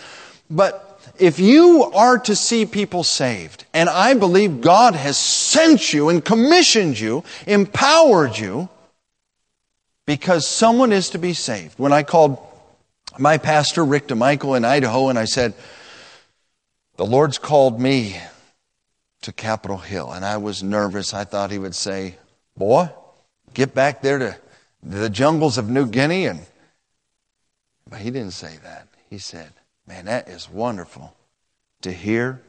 But 0.50 1.02
if 1.18 1.40
you 1.40 1.86
are 1.94 2.20
to 2.20 2.36
see 2.36 2.66
people 2.66 3.04
saved, 3.04 3.66
and 3.74 3.90
I 3.90 4.14
believe 4.14 4.62
God 4.62 4.96
has 4.96 5.18
sent 5.18 5.94
you 5.94 6.10
and 6.10 6.24
commissioned 6.24 7.00
you, 7.00 7.24
empowered 7.48 8.38
you, 8.38 8.70
because 10.10 10.48
someone 10.48 10.92
is 10.92 11.12
to 11.12 11.20
be 11.20 11.34
saved. 11.34 11.78
When 11.78 11.94
I 11.94 12.02
called 12.02 12.40
my 13.20 13.38
pastor, 13.38 13.86
Rick 13.86 14.08
DeMichael, 14.08 14.58
in 14.58 14.66
Idaho, 14.66 15.10
and 15.10 15.20
I 15.20 15.26
said, 15.26 15.54
The 16.96 17.06
Lord's 17.06 17.38
called 17.38 17.80
me 17.80 18.20
to 19.22 19.32
Capitol 19.32 19.78
Hill, 19.78 20.12
and 20.12 20.26
I 20.26 20.38
was 20.38 20.64
nervous. 20.64 21.14
I 21.14 21.26
thought 21.26 21.52
he 21.52 21.60
would 21.60 21.76
say, 21.76 22.16
Boy, 22.58 22.90
get 23.54 23.76
back 23.76 24.02
there 24.02 24.18
to 24.18 24.36
the 24.82 25.12
jungles 25.12 25.60
of 25.60 25.70
New 25.70 25.86
Guinea. 25.86 26.26
And, 26.26 26.40
but 27.88 28.00
he 28.00 28.10
didn't 28.10 28.34
say 28.34 28.58
that. 28.64 28.88
He 29.12 29.20
said, 29.20 29.52
Man, 29.88 30.06
that 30.06 30.28
is 30.28 30.50
wonderful 30.50 31.16
to 31.84 31.92
hear 31.92 32.42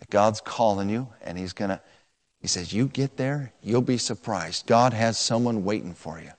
that 0.00 0.10
God's 0.10 0.40
calling 0.40 0.88
you, 0.88 1.06
and 1.22 1.38
He's 1.38 1.52
going 1.52 1.68
to, 1.68 1.80
He 2.40 2.48
says, 2.48 2.72
You 2.72 2.88
get 2.88 3.16
there, 3.16 3.52
you'll 3.62 3.82
be 3.82 3.98
surprised. 3.98 4.66
God 4.66 4.92
has 4.94 5.16
someone 5.16 5.64
waiting 5.64 5.94
for 5.94 6.18
you. 6.18 6.32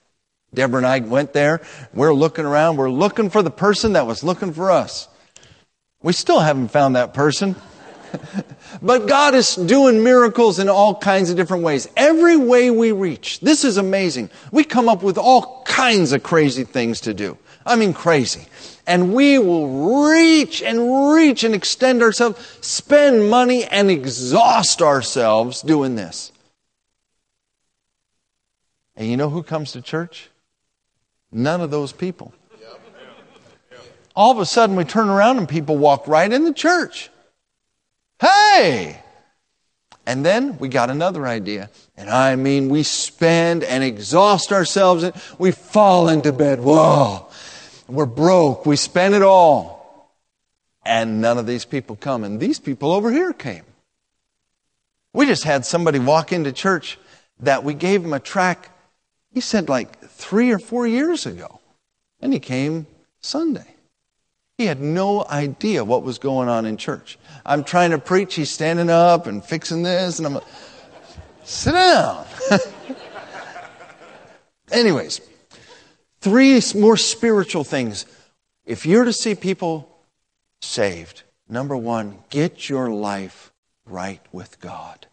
Deborah 0.54 0.78
and 0.78 0.88
I 0.88 1.00
went 1.00 1.34
there. 1.34 1.62
We're 1.94 2.14
looking 2.14 2.46
around. 2.46 2.78
We're 2.78 2.90
looking 2.90 3.30
for 3.30 3.42
the 3.44 3.52
person 3.52 3.94
that 3.94 4.08
was 4.08 4.24
looking 4.24 4.54
for 4.54 4.72
us. 4.72 5.08
We 6.02 6.14
still 6.14 6.40
haven't 6.40 6.70
found 6.70 6.96
that 6.96 7.14
person. 7.14 7.56
but 8.82 9.08
God 9.08 9.36
is 9.36 9.56
doing 9.56 10.04
miracles 10.04 10.60
in 10.60 10.70
all 10.70 10.96
kinds 10.96 11.30
of 11.30 11.36
different 11.36 11.64
ways. 11.64 11.88
Every 11.98 12.38
way 12.38 12.72
we 12.72 12.92
reach, 12.92 13.40
this 13.42 13.64
is 13.64 13.78
amazing. 13.78 14.30
We 14.52 14.64
come 14.64 14.88
up 14.88 15.04
with 15.04 15.18
all 15.18 15.64
kinds 15.66 16.14
of 16.14 16.24
crazy 16.24 16.64
things 16.64 17.02
to 17.02 17.14
do. 17.14 17.38
I 17.66 17.76
mean, 17.76 17.94
crazy. 17.94 18.48
And 18.86 19.14
we 19.14 19.38
will 19.38 20.06
reach 20.10 20.62
and 20.64 21.14
reach 21.14 21.44
and 21.44 21.54
extend 21.54 22.02
ourselves, 22.02 22.40
spend 22.62 23.30
money 23.30 23.66
and 23.66 23.92
exhaust 23.92 24.82
ourselves 24.82 25.62
doing 25.62 25.96
this. 25.96 26.32
And 28.96 29.08
you 29.08 29.18
know 29.18 29.30
who 29.30 29.44
comes 29.44 29.74
to 29.74 29.82
church? 29.82 30.30
None 31.32 31.62
of 31.62 31.72
those 31.72 31.92
people. 31.92 32.34
All 34.16 34.32
of 34.32 34.40
a 34.40 34.46
sudden, 34.46 34.76
we 34.76 34.84
turn 34.84 35.10
around 35.10 35.38
and 35.38 35.48
people 35.48 35.78
walk 35.78 36.08
right 36.08 36.32
in 36.32 36.44
the 36.44 36.54
church. 36.54 37.10
Hey! 38.20 39.00
And 40.08 40.26
then 40.26 40.58
we 40.58 40.70
got 40.70 40.90
another 40.90 41.28
idea. 41.28 41.70
And 41.96 42.10
I 42.10 42.36
mean, 42.36 42.70
we 42.70 42.82
spend 42.84 43.64
and 43.64 43.84
exhaust 43.84 44.52
ourselves. 44.52 45.04
And 45.04 45.14
we 45.38 45.52
fall 45.52 46.10
into 46.10 46.32
bed. 46.32 46.62
Whoa. 46.62 47.28
We're 47.88 48.06
broke. 48.06 48.66
We 48.66 48.76
spend 48.76 49.14
it 49.14 49.22
all. 49.22 50.14
And 50.84 51.22
none 51.22 51.38
of 51.38 51.46
these 51.46 51.66
people 51.66 51.96
come. 51.96 52.24
And 52.24 52.40
these 52.40 52.60
people 52.60 52.92
over 52.92 53.12
here 53.12 53.34
came. 53.34 53.66
We 55.14 55.26
just 55.26 55.44
had 55.44 55.66
somebody 55.66 56.00
walk 56.00 56.32
into 56.32 56.52
church 56.52 56.98
that 57.40 57.64
we 57.64 57.74
gave 57.74 58.04
him 58.04 58.14
a 58.14 58.20
tract, 58.20 58.70
he 59.34 59.42
said 59.42 59.70
like 59.70 59.97
three 60.18 60.52
or 60.52 60.60
four 60.60 60.88
years 60.88 61.26
ago. 61.26 61.60
And 62.20 62.34
he 62.34 62.40
came 62.40 62.88
Sunday. 63.22 63.76
He 64.58 64.66
had 64.66 64.82
no 64.82 65.24
idea 65.30 65.86
what 65.86 66.02
was 66.02 66.18
going 66.18 66.50
on 66.50 66.66
in 66.66 66.78
church. 66.78 67.20
I'm 67.46 67.64
trying 67.64 67.92
to 67.92 68.00
preach, 68.00 68.34
he's 68.34 68.50
standing 68.50 68.90
up 68.90 69.28
and 69.28 69.46
fixing 69.46 69.84
this, 69.84 70.18
and 70.18 70.26
I'm 70.26 70.34
like, 70.34 70.44
sit 71.44 71.74
down. 71.74 72.26
Anyways, 74.72 75.22
three 76.22 76.60
more 76.76 76.98
spiritual 76.98 77.64
things. 77.64 78.08
If 78.66 78.86
you're 78.86 79.06
to 79.06 79.14
see 79.14 79.36
people 79.36 79.88
saved, 80.60 81.22
number 81.48 81.78
one, 81.78 82.18
get 82.32 82.68
your 82.68 82.90
life 82.90 83.54
right 83.86 84.22
with 84.32 84.60
God. 84.60 85.06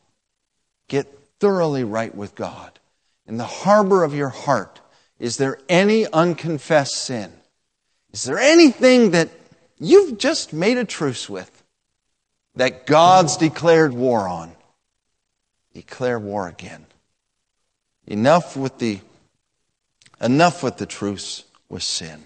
Get 0.89 1.07
thoroughly 1.39 1.85
right 1.85 2.15
with 2.15 2.35
God. 2.35 2.81
In 3.27 3.37
the 3.37 3.45
harbor 3.45 4.05
of 4.05 4.15
your 4.15 4.31
heart, 4.31 4.81
is 5.25 5.39
there 5.39 5.59
any 5.71 6.07
unconfessed 6.13 6.97
sin? 6.97 7.33
Is 8.13 8.25
there 8.25 8.39
anything 8.39 9.13
that 9.13 9.31
you've 9.81 10.19
just 10.19 10.53
made 10.53 10.77
a 10.77 10.85
truce 10.85 11.31
with 11.31 11.63
that 12.57 12.85
God's 12.85 13.39
declared 13.39 13.95
war 13.95 14.29
on? 14.29 14.53
Declare 15.73 16.19
war 16.19 16.47
again. 16.47 16.85
Enough 18.07 18.55
with 18.55 18.77
the 18.77 19.01
enough 20.21 20.63
with 20.63 20.77
the 20.77 20.85
truce 20.85 21.45
with 21.71 21.83
sin. 21.83 22.23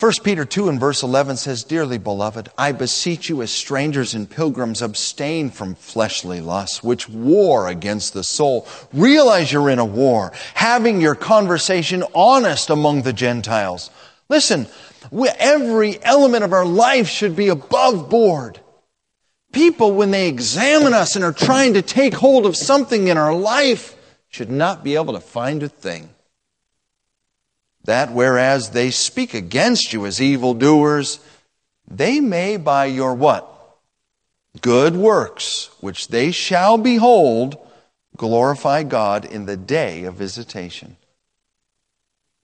1 0.00 0.12
Peter 0.22 0.44
2 0.44 0.68
and 0.68 0.78
verse 0.78 1.02
11 1.02 1.36
says, 1.36 1.64
Dearly 1.64 1.98
beloved, 1.98 2.48
I 2.56 2.70
beseech 2.70 3.28
you 3.28 3.42
as 3.42 3.50
strangers 3.50 4.14
and 4.14 4.30
pilgrims, 4.30 4.80
abstain 4.80 5.50
from 5.50 5.74
fleshly 5.74 6.40
lusts, 6.40 6.84
which 6.84 7.08
war 7.08 7.66
against 7.66 8.12
the 8.12 8.22
soul. 8.22 8.68
Realize 8.92 9.50
you're 9.50 9.70
in 9.70 9.80
a 9.80 9.84
war, 9.84 10.32
having 10.54 11.00
your 11.00 11.16
conversation 11.16 12.04
honest 12.14 12.70
among 12.70 13.02
the 13.02 13.12
Gentiles. 13.12 13.90
Listen, 14.28 14.68
we, 15.10 15.30
every 15.30 16.00
element 16.04 16.44
of 16.44 16.52
our 16.52 16.66
life 16.66 17.08
should 17.08 17.34
be 17.34 17.48
above 17.48 18.08
board. 18.08 18.60
People, 19.50 19.94
when 19.94 20.12
they 20.12 20.28
examine 20.28 20.94
us 20.94 21.16
and 21.16 21.24
are 21.24 21.32
trying 21.32 21.74
to 21.74 21.82
take 21.82 22.14
hold 22.14 22.46
of 22.46 22.56
something 22.56 23.08
in 23.08 23.18
our 23.18 23.34
life, 23.34 23.96
should 24.28 24.50
not 24.50 24.84
be 24.84 24.94
able 24.94 25.14
to 25.14 25.20
find 25.20 25.64
a 25.64 25.68
thing 25.68 26.08
that 27.88 28.12
whereas 28.12 28.72
they 28.72 28.90
speak 28.90 29.32
against 29.32 29.94
you 29.94 30.04
as 30.04 30.20
evildoers, 30.20 31.20
they 31.90 32.20
may 32.20 32.58
by 32.58 32.84
your 32.84 33.14
what? 33.14 33.50
Good 34.60 34.94
works, 34.94 35.70
which 35.80 36.08
they 36.08 36.30
shall 36.30 36.76
behold, 36.76 37.56
glorify 38.14 38.82
God 38.82 39.24
in 39.24 39.46
the 39.46 39.56
day 39.56 40.04
of 40.04 40.16
visitation. 40.16 40.98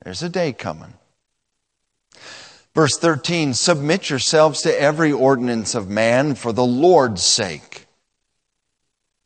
There's 0.03 0.23
a 0.23 0.31
day 0.31 0.55
coming. 0.55 0.95
Verse 2.75 2.97
13, 2.97 3.53
submit 3.53 4.09
yourselves 4.09 4.63
to 4.63 4.81
every 4.81 5.13
ordinance 5.13 5.75
of 5.75 5.91
man 5.91 6.37
for 6.37 6.55
the 6.55 6.65
Lord's 6.65 7.23
sake. 7.23 7.85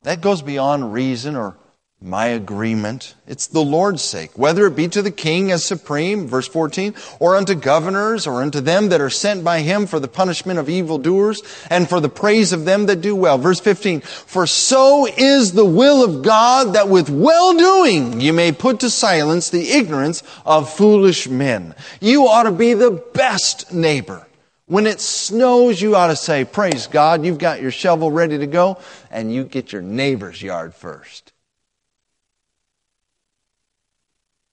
That 0.02 0.20
goes 0.20 0.42
beyond 0.42 0.92
reason 0.92 1.36
or 1.36 1.56
my 2.00 2.26
agreement. 2.26 3.16
It's 3.26 3.48
the 3.48 3.60
Lord's 3.60 4.02
sake, 4.02 4.38
whether 4.38 4.66
it 4.66 4.76
be 4.76 4.86
to 4.88 5.02
the 5.02 5.10
king 5.10 5.50
as 5.50 5.64
supreme, 5.64 6.28
verse 6.28 6.46
14, 6.46 6.94
or 7.18 7.34
unto 7.34 7.56
governors, 7.56 8.24
or 8.24 8.40
unto 8.40 8.60
them 8.60 8.90
that 8.90 9.00
are 9.00 9.10
sent 9.10 9.42
by 9.42 9.60
him 9.60 9.84
for 9.86 9.98
the 9.98 10.06
punishment 10.06 10.60
of 10.60 10.68
evildoers, 10.68 11.42
and 11.68 11.88
for 11.88 11.98
the 11.98 12.08
praise 12.08 12.52
of 12.52 12.64
them 12.64 12.86
that 12.86 13.00
do 13.00 13.16
well. 13.16 13.36
Verse 13.36 13.58
15, 13.58 14.00
for 14.00 14.46
so 14.46 15.06
is 15.06 15.52
the 15.52 15.64
will 15.64 16.04
of 16.04 16.22
God 16.22 16.74
that 16.74 16.88
with 16.88 17.10
well 17.10 17.56
doing 17.56 18.20
you 18.20 18.32
may 18.32 18.52
put 18.52 18.78
to 18.80 18.90
silence 18.90 19.50
the 19.50 19.72
ignorance 19.72 20.22
of 20.46 20.72
foolish 20.72 21.28
men. 21.28 21.74
You 22.00 22.28
ought 22.28 22.44
to 22.44 22.52
be 22.52 22.74
the 22.74 23.02
best 23.12 23.72
neighbor. 23.72 24.24
When 24.66 24.86
it 24.86 25.00
snows, 25.00 25.80
you 25.80 25.96
ought 25.96 26.08
to 26.08 26.16
say, 26.16 26.44
Praise 26.44 26.86
God, 26.86 27.24
you've 27.24 27.38
got 27.38 27.60
your 27.60 27.70
shovel 27.70 28.12
ready 28.12 28.38
to 28.38 28.46
go, 28.46 28.78
and 29.10 29.34
you 29.34 29.44
get 29.44 29.72
your 29.72 29.82
neighbor's 29.82 30.42
yard 30.42 30.74
first. 30.74 31.32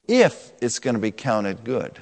If 0.08 0.52
it's 0.62 0.80
going 0.80 0.96
to 0.96 1.00
be 1.00 1.12
counted 1.12 1.64
good. 1.64 2.02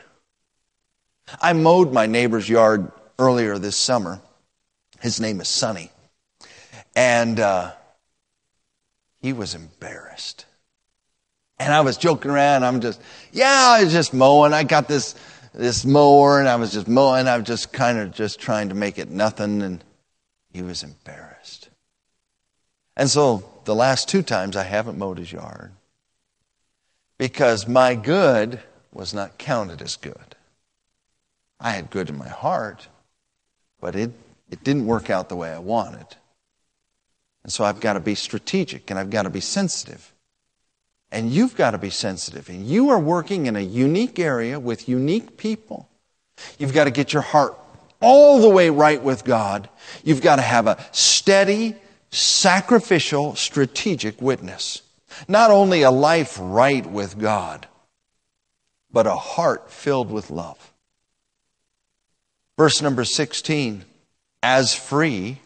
I 1.41 1.53
mowed 1.53 1.93
my 1.93 2.05
neighbor's 2.05 2.47
yard 2.47 2.91
earlier 3.17 3.57
this 3.57 3.75
summer. 3.75 4.21
His 4.99 5.19
name 5.19 5.41
is 5.41 5.47
Sonny. 5.47 5.91
And 6.95 7.39
uh, 7.39 7.71
he 9.21 9.33
was 9.33 9.55
embarrassed. 9.55 10.45
And 11.59 11.73
I 11.73 11.81
was 11.81 11.97
joking 11.97 12.31
around. 12.31 12.63
I'm 12.63 12.81
just, 12.81 13.01
yeah, 13.31 13.75
I 13.79 13.83
was 13.83 13.93
just 13.93 14.13
mowing. 14.13 14.53
I 14.53 14.63
got 14.63 14.87
this, 14.87 15.15
this 15.53 15.85
mower 15.85 16.39
and 16.39 16.49
I 16.49 16.55
was 16.57 16.73
just 16.73 16.87
mowing. 16.87 17.27
I 17.27 17.37
was 17.37 17.47
just 17.47 17.71
kind 17.71 17.97
of 17.97 18.11
just 18.11 18.39
trying 18.39 18.69
to 18.69 18.75
make 18.75 18.99
it 18.99 19.09
nothing. 19.09 19.61
And 19.61 19.83
he 20.51 20.61
was 20.61 20.83
embarrassed. 20.83 21.69
And 22.95 23.09
so 23.09 23.49
the 23.65 23.75
last 23.75 24.09
two 24.09 24.21
times 24.21 24.55
I 24.55 24.63
haven't 24.63 24.97
mowed 24.97 25.17
his 25.17 25.31
yard 25.31 25.71
because 27.17 27.67
my 27.67 27.95
good 27.95 28.59
was 28.91 29.13
not 29.13 29.37
counted 29.37 29.81
as 29.81 29.95
good. 29.95 30.35
I 31.59 31.71
had 31.71 31.89
good 31.89 32.09
in 32.09 32.17
my 32.17 32.27
heart, 32.27 32.87
but 33.79 33.95
it, 33.95 34.11
it 34.51 34.63
didn't 34.63 34.85
work 34.85 35.09
out 35.09 35.29
the 35.29 35.35
way 35.35 35.51
I 35.51 35.59
wanted. 35.59 36.05
And 37.43 37.51
so 37.51 37.63
I've 37.63 37.79
got 37.79 37.93
to 37.93 37.99
be 37.99 38.15
strategic 38.15 38.89
and 38.89 38.99
I've 38.99 39.09
got 39.09 39.23
to 39.23 39.29
be 39.29 39.39
sensitive. 39.39 40.13
And 41.11 41.29
you've 41.31 41.55
got 41.55 41.71
to 41.71 41.77
be 41.77 41.89
sensitive. 41.89 42.49
And 42.49 42.65
you 42.65 42.89
are 42.89 42.99
working 42.99 43.45
in 43.45 43.55
a 43.55 43.61
unique 43.61 44.17
area 44.17 44.59
with 44.59 44.89
unique 44.89 45.37
people. 45.37 45.87
You've 46.57 46.73
got 46.73 46.85
to 46.85 46.91
get 46.91 47.13
your 47.13 47.21
heart 47.21 47.57
all 48.01 48.41
the 48.41 48.49
way 48.49 48.69
right 48.69 49.01
with 49.01 49.23
God. 49.23 49.69
You've 50.03 50.21
got 50.21 50.37
to 50.37 50.41
have 50.41 50.67
a 50.67 50.83
steady, 50.91 51.75
sacrificial, 52.09 53.35
strategic 53.35 54.21
witness. 54.21 54.81
Not 55.27 55.51
only 55.51 55.81
a 55.81 55.91
life 55.91 56.37
right 56.39 56.85
with 56.85 57.19
God, 57.19 57.67
but 58.91 59.07
a 59.07 59.15
heart 59.15 59.71
filled 59.71 60.11
with 60.11 60.29
love. 60.29 60.73
Verse 62.57 62.81
number 62.81 63.03
16 63.03 63.85
as 64.43 64.75
free 64.75 65.39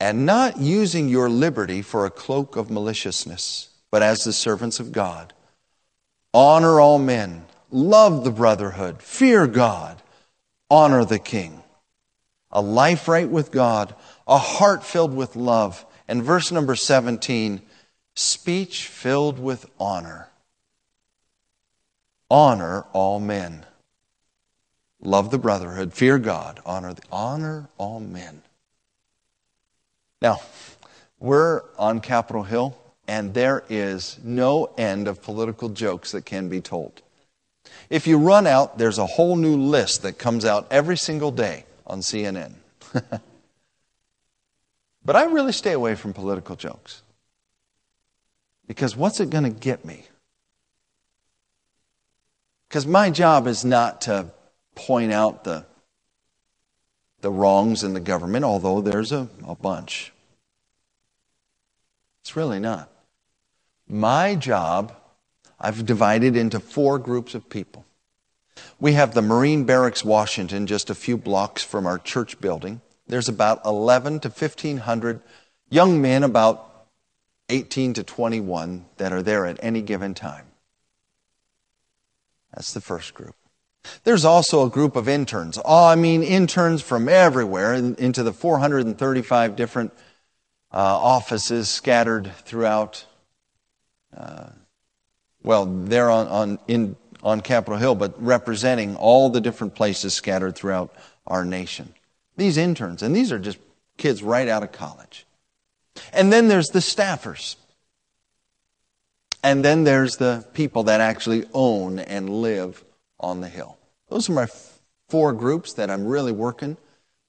and 0.00 0.26
not 0.26 0.58
using 0.58 1.08
your 1.08 1.30
liberty 1.30 1.80
for 1.80 2.04
a 2.04 2.10
cloak 2.10 2.56
of 2.56 2.70
maliciousness, 2.70 3.68
but 3.90 4.02
as 4.02 4.24
the 4.24 4.32
servants 4.32 4.80
of 4.80 4.90
God. 4.90 5.32
Honor 6.34 6.80
all 6.80 6.98
men, 6.98 7.44
love 7.70 8.24
the 8.24 8.32
brotherhood, 8.32 9.00
fear 9.00 9.46
God, 9.46 10.02
honor 10.68 11.04
the 11.04 11.20
king. 11.20 11.62
A 12.50 12.60
life 12.60 13.06
right 13.06 13.28
with 13.28 13.52
God, 13.52 13.94
a 14.26 14.38
heart 14.38 14.84
filled 14.84 15.14
with 15.14 15.36
love. 15.36 15.86
And 16.08 16.22
verse 16.22 16.50
number 16.50 16.74
17 16.74 17.62
speech 18.14 18.86
filled 18.88 19.38
with 19.38 19.66
honor. 19.78 20.28
Honor 22.30 22.84
all 22.92 23.20
men. 23.20 23.66
Love 25.00 25.30
the 25.30 25.38
brotherhood, 25.38 25.92
fear 25.92 26.18
God, 26.18 26.60
honor 26.64 26.94
the, 26.94 27.02
honor 27.10 27.68
all 27.76 28.00
men. 28.00 28.42
Now, 30.20 30.40
we're 31.18 31.62
on 31.76 32.00
Capitol 32.00 32.44
Hill 32.44 32.78
and 33.08 33.34
there 33.34 33.64
is 33.68 34.18
no 34.22 34.72
end 34.78 35.08
of 35.08 35.22
political 35.22 35.68
jokes 35.68 36.12
that 36.12 36.24
can 36.24 36.48
be 36.48 36.60
told. 36.60 37.02
If 37.90 38.06
you 38.06 38.16
run 38.18 38.46
out, 38.46 38.78
there's 38.78 38.98
a 38.98 39.06
whole 39.06 39.36
new 39.36 39.56
list 39.56 40.02
that 40.02 40.18
comes 40.18 40.44
out 40.44 40.68
every 40.70 40.96
single 40.96 41.30
day 41.30 41.64
on 41.86 42.00
CNN. 42.00 42.54
but 45.04 45.16
I 45.16 45.24
really 45.24 45.52
stay 45.52 45.72
away 45.72 45.94
from 45.94 46.12
political 46.12 46.56
jokes. 46.56 47.02
Because 48.72 48.96
what's 48.96 49.20
it 49.20 49.28
going 49.28 49.44
to 49.44 49.50
get 49.50 49.84
me? 49.84 50.04
Because 52.66 52.86
my 52.86 53.10
job 53.10 53.46
is 53.46 53.66
not 53.66 54.00
to 54.02 54.30
point 54.74 55.12
out 55.12 55.44
the, 55.44 55.66
the 57.20 57.30
wrongs 57.30 57.84
in 57.84 57.92
the 57.92 58.00
government, 58.00 58.46
although 58.46 58.80
there's 58.80 59.12
a, 59.12 59.28
a 59.46 59.54
bunch. 59.54 60.14
It's 62.22 62.34
really 62.34 62.60
not. 62.60 62.90
My 63.86 64.34
job, 64.36 64.96
I've 65.60 65.84
divided 65.84 66.34
into 66.34 66.58
four 66.58 66.98
groups 66.98 67.34
of 67.34 67.50
people. 67.50 67.84
We 68.80 68.94
have 68.94 69.12
the 69.12 69.20
Marine 69.20 69.64
Barracks, 69.64 70.02
Washington, 70.02 70.66
just 70.66 70.88
a 70.88 70.94
few 70.94 71.18
blocks 71.18 71.62
from 71.62 71.84
our 71.84 71.98
church 71.98 72.40
building. 72.40 72.80
There's 73.06 73.28
about 73.28 73.60
11 73.66 74.20
to 74.20 74.28
1,500 74.28 75.20
young 75.68 76.00
men, 76.00 76.22
about 76.22 76.71
18 77.52 77.94
to 77.94 78.02
21, 78.02 78.86
that 78.96 79.12
are 79.12 79.22
there 79.22 79.44
at 79.46 79.62
any 79.62 79.82
given 79.82 80.14
time. 80.14 80.46
That's 82.54 82.72
the 82.72 82.80
first 82.80 83.12
group. 83.12 83.36
There's 84.04 84.24
also 84.24 84.64
a 84.64 84.70
group 84.70 84.96
of 84.96 85.08
interns. 85.08 85.58
Oh, 85.64 85.86
I 85.86 85.94
mean, 85.96 86.22
interns 86.22 86.82
from 86.82 87.08
everywhere 87.08 87.74
into 87.74 88.22
the 88.22 88.32
435 88.32 89.56
different 89.56 89.92
uh, 90.72 90.76
offices 90.76 91.68
scattered 91.68 92.32
throughout. 92.44 93.04
Uh, 94.16 94.50
well, 95.42 95.66
they're 95.66 96.10
on, 96.10 96.28
on, 96.28 96.58
in, 96.68 96.96
on 97.22 97.40
Capitol 97.40 97.78
Hill, 97.78 97.94
but 97.94 98.14
representing 98.22 98.96
all 98.96 99.28
the 99.28 99.40
different 99.40 99.74
places 99.74 100.14
scattered 100.14 100.54
throughout 100.54 100.94
our 101.26 101.44
nation. 101.44 101.92
These 102.36 102.56
interns, 102.56 103.02
and 103.02 103.14
these 103.14 103.30
are 103.30 103.38
just 103.38 103.58
kids 103.98 104.22
right 104.22 104.48
out 104.48 104.62
of 104.62 104.72
college. 104.72 105.26
And 106.12 106.32
then 106.32 106.48
there's 106.48 106.70
the 106.70 106.80
staffers. 106.80 107.56
And 109.42 109.64
then 109.64 109.84
there's 109.84 110.16
the 110.16 110.46
people 110.54 110.84
that 110.84 111.00
actually 111.00 111.46
own 111.52 111.98
and 111.98 112.30
live 112.30 112.84
on 113.18 113.40
the 113.40 113.48
hill. 113.48 113.76
Those 114.08 114.28
are 114.28 114.32
my 114.32 114.46
four 115.08 115.32
groups 115.32 115.74
that 115.74 115.90
I'm 115.90 116.06
really 116.06 116.32
working 116.32 116.76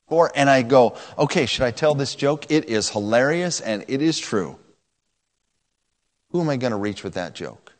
for. 0.08 0.32
And 0.36 0.50
I 0.50 0.62
go, 0.62 0.96
okay, 1.18 1.46
should 1.46 1.64
I 1.64 1.72
tell 1.72 1.96
this 1.96 2.16
joke? 2.16 2.46
It 2.50 2.70
is 2.70 2.90
hilarious 2.90 3.62
and 3.62 3.84
it 3.88 4.02
is 4.02 4.20
true. 4.20 4.58
Who 6.30 6.42
am 6.42 6.50
I 6.50 6.58
going 6.58 6.72
to 6.72 6.78
reach 6.78 7.04
with 7.04 7.16
that 7.16 7.36
joke? 7.36 7.74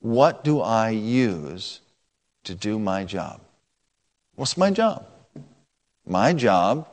What 0.00 0.44
do 0.44 0.60
I 0.60 0.90
use 0.90 1.80
to 2.44 2.54
do 2.54 2.78
my 2.78 3.04
job? 3.04 3.40
What's 4.36 4.56
my 4.56 4.70
job? 4.70 5.06
My 6.06 6.32
job 6.32 6.86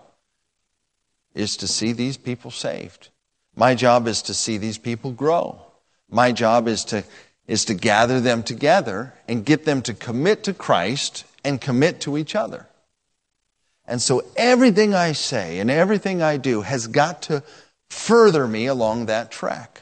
is 1.35 1.57
to 1.57 1.67
see 1.67 1.91
these 1.91 2.17
people 2.17 2.49
saved. 2.49 3.09
My 3.55 3.75
job 3.75 4.07
is 4.07 4.23
to 4.23 4.33
see 4.33 4.57
these 4.57 4.77
people 4.77 5.11
grow. 5.11 5.61
My 6.09 6.31
job 6.31 6.67
is 6.67 6.83
to, 6.85 7.03
is 7.47 7.65
to 7.65 7.73
gather 7.73 8.19
them 8.19 8.41
together 8.41 9.13
and 9.27 9.45
get 9.45 9.65
them 9.65 9.81
to 9.83 9.93
commit 9.93 10.43
to 10.45 10.53
Christ 10.53 11.25
and 11.43 11.61
commit 11.61 11.99
to 12.01 12.17
each 12.17 12.35
other. 12.35 12.67
And 13.87 14.01
so 14.01 14.23
everything 14.35 14.93
I 14.95 15.11
say 15.11 15.59
and 15.59 15.69
everything 15.69 16.21
I 16.21 16.37
do 16.37 16.61
has 16.61 16.87
got 16.87 17.21
to 17.23 17.43
further 17.89 18.47
me 18.47 18.65
along 18.65 19.05
that 19.05 19.29
track. 19.29 19.81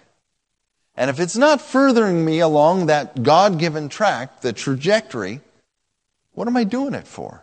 And 0.96 1.10
if 1.10 1.20
it's 1.20 1.38
not 1.38 1.62
furthering 1.62 2.24
me 2.24 2.40
along 2.40 2.88
that 2.88 3.24
God 3.24 3.58
given 3.58 3.90
track, 3.90 4.42
the 4.42 4.54
trajectory, 4.54 5.42
what 6.34 6.48
am 6.48 6.58
I 6.58 6.64
doing 6.66 6.94
it 6.94 7.08
for? 7.08 7.43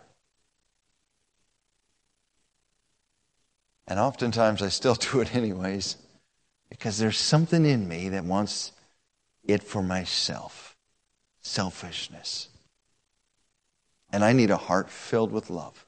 And 3.90 3.98
oftentimes 3.98 4.62
I 4.62 4.68
still 4.68 4.94
do 5.12 5.20
it 5.20 5.34
anyways 5.34 5.96
because 6.70 6.96
there's 6.96 7.18
something 7.18 7.66
in 7.66 7.86
me 7.86 8.08
that 8.10 8.24
wants 8.24 8.72
it 9.44 9.62
for 9.62 9.82
myself 9.82 10.76
selfishness. 11.42 12.48
And 14.12 14.24
I 14.24 14.32
need 14.32 14.50
a 14.50 14.56
heart 14.56 14.90
filled 14.90 15.32
with 15.32 15.50
love. 15.50 15.86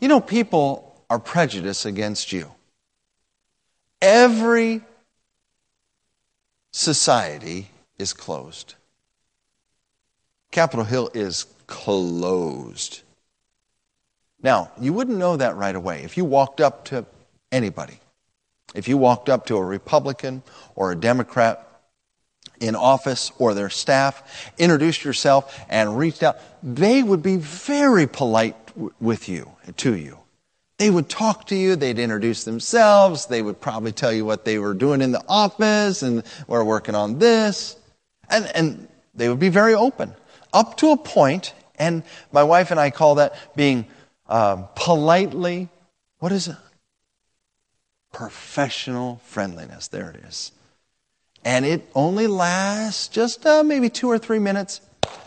You 0.00 0.08
know, 0.08 0.20
people 0.20 1.04
are 1.10 1.18
prejudiced 1.18 1.86
against 1.86 2.32
you. 2.32 2.52
Every 4.00 4.82
society 6.72 7.70
is 7.98 8.12
closed. 8.12 8.74
Capitol 10.52 10.84
Hill 10.84 11.10
is 11.14 11.46
closed. 11.66 13.02
Now, 14.42 14.70
you 14.80 14.92
wouldn't 14.92 15.18
know 15.18 15.36
that 15.36 15.56
right 15.56 15.74
away 15.74 16.02
if 16.02 16.16
you 16.16 16.24
walked 16.24 16.60
up 16.60 16.86
to 16.86 17.04
anybody. 17.52 17.98
If 18.74 18.88
you 18.88 18.96
walked 18.96 19.28
up 19.28 19.46
to 19.46 19.56
a 19.56 19.64
Republican 19.64 20.42
or 20.74 20.92
a 20.92 20.96
Democrat 20.96 21.66
in 22.60 22.76
office 22.76 23.32
or 23.38 23.54
their 23.54 23.70
staff, 23.70 24.52
introduced 24.58 25.04
yourself 25.04 25.58
and 25.68 25.98
reached 25.98 26.22
out, 26.22 26.38
they 26.62 27.02
would 27.02 27.22
be 27.22 27.36
very 27.36 28.06
polite 28.06 28.56
with 29.00 29.28
you, 29.28 29.50
to 29.78 29.96
you. 29.96 30.18
They 30.78 30.90
would 30.90 31.08
talk 31.10 31.46
to 31.48 31.56
you, 31.56 31.76
they'd 31.76 31.98
introduce 31.98 32.44
themselves, 32.44 33.26
they 33.26 33.42
would 33.42 33.60
probably 33.60 33.92
tell 33.92 34.12
you 34.12 34.24
what 34.24 34.44
they 34.44 34.58
were 34.58 34.72
doing 34.72 35.02
in 35.02 35.12
the 35.12 35.22
office 35.28 36.02
and 36.02 36.22
we're 36.46 36.64
working 36.64 36.94
on 36.94 37.18
this. 37.18 37.76
And, 38.30 38.50
and 38.54 38.88
they 39.14 39.28
would 39.28 39.40
be 39.40 39.50
very 39.50 39.74
open. 39.74 40.14
Up 40.52 40.76
to 40.78 40.92
a 40.92 40.96
point, 40.96 41.52
and 41.78 42.02
my 42.32 42.42
wife 42.42 42.70
and 42.70 42.80
I 42.80 42.90
call 42.90 43.16
that 43.16 43.34
being 43.56 43.86
um, 44.30 44.68
politely, 44.74 45.68
what 46.20 46.32
is 46.32 46.48
it? 46.48 46.56
Professional 48.12 49.20
friendliness. 49.24 49.88
There 49.88 50.10
it 50.10 50.24
is. 50.24 50.52
And 51.44 51.64
it 51.64 51.88
only 51.94 52.26
lasts 52.26 53.08
just 53.08 53.44
uh, 53.44 53.62
maybe 53.62 53.88
two 53.88 54.08
or 54.08 54.18
three 54.18 54.38
minutes, 54.38 54.80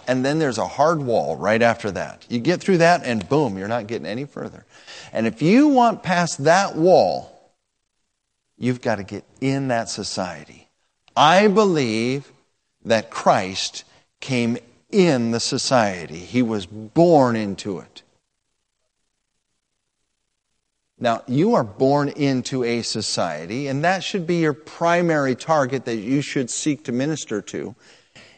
and 0.07 0.23
then 0.23 0.39
there's 0.39 0.57
a 0.57 0.67
hard 0.67 1.01
wall 1.01 1.35
right 1.35 1.61
after 1.61 1.91
that. 1.91 2.25
You 2.29 2.39
get 2.39 2.61
through 2.61 2.77
that, 2.77 3.03
and 3.03 3.27
boom, 3.27 3.57
you're 3.57 3.67
not 3.67 3.87
getting 3.87 4.05
any 4.05 4.25
further. 4.25 4.65
And 5.11 5.27
if 5.27 5.41
you 5.41 5.67
want 5.67 6.03
past 6.03 6.43
that 6.43 6.75
wall, 6.75 7.51
you've 8.57 8.81
got 8.81 8.95
to 8.95 9.03
get 9.03 9.23
in 9.41 9.69
that 9.69 9.89
society. 9.89 10.69
I 11.15 11.47
believe 11.47 12.31
that 12.85 13.09
Christ 13.09 13.83
came 14.19 14.57
in 14.91 15.31
the 15.31 15.39
society, 15.39 16.19
He 16.19 16.43
was 16.43 16.67
born 16.67 17.35
into 17.35 17.79
it. 17.79 18.02
Now, 21.03 21.21
you 21.27 21.55
are 21.55 21.65
born 21.65 22.07
into 22.07 22.63
a 22.63 22.81
society, 22.81 23.67
and 23.67 23.83
that 23.83 24.05
should 24.05 24.25
be 24.25 24.37
your 24.37 24.53
primary 24.53 25.35
target 25.35 25.83
that 25.83 25.97
you 25.97 26.21
should 26.21 26.49
seek 26.49 26.85
to 26.85 26.93
minister 26.93 27.41
to, 27.41 27.75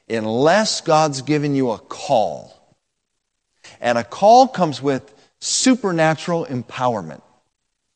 unless 0.10 0.82
God's 0.82 1.22
given 1.22 1.54
you 1.54 1.70
a 1.70 1.78
call. 1.78 2.76
And 3.80 4.00
a 4.00 4.04
call 4.04 4.48
comes 4.48 4.82
with 4.82 5.14
supernatural 5.40 6.48
empowerment. 6.48 7.22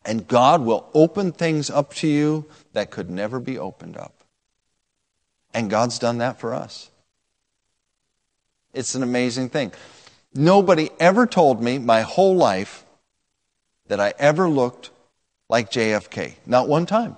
And 0.06 0.28
God 0.28 0.62
will 0.62 0.88
open 0.94 1.32
things 1.32 1.72
up 1.72 1.96
to 1.96 2.08
you 2.08 2.46
that 2.74 2.92
could 2.92 3.10
never 3.10 3.40
be 3.40 3.58
opened 3.58 3.98
up. 3.98 4.24
And 5.52 5.72
God's 5.72 5.98
done 5.98 6.20
that 6.20 6.40
for 6.40 6.54
us. 6.54 6.92
It's 8.76 8.94
an 8.94 9.02
amazing 9.02 9.50
thing. 9.50 9.72
Nobody 10.36 10.92
ever 11.00 11.26
told 11.26 11.60
me 11.60 11.80
my 11.80 12.02
whole 12.02 12.36
life 12.36 12.86
that 13.90 14.00
I 14.00 14.14
ever 14.18 14.48
looked 14.48 14.92
like 15.50 15.72
JFK. 15.72 16.36
Not 16.46 16.70
one 16.70 16.86
time. 16.86 17.18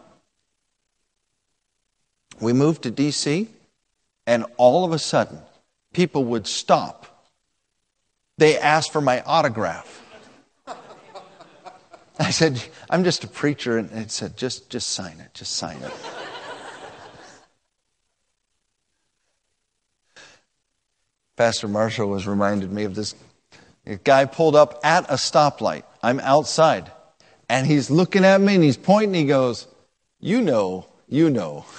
We 2.40 2.54
moved 2.54 2.84
to 2.84 2.92
D.C., 2.92 3.48
and 4.26 4.46
all 4.58 4.86
of 4.86 4.94
a 4.94 5.00
sudden, 5.00 5.40
people 5.94 6.26
would 6.26 6.48
stop. 6.48 7.28
They 8.38 8.58
asked 8.58 8.92
for 8.92 9.02
my 9.02 9.22
autograph. 9.22 10.00
I 12.18 12.32
said, 12.32 12.64
I'm 12.90 13.04
just 13.04 13.24
a 13.24 13.28
preacher. 13.28 13.78
And 13.78 13.92
it 13.92 14.12
said, 14.12 14.38
just, 14.38 14.70
just 14.70 14.90
sign 14.90 15.20
it. 15.20 15.34
Just 15.34 15.54
sign 15.54 15.78
it. 15.78 15.92
Pastor 21.36 21.68
Marshall 21.68 22.10
was 22.10 22.28
reminded 22.28 22.72
me 22.72 22.84
of 22.84 22.96
this. 22.96 23.16
A 23.86 23.96
guy 23.96 24.26
pulled 24.26 24.56
up 24.56 24.80
at 24.84 25.10
a 25.10 25.16
stoplight 25.16 25.84
I'm 26.04 26.20
outside. 26.20 26.92
And 27.50 27.68
he's 27.68 27.90
looking 27.92 28.26
at 28.26 28.42
me 28.42 28.56
and 28.56 28.64
he's 28.64 28.78
pointing. 28.78 29.14
He 29.14 29.26
goes, 29.26 29.68
You 30.20 30.42
know, 30.42 30.88
you 31.08 31.30
know. 31.30 31.66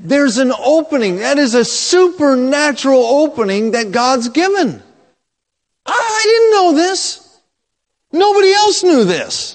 There's 0.00 0.38
an 0.38 0.52
opening. 0.52 1.16
That 1.16 1.38
is 1.38 1.54
a 1.54 1.64
supernatural 1.64 3.02
opening 3.02 3.72
that 3.72 3.90
God's 3.90 4.28
given. 4.28 4.82
I 5.86 6.20
didn't 6.24 6.50
know 6.52 6.74
this. 6.74 7.40
Nobody 8.12 8.52
else 8.52 8.82
knew 8.82 9.04
this. 9.04 9.54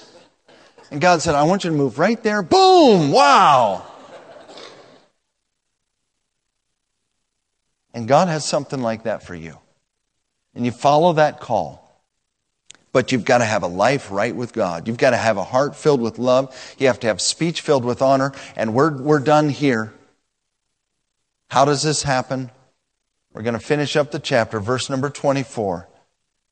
And 0.92 1.00
God 1.02 1.22
said, 1.22 1.36
I 1.36 1.44
want 1.44 1.64
you 1.64 1.70
to 1.70 1.76
move 1.76 1.98
right 1.98 2.22
there. 2.22 2.44
Boom! 2.44 3.12
Wow! 3.12 3.86
And 7.94 8.08
God 8.08 8.28
has 8.28 8.46
something 8.46 8.82
like 8.82 9.04
that 9.04 9.24
for 9.24 9.36
you. 9.36 9.58
And 10.56 10.66
you 10.66 10.72
follow 10.72 11.14
that 11.14 11.40
call. 11.40 11.80
But 12.92 13.12
you've 13.12 13.26
got 13.26 13.40
to 13.40 13.46
have 13.46 13.64
a 13.64 13.68
life 13.68 14.12
right 14.12 14.36
with 14.36 14.54
God. 14.54 14.88
You've 14.88 14.98
got 14.98 15.12
to 15.12 15.18
have 15.18 15.38
a 15.38 15.44
heart 15.44 15.76
filled 15.76 16.00
with 16.00 16.20
love. 16.20 16.56
You 16.78 16.88
have 16.88 17.00
to 17.00 17.08
have 17.08 17.20
speech 17.22 17.62
filled 17.62 17.84
with 17.84 18.02
honor. 18.02 18.34
And 18.56 18.74
we're, 18.74 18.96
we're 18.96 19.20
done 19.20 19.50
here. 19.50 19.94
How 21.50 21.66
does 21.66 21.82
this 21.82 22.04
happen? 22.04 22.52
We're 23.34 23.42
going 23.42 23.56
to 23.56 23.60
finish 23.60 23.96
up 23.96 24.12
the 24.12 24.20
chapter, 24.20 24.60
verse 24.60 24.90
number 24.92 25.10
24. 25.10 25.88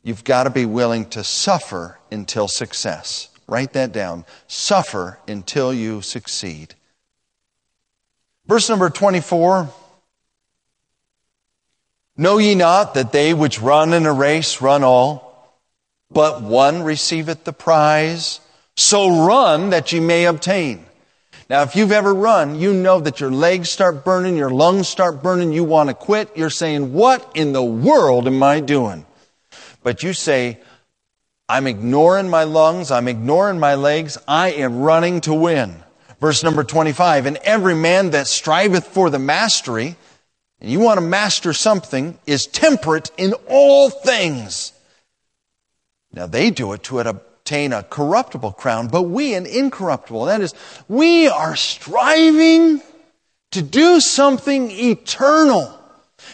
You've 0.03 0.23
got 0.23 0.43
to 0.43 0.49
be 0.49 0.65
willing 0.65 1.07
to 1.09 1.23
suffer 1.23 1.99
until 2.11 2.47
success. 2.47 3.29
Write 3.47 3.73
that 3.73 3.91
down. 3.91 4.25
Suffer 4.47 5.19
until 5.27 5.73
you 5.73 6.01
succeed. 6.01 6.73
Verse 8.47 8.67
number 8.69 8.89
24. 8.89 9.69
Know 12.21 12.37
ye 12.37 12.53
not 12.53 12.93
that 12.93 13.11
they 13.11 13.33
which 13.33 13.59
run 13.59 13.93
in 13.93 14.05
a 14.05 14.13
race 14.13 14.61
run 14.61 14.83
all, 14.83 15.57
but 16.11 16.43
one 16.43 16.83
receiveth 16.83 17.45
the 17.45 17.51
prize? 17.51 18.39
So 18.77 19.25
run 19.25 19.71
that 19.71 19.91
ye 19.91 19.99
may 19.99 20.25
obtain. 20.25 20.85
Now, 21.49 21.63
if 21.63 21.75
you've 21.75 21.91
ever 21.91 22.13
run, 22.13 22.59
you 22.59 22.75
know 22.75 22.99
that 22.99 23.19
your 23.19 23.31
legs 23.31 23.71
start 23.71 24.05
burning, 24.05 24.37
your 24.37 24.51
lungs 24.51 24.87
start 24.87 25.23
burning, 25.23 25.51
you 25.51 25.63
want 25.63 25.89
to 25.89 25.95
quit. 25.95 26.37
You're 26.37 26.51
saying, 26.51 26.93
What 26.93 27.27
in 27.33 27.53
the 27.53 27.63
world 27.63 28.27
am 28.27 28.43
I 28.43 28.59
doing? 28.59 29.07
But 29.81 30.03
you 30.03 30.13
say, 30.13 30.59
I'm 31.49 31.65
ignoring 31.65 32.29
my 32.29 32.43
lungs, 32.43 32.91
I'm 32.91 33.07
ignoring 33.07 33.59
my 33.59 33.73
legs, 33.73 34.19
I 34.27 34.51
am 34.51 34.81
running 34.81 35.21
to 35.21 35.33
win. 35.33 35.75
Verse 36.19 36.43
number 36.43 36.63
25, 36.63 37.25
and 37.25 37.37
every 37.37 37.73
man 37.73 38.11
that 38.11 38.27
striveth 38.27 38.85
for 38.85 39.09
the 39.09 39.17
mastery, 39.17 39.95
and 40.61 40.69
you 40.69 40.79
want 40.79 40.99
to 40.99 41.05
master 41.05 41.53
something, 41.53 42.17
is 42.27 42.45
temperate 42.45 43.11
in 43.17 43.33
all 43.49 43.89
things. 43.89 44.73
Now 46.13 46.27
they 46.27 46.51
do 46.51 46.73
it 46.73 46.83
to 46.83 46.99
obtain 46.99 47.73
a 47.73 47.81
corruptible 47.83 48.51
crown, 48.51 48.87
but 48.87 49.03
we 49.03 49.33
an 49.33 49.47
incorruptible. 49.47 50.25
That 50.25 50.41
is, 50.41 50.53
we 50.87 51.27
are 51.27 51.55
striving 51.55 52.81
to 53.51 53.61
do 53.63 53.99
something 53.99 54.69
eternal. 54.69 55.77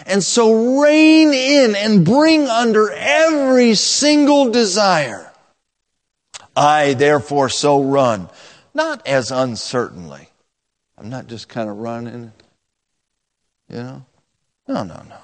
And 0.05 0.21
so 0.21 0.82
rein 0.82 1.34
in 1.34 1.75
and 1.75 2.05
bring 2.05 2.47
under 2.47 2.91
every 2.91 3.75
single 3.75 4.51
desire. 4.51 5.32
I 6.55 6.95
therefore 6.95 7.47
so 7.47 7.82
run, 7.82 8.30
not 8.73 9.07
as 9.07 9.32
uncertainly. 9.32 10.28
I'm 10.97 11.09
not 11.09 11.28
just 11.28 11.47
kind 11.47 11.69
of 11.69 11.78
running, 11.78 12.34
you 13.69 13.78
know? 13.78 14.05
No, 14.68 14.84
no, 14.84 15.01
no. 15.07 15.18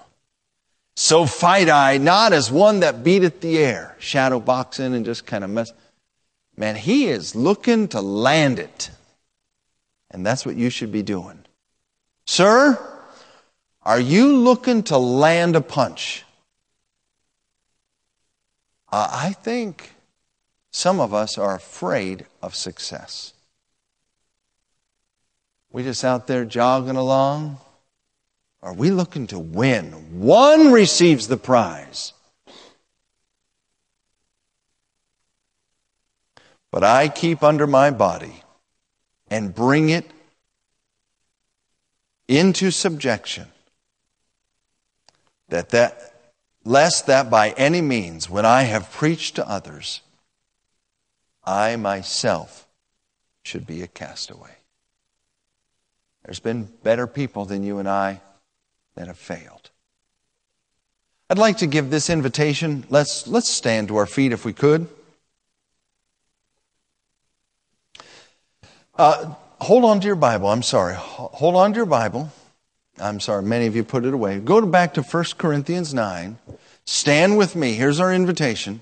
So 0.96 1.26
fight 1.26 1.70
I, 1.70 1.98
not 1.98 2.34
as 2.34 2.52
one 2.52 2.82
that 2.82 3.04
beateth 3.04 3.42
the 3.42 3.58
air, 3.58 3.96
shadow 4.00 4.40
boxing 4.40 4.94
and 4.94 5.06
just 5.06 5.26
kind 5.26 5.44
of 5.44 5.50
mess. 5.50 5.74
Man, 6.56 6.76
he 6.76 7.08
is 7.08 7.36
looking 7.36 7.88
to 7.90 8.02
land 8.02 8.60
it. 8.60 8.92
And 10.12 10.26
that's 10.26 10.46
what 10.46 10.56
you 10.56 10.70
should 10.70 10.92
be 10.92 11.02
doing. 11.02 11.40
Sir, 12.28 12.80
are 13.82 14.00
you 14.00 14.36
looking 14.38 14.84
to 14.84 14.98
land 14.98 15.56
a 15.56 15.62
punch? 15.62 16.24
Uh, 18.92 19.10
I 19.12 19.34
think 19.34 19.94
some 20.72 21.00
of 21.00 21.14
us 21.14 21.40
are 21.40 21.56
afraid 21.56 22.28
of 22.44 22.56
success. 22.56 23.34
We 25.72 25.82
just 25.82 26.04
out 26.06 26.28
there 26.28 26.46
jogging 26.46 26.96
along. 26.96 27.58
Are 28.64 28.74
we 28.74 28.92
looking 28.92 29.28
to 29.28 29.38
win? 29.38 30.22
One 30.22 30.72
receives 30.72 31.28
the 31.28 31.36
prize. 31.36 32.14
But 36.72 36.82
I 36.82 37.10
keep 37.10 37.44
under 37.44 37.68
my 37.68 37.92
body 37.92 38.42
and 39.30 39.54
bring 39.54 39.90
it 39.90 40.10
into 42.30 42.72
subjection 42.72 43.50
that 45.50 45.70
that 45.70 46.14
lest 46.64 47.08
that 47.08 47.30
by 47.30 47.50
any 47.52 47.82
means 47.82 48.30
when 48.30 48.46
I 48.46 48.64
have 48.64 48.90
preached 48.92 49.36
to 49.36 49.48
others 49.48 50.00
I 51.44 51.76
myself 51.76 52.66
should 53.44 53.68
be 53.68 53.82
a 53.82 53.88
castaway. 53.88 54.56
There's 56.24 56.40
been 56.40 56.72
better 56.82 57.06
people 57.06 57.44
than 57.44 57.64
you 57.64 57.80
and 57.80 57.90
I 57.90 58.22
that 58.96 59.08
have 59.08 59.18
failed. 59.18 59.70
I'd 61.30 61.38
like 61.38 61.58
to 61.58 61.68
give 61.68 61.90
this 61.90 62.10
invitation. 62.10 62.86
Let's, 62.90 63.28
let's 63.28 63.50
stand 63.50 63.88
to 63.88 63.96
our 63.98 64.06
feet 64.06 64.32
if 64.32 64.46
we 64.46 64.54
could. 64.54 64.88
Uh, 68.96 69.34
hold 69.60 69.86
on 69.86 70.00
to 70.00 70.06
your 70.06 70.16
Bible. 70.16 70.50
I'm 70.50 70.62
sorry. 70.62 70.94
Hold 70.96 71.56
on 71.56 71.74
to 71.74 71.78
your 71.78 71.86
Bible. 71.86 72.32
I'm 73.00 73.20
sorry, 73.20 73.42
many 73.42 73.66
of 73.66 73.76
you 73.76 73.84
put 73.84 74.06
it 74.06 74.14
away. 74.14 74.40
Go 74.40 74.64
back 74.66 74.94
to 74.96 75.02
1 75.02 75.24
Corinthians 75.38 75.94
9. 75.94 76.38
Stand 76.86 77.38
with 77.38 77.56
me. 77.56 77.74
Here's 77.74 78.00
our 78.00 78.14
invitation. 78.14 78.82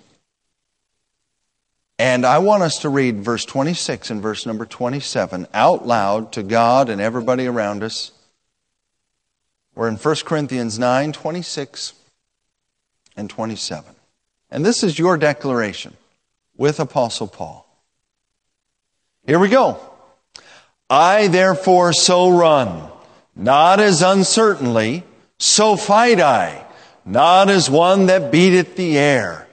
And 1.98 2.26
I 2.26 2.40
want 2.40 2.64
us 2.64 2.80
to 2.80 2.90
read 2.90 3.24
verse 3.24 3.46
26 3.46 4.10
and 4.10 4.22
verse 4.22 4.46
number 4.46 4.66
27 4.66 5.48
out 5.54 5.88
loud 5.88 6.32
to 6.34 6.44
God 6.44 6.90
and 6.90 7.00
everybody 7.00 7.46
around 7.46 7.84
us. 7.84 8.12
We're 9.82 9.88
in 9.88 9.96
1 9.96 10.16
Corinthians 10.26 10.78
9 10.78 11.12
26 11.12 11.94
and 13.18 13.28
27. 13.28 13.96
And 14.52 14.64
this 14.64 14.84
is 14.84 15.00
your 15.00 15.18
declaration 15.18 15.98
with 16.56 16.80
Apostle 16.80 17.26
Paul. 17.26 17.66
Here 19.26 19.40
we 19.40 19.50
go. 19.50 19.80
I 20.88 21.30
therefore 21.30 21.94
so 21.94 22.30
run, 22.30 22.92
not 23.36 23.80
as 23.80 24.04
uncertainly, 24.04 25.04
so 25.40 25.76
fight 25.76 26.20
I, 26.20 26.64
not 27.04 27.50
as 27.50 27.68
one 27.68 28.06
that 28.06 28.32
beateth 28.32 28.76
the 28.76 29.00
air, 29.00 29.48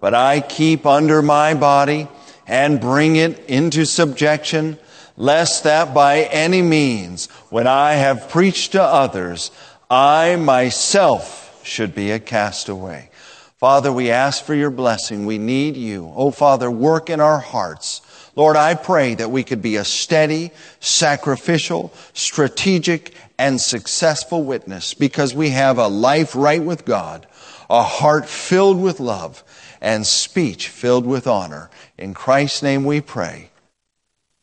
but 0.00 0.12
I 0.12 0.40
keep 0.40 0.86
under 0.86 1.22
my 1.22 1.54
body 1.54 2.08
and 2.48 2.80
bring 2.80 3.14
it 3.14 3.48
into 3.48 3.84
subjection, 3.84 4.76
lest 5.16 5.62
that 5.62 5.94
by 5.94 6.22
any 6.22 6.62
means, 6.62 7.28
when 7.50 7.68
I 7.68 7.92
have 7.92 8.28
preached 8.28 8.72
to 8.72 8.82
others, 8.82 9.52
I 9.90 10.36
myself 10.36 11.60
should 11.64 11.94
be 11.94 12.10
a 12.10 12.20
castaway. 12.20 13.10
Father, 13.56 13.90
we 13.90 14.10
ask 14.10 14.44
for 14.44 14.54
your 14.54 14.70
blessing. 14.70 15.26
We 15.26 15.38
need 15.38 15.76
you. 15.76 16.12
Oh, 16.14 16.30
Father, 16.30 16.70
work 16.70 17.10
in 17.10 17.20
our 17.20 17.38
hearts. 17.38 18.02
Lord, 18.36 18.54
I 18.54 18.74
pray 18.74 19.14
that 19.14 19.30
we 19.30 19.42
could 19.42 19.62
be 19.62 19.76
a 19.76 19.84
steady, 19.84 20.52
sacrificial, 20.78 21.92
strategic, 22.12 23.14
and 23.38 23.60
successful 23.60 24.44
witness 24.44 24.94
because 24.94 25.34
we 25.34 25.50
have 25.50 25.78
a 25.78 25.88
life 25.88 26.36
right 26.36 26.62
with 26.62 26.84
God, 26.84 27.26
a 27.68 27.82
heart 27.82 28.28
filled 28.28 28.80
with 28.80 29.00
love, 29.00 29.42
and 29.80 30.06
speech 30.06 30.68
filled 30.68 31.06
with 31.06 31.26
honor. 31.26 31.70
In 31.96 32.14
Christ's 32.14 32.62
name 32.62 32.84
we 32.84 33.00
pray. 33.00 33.50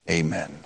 Amen. 0.09 0.64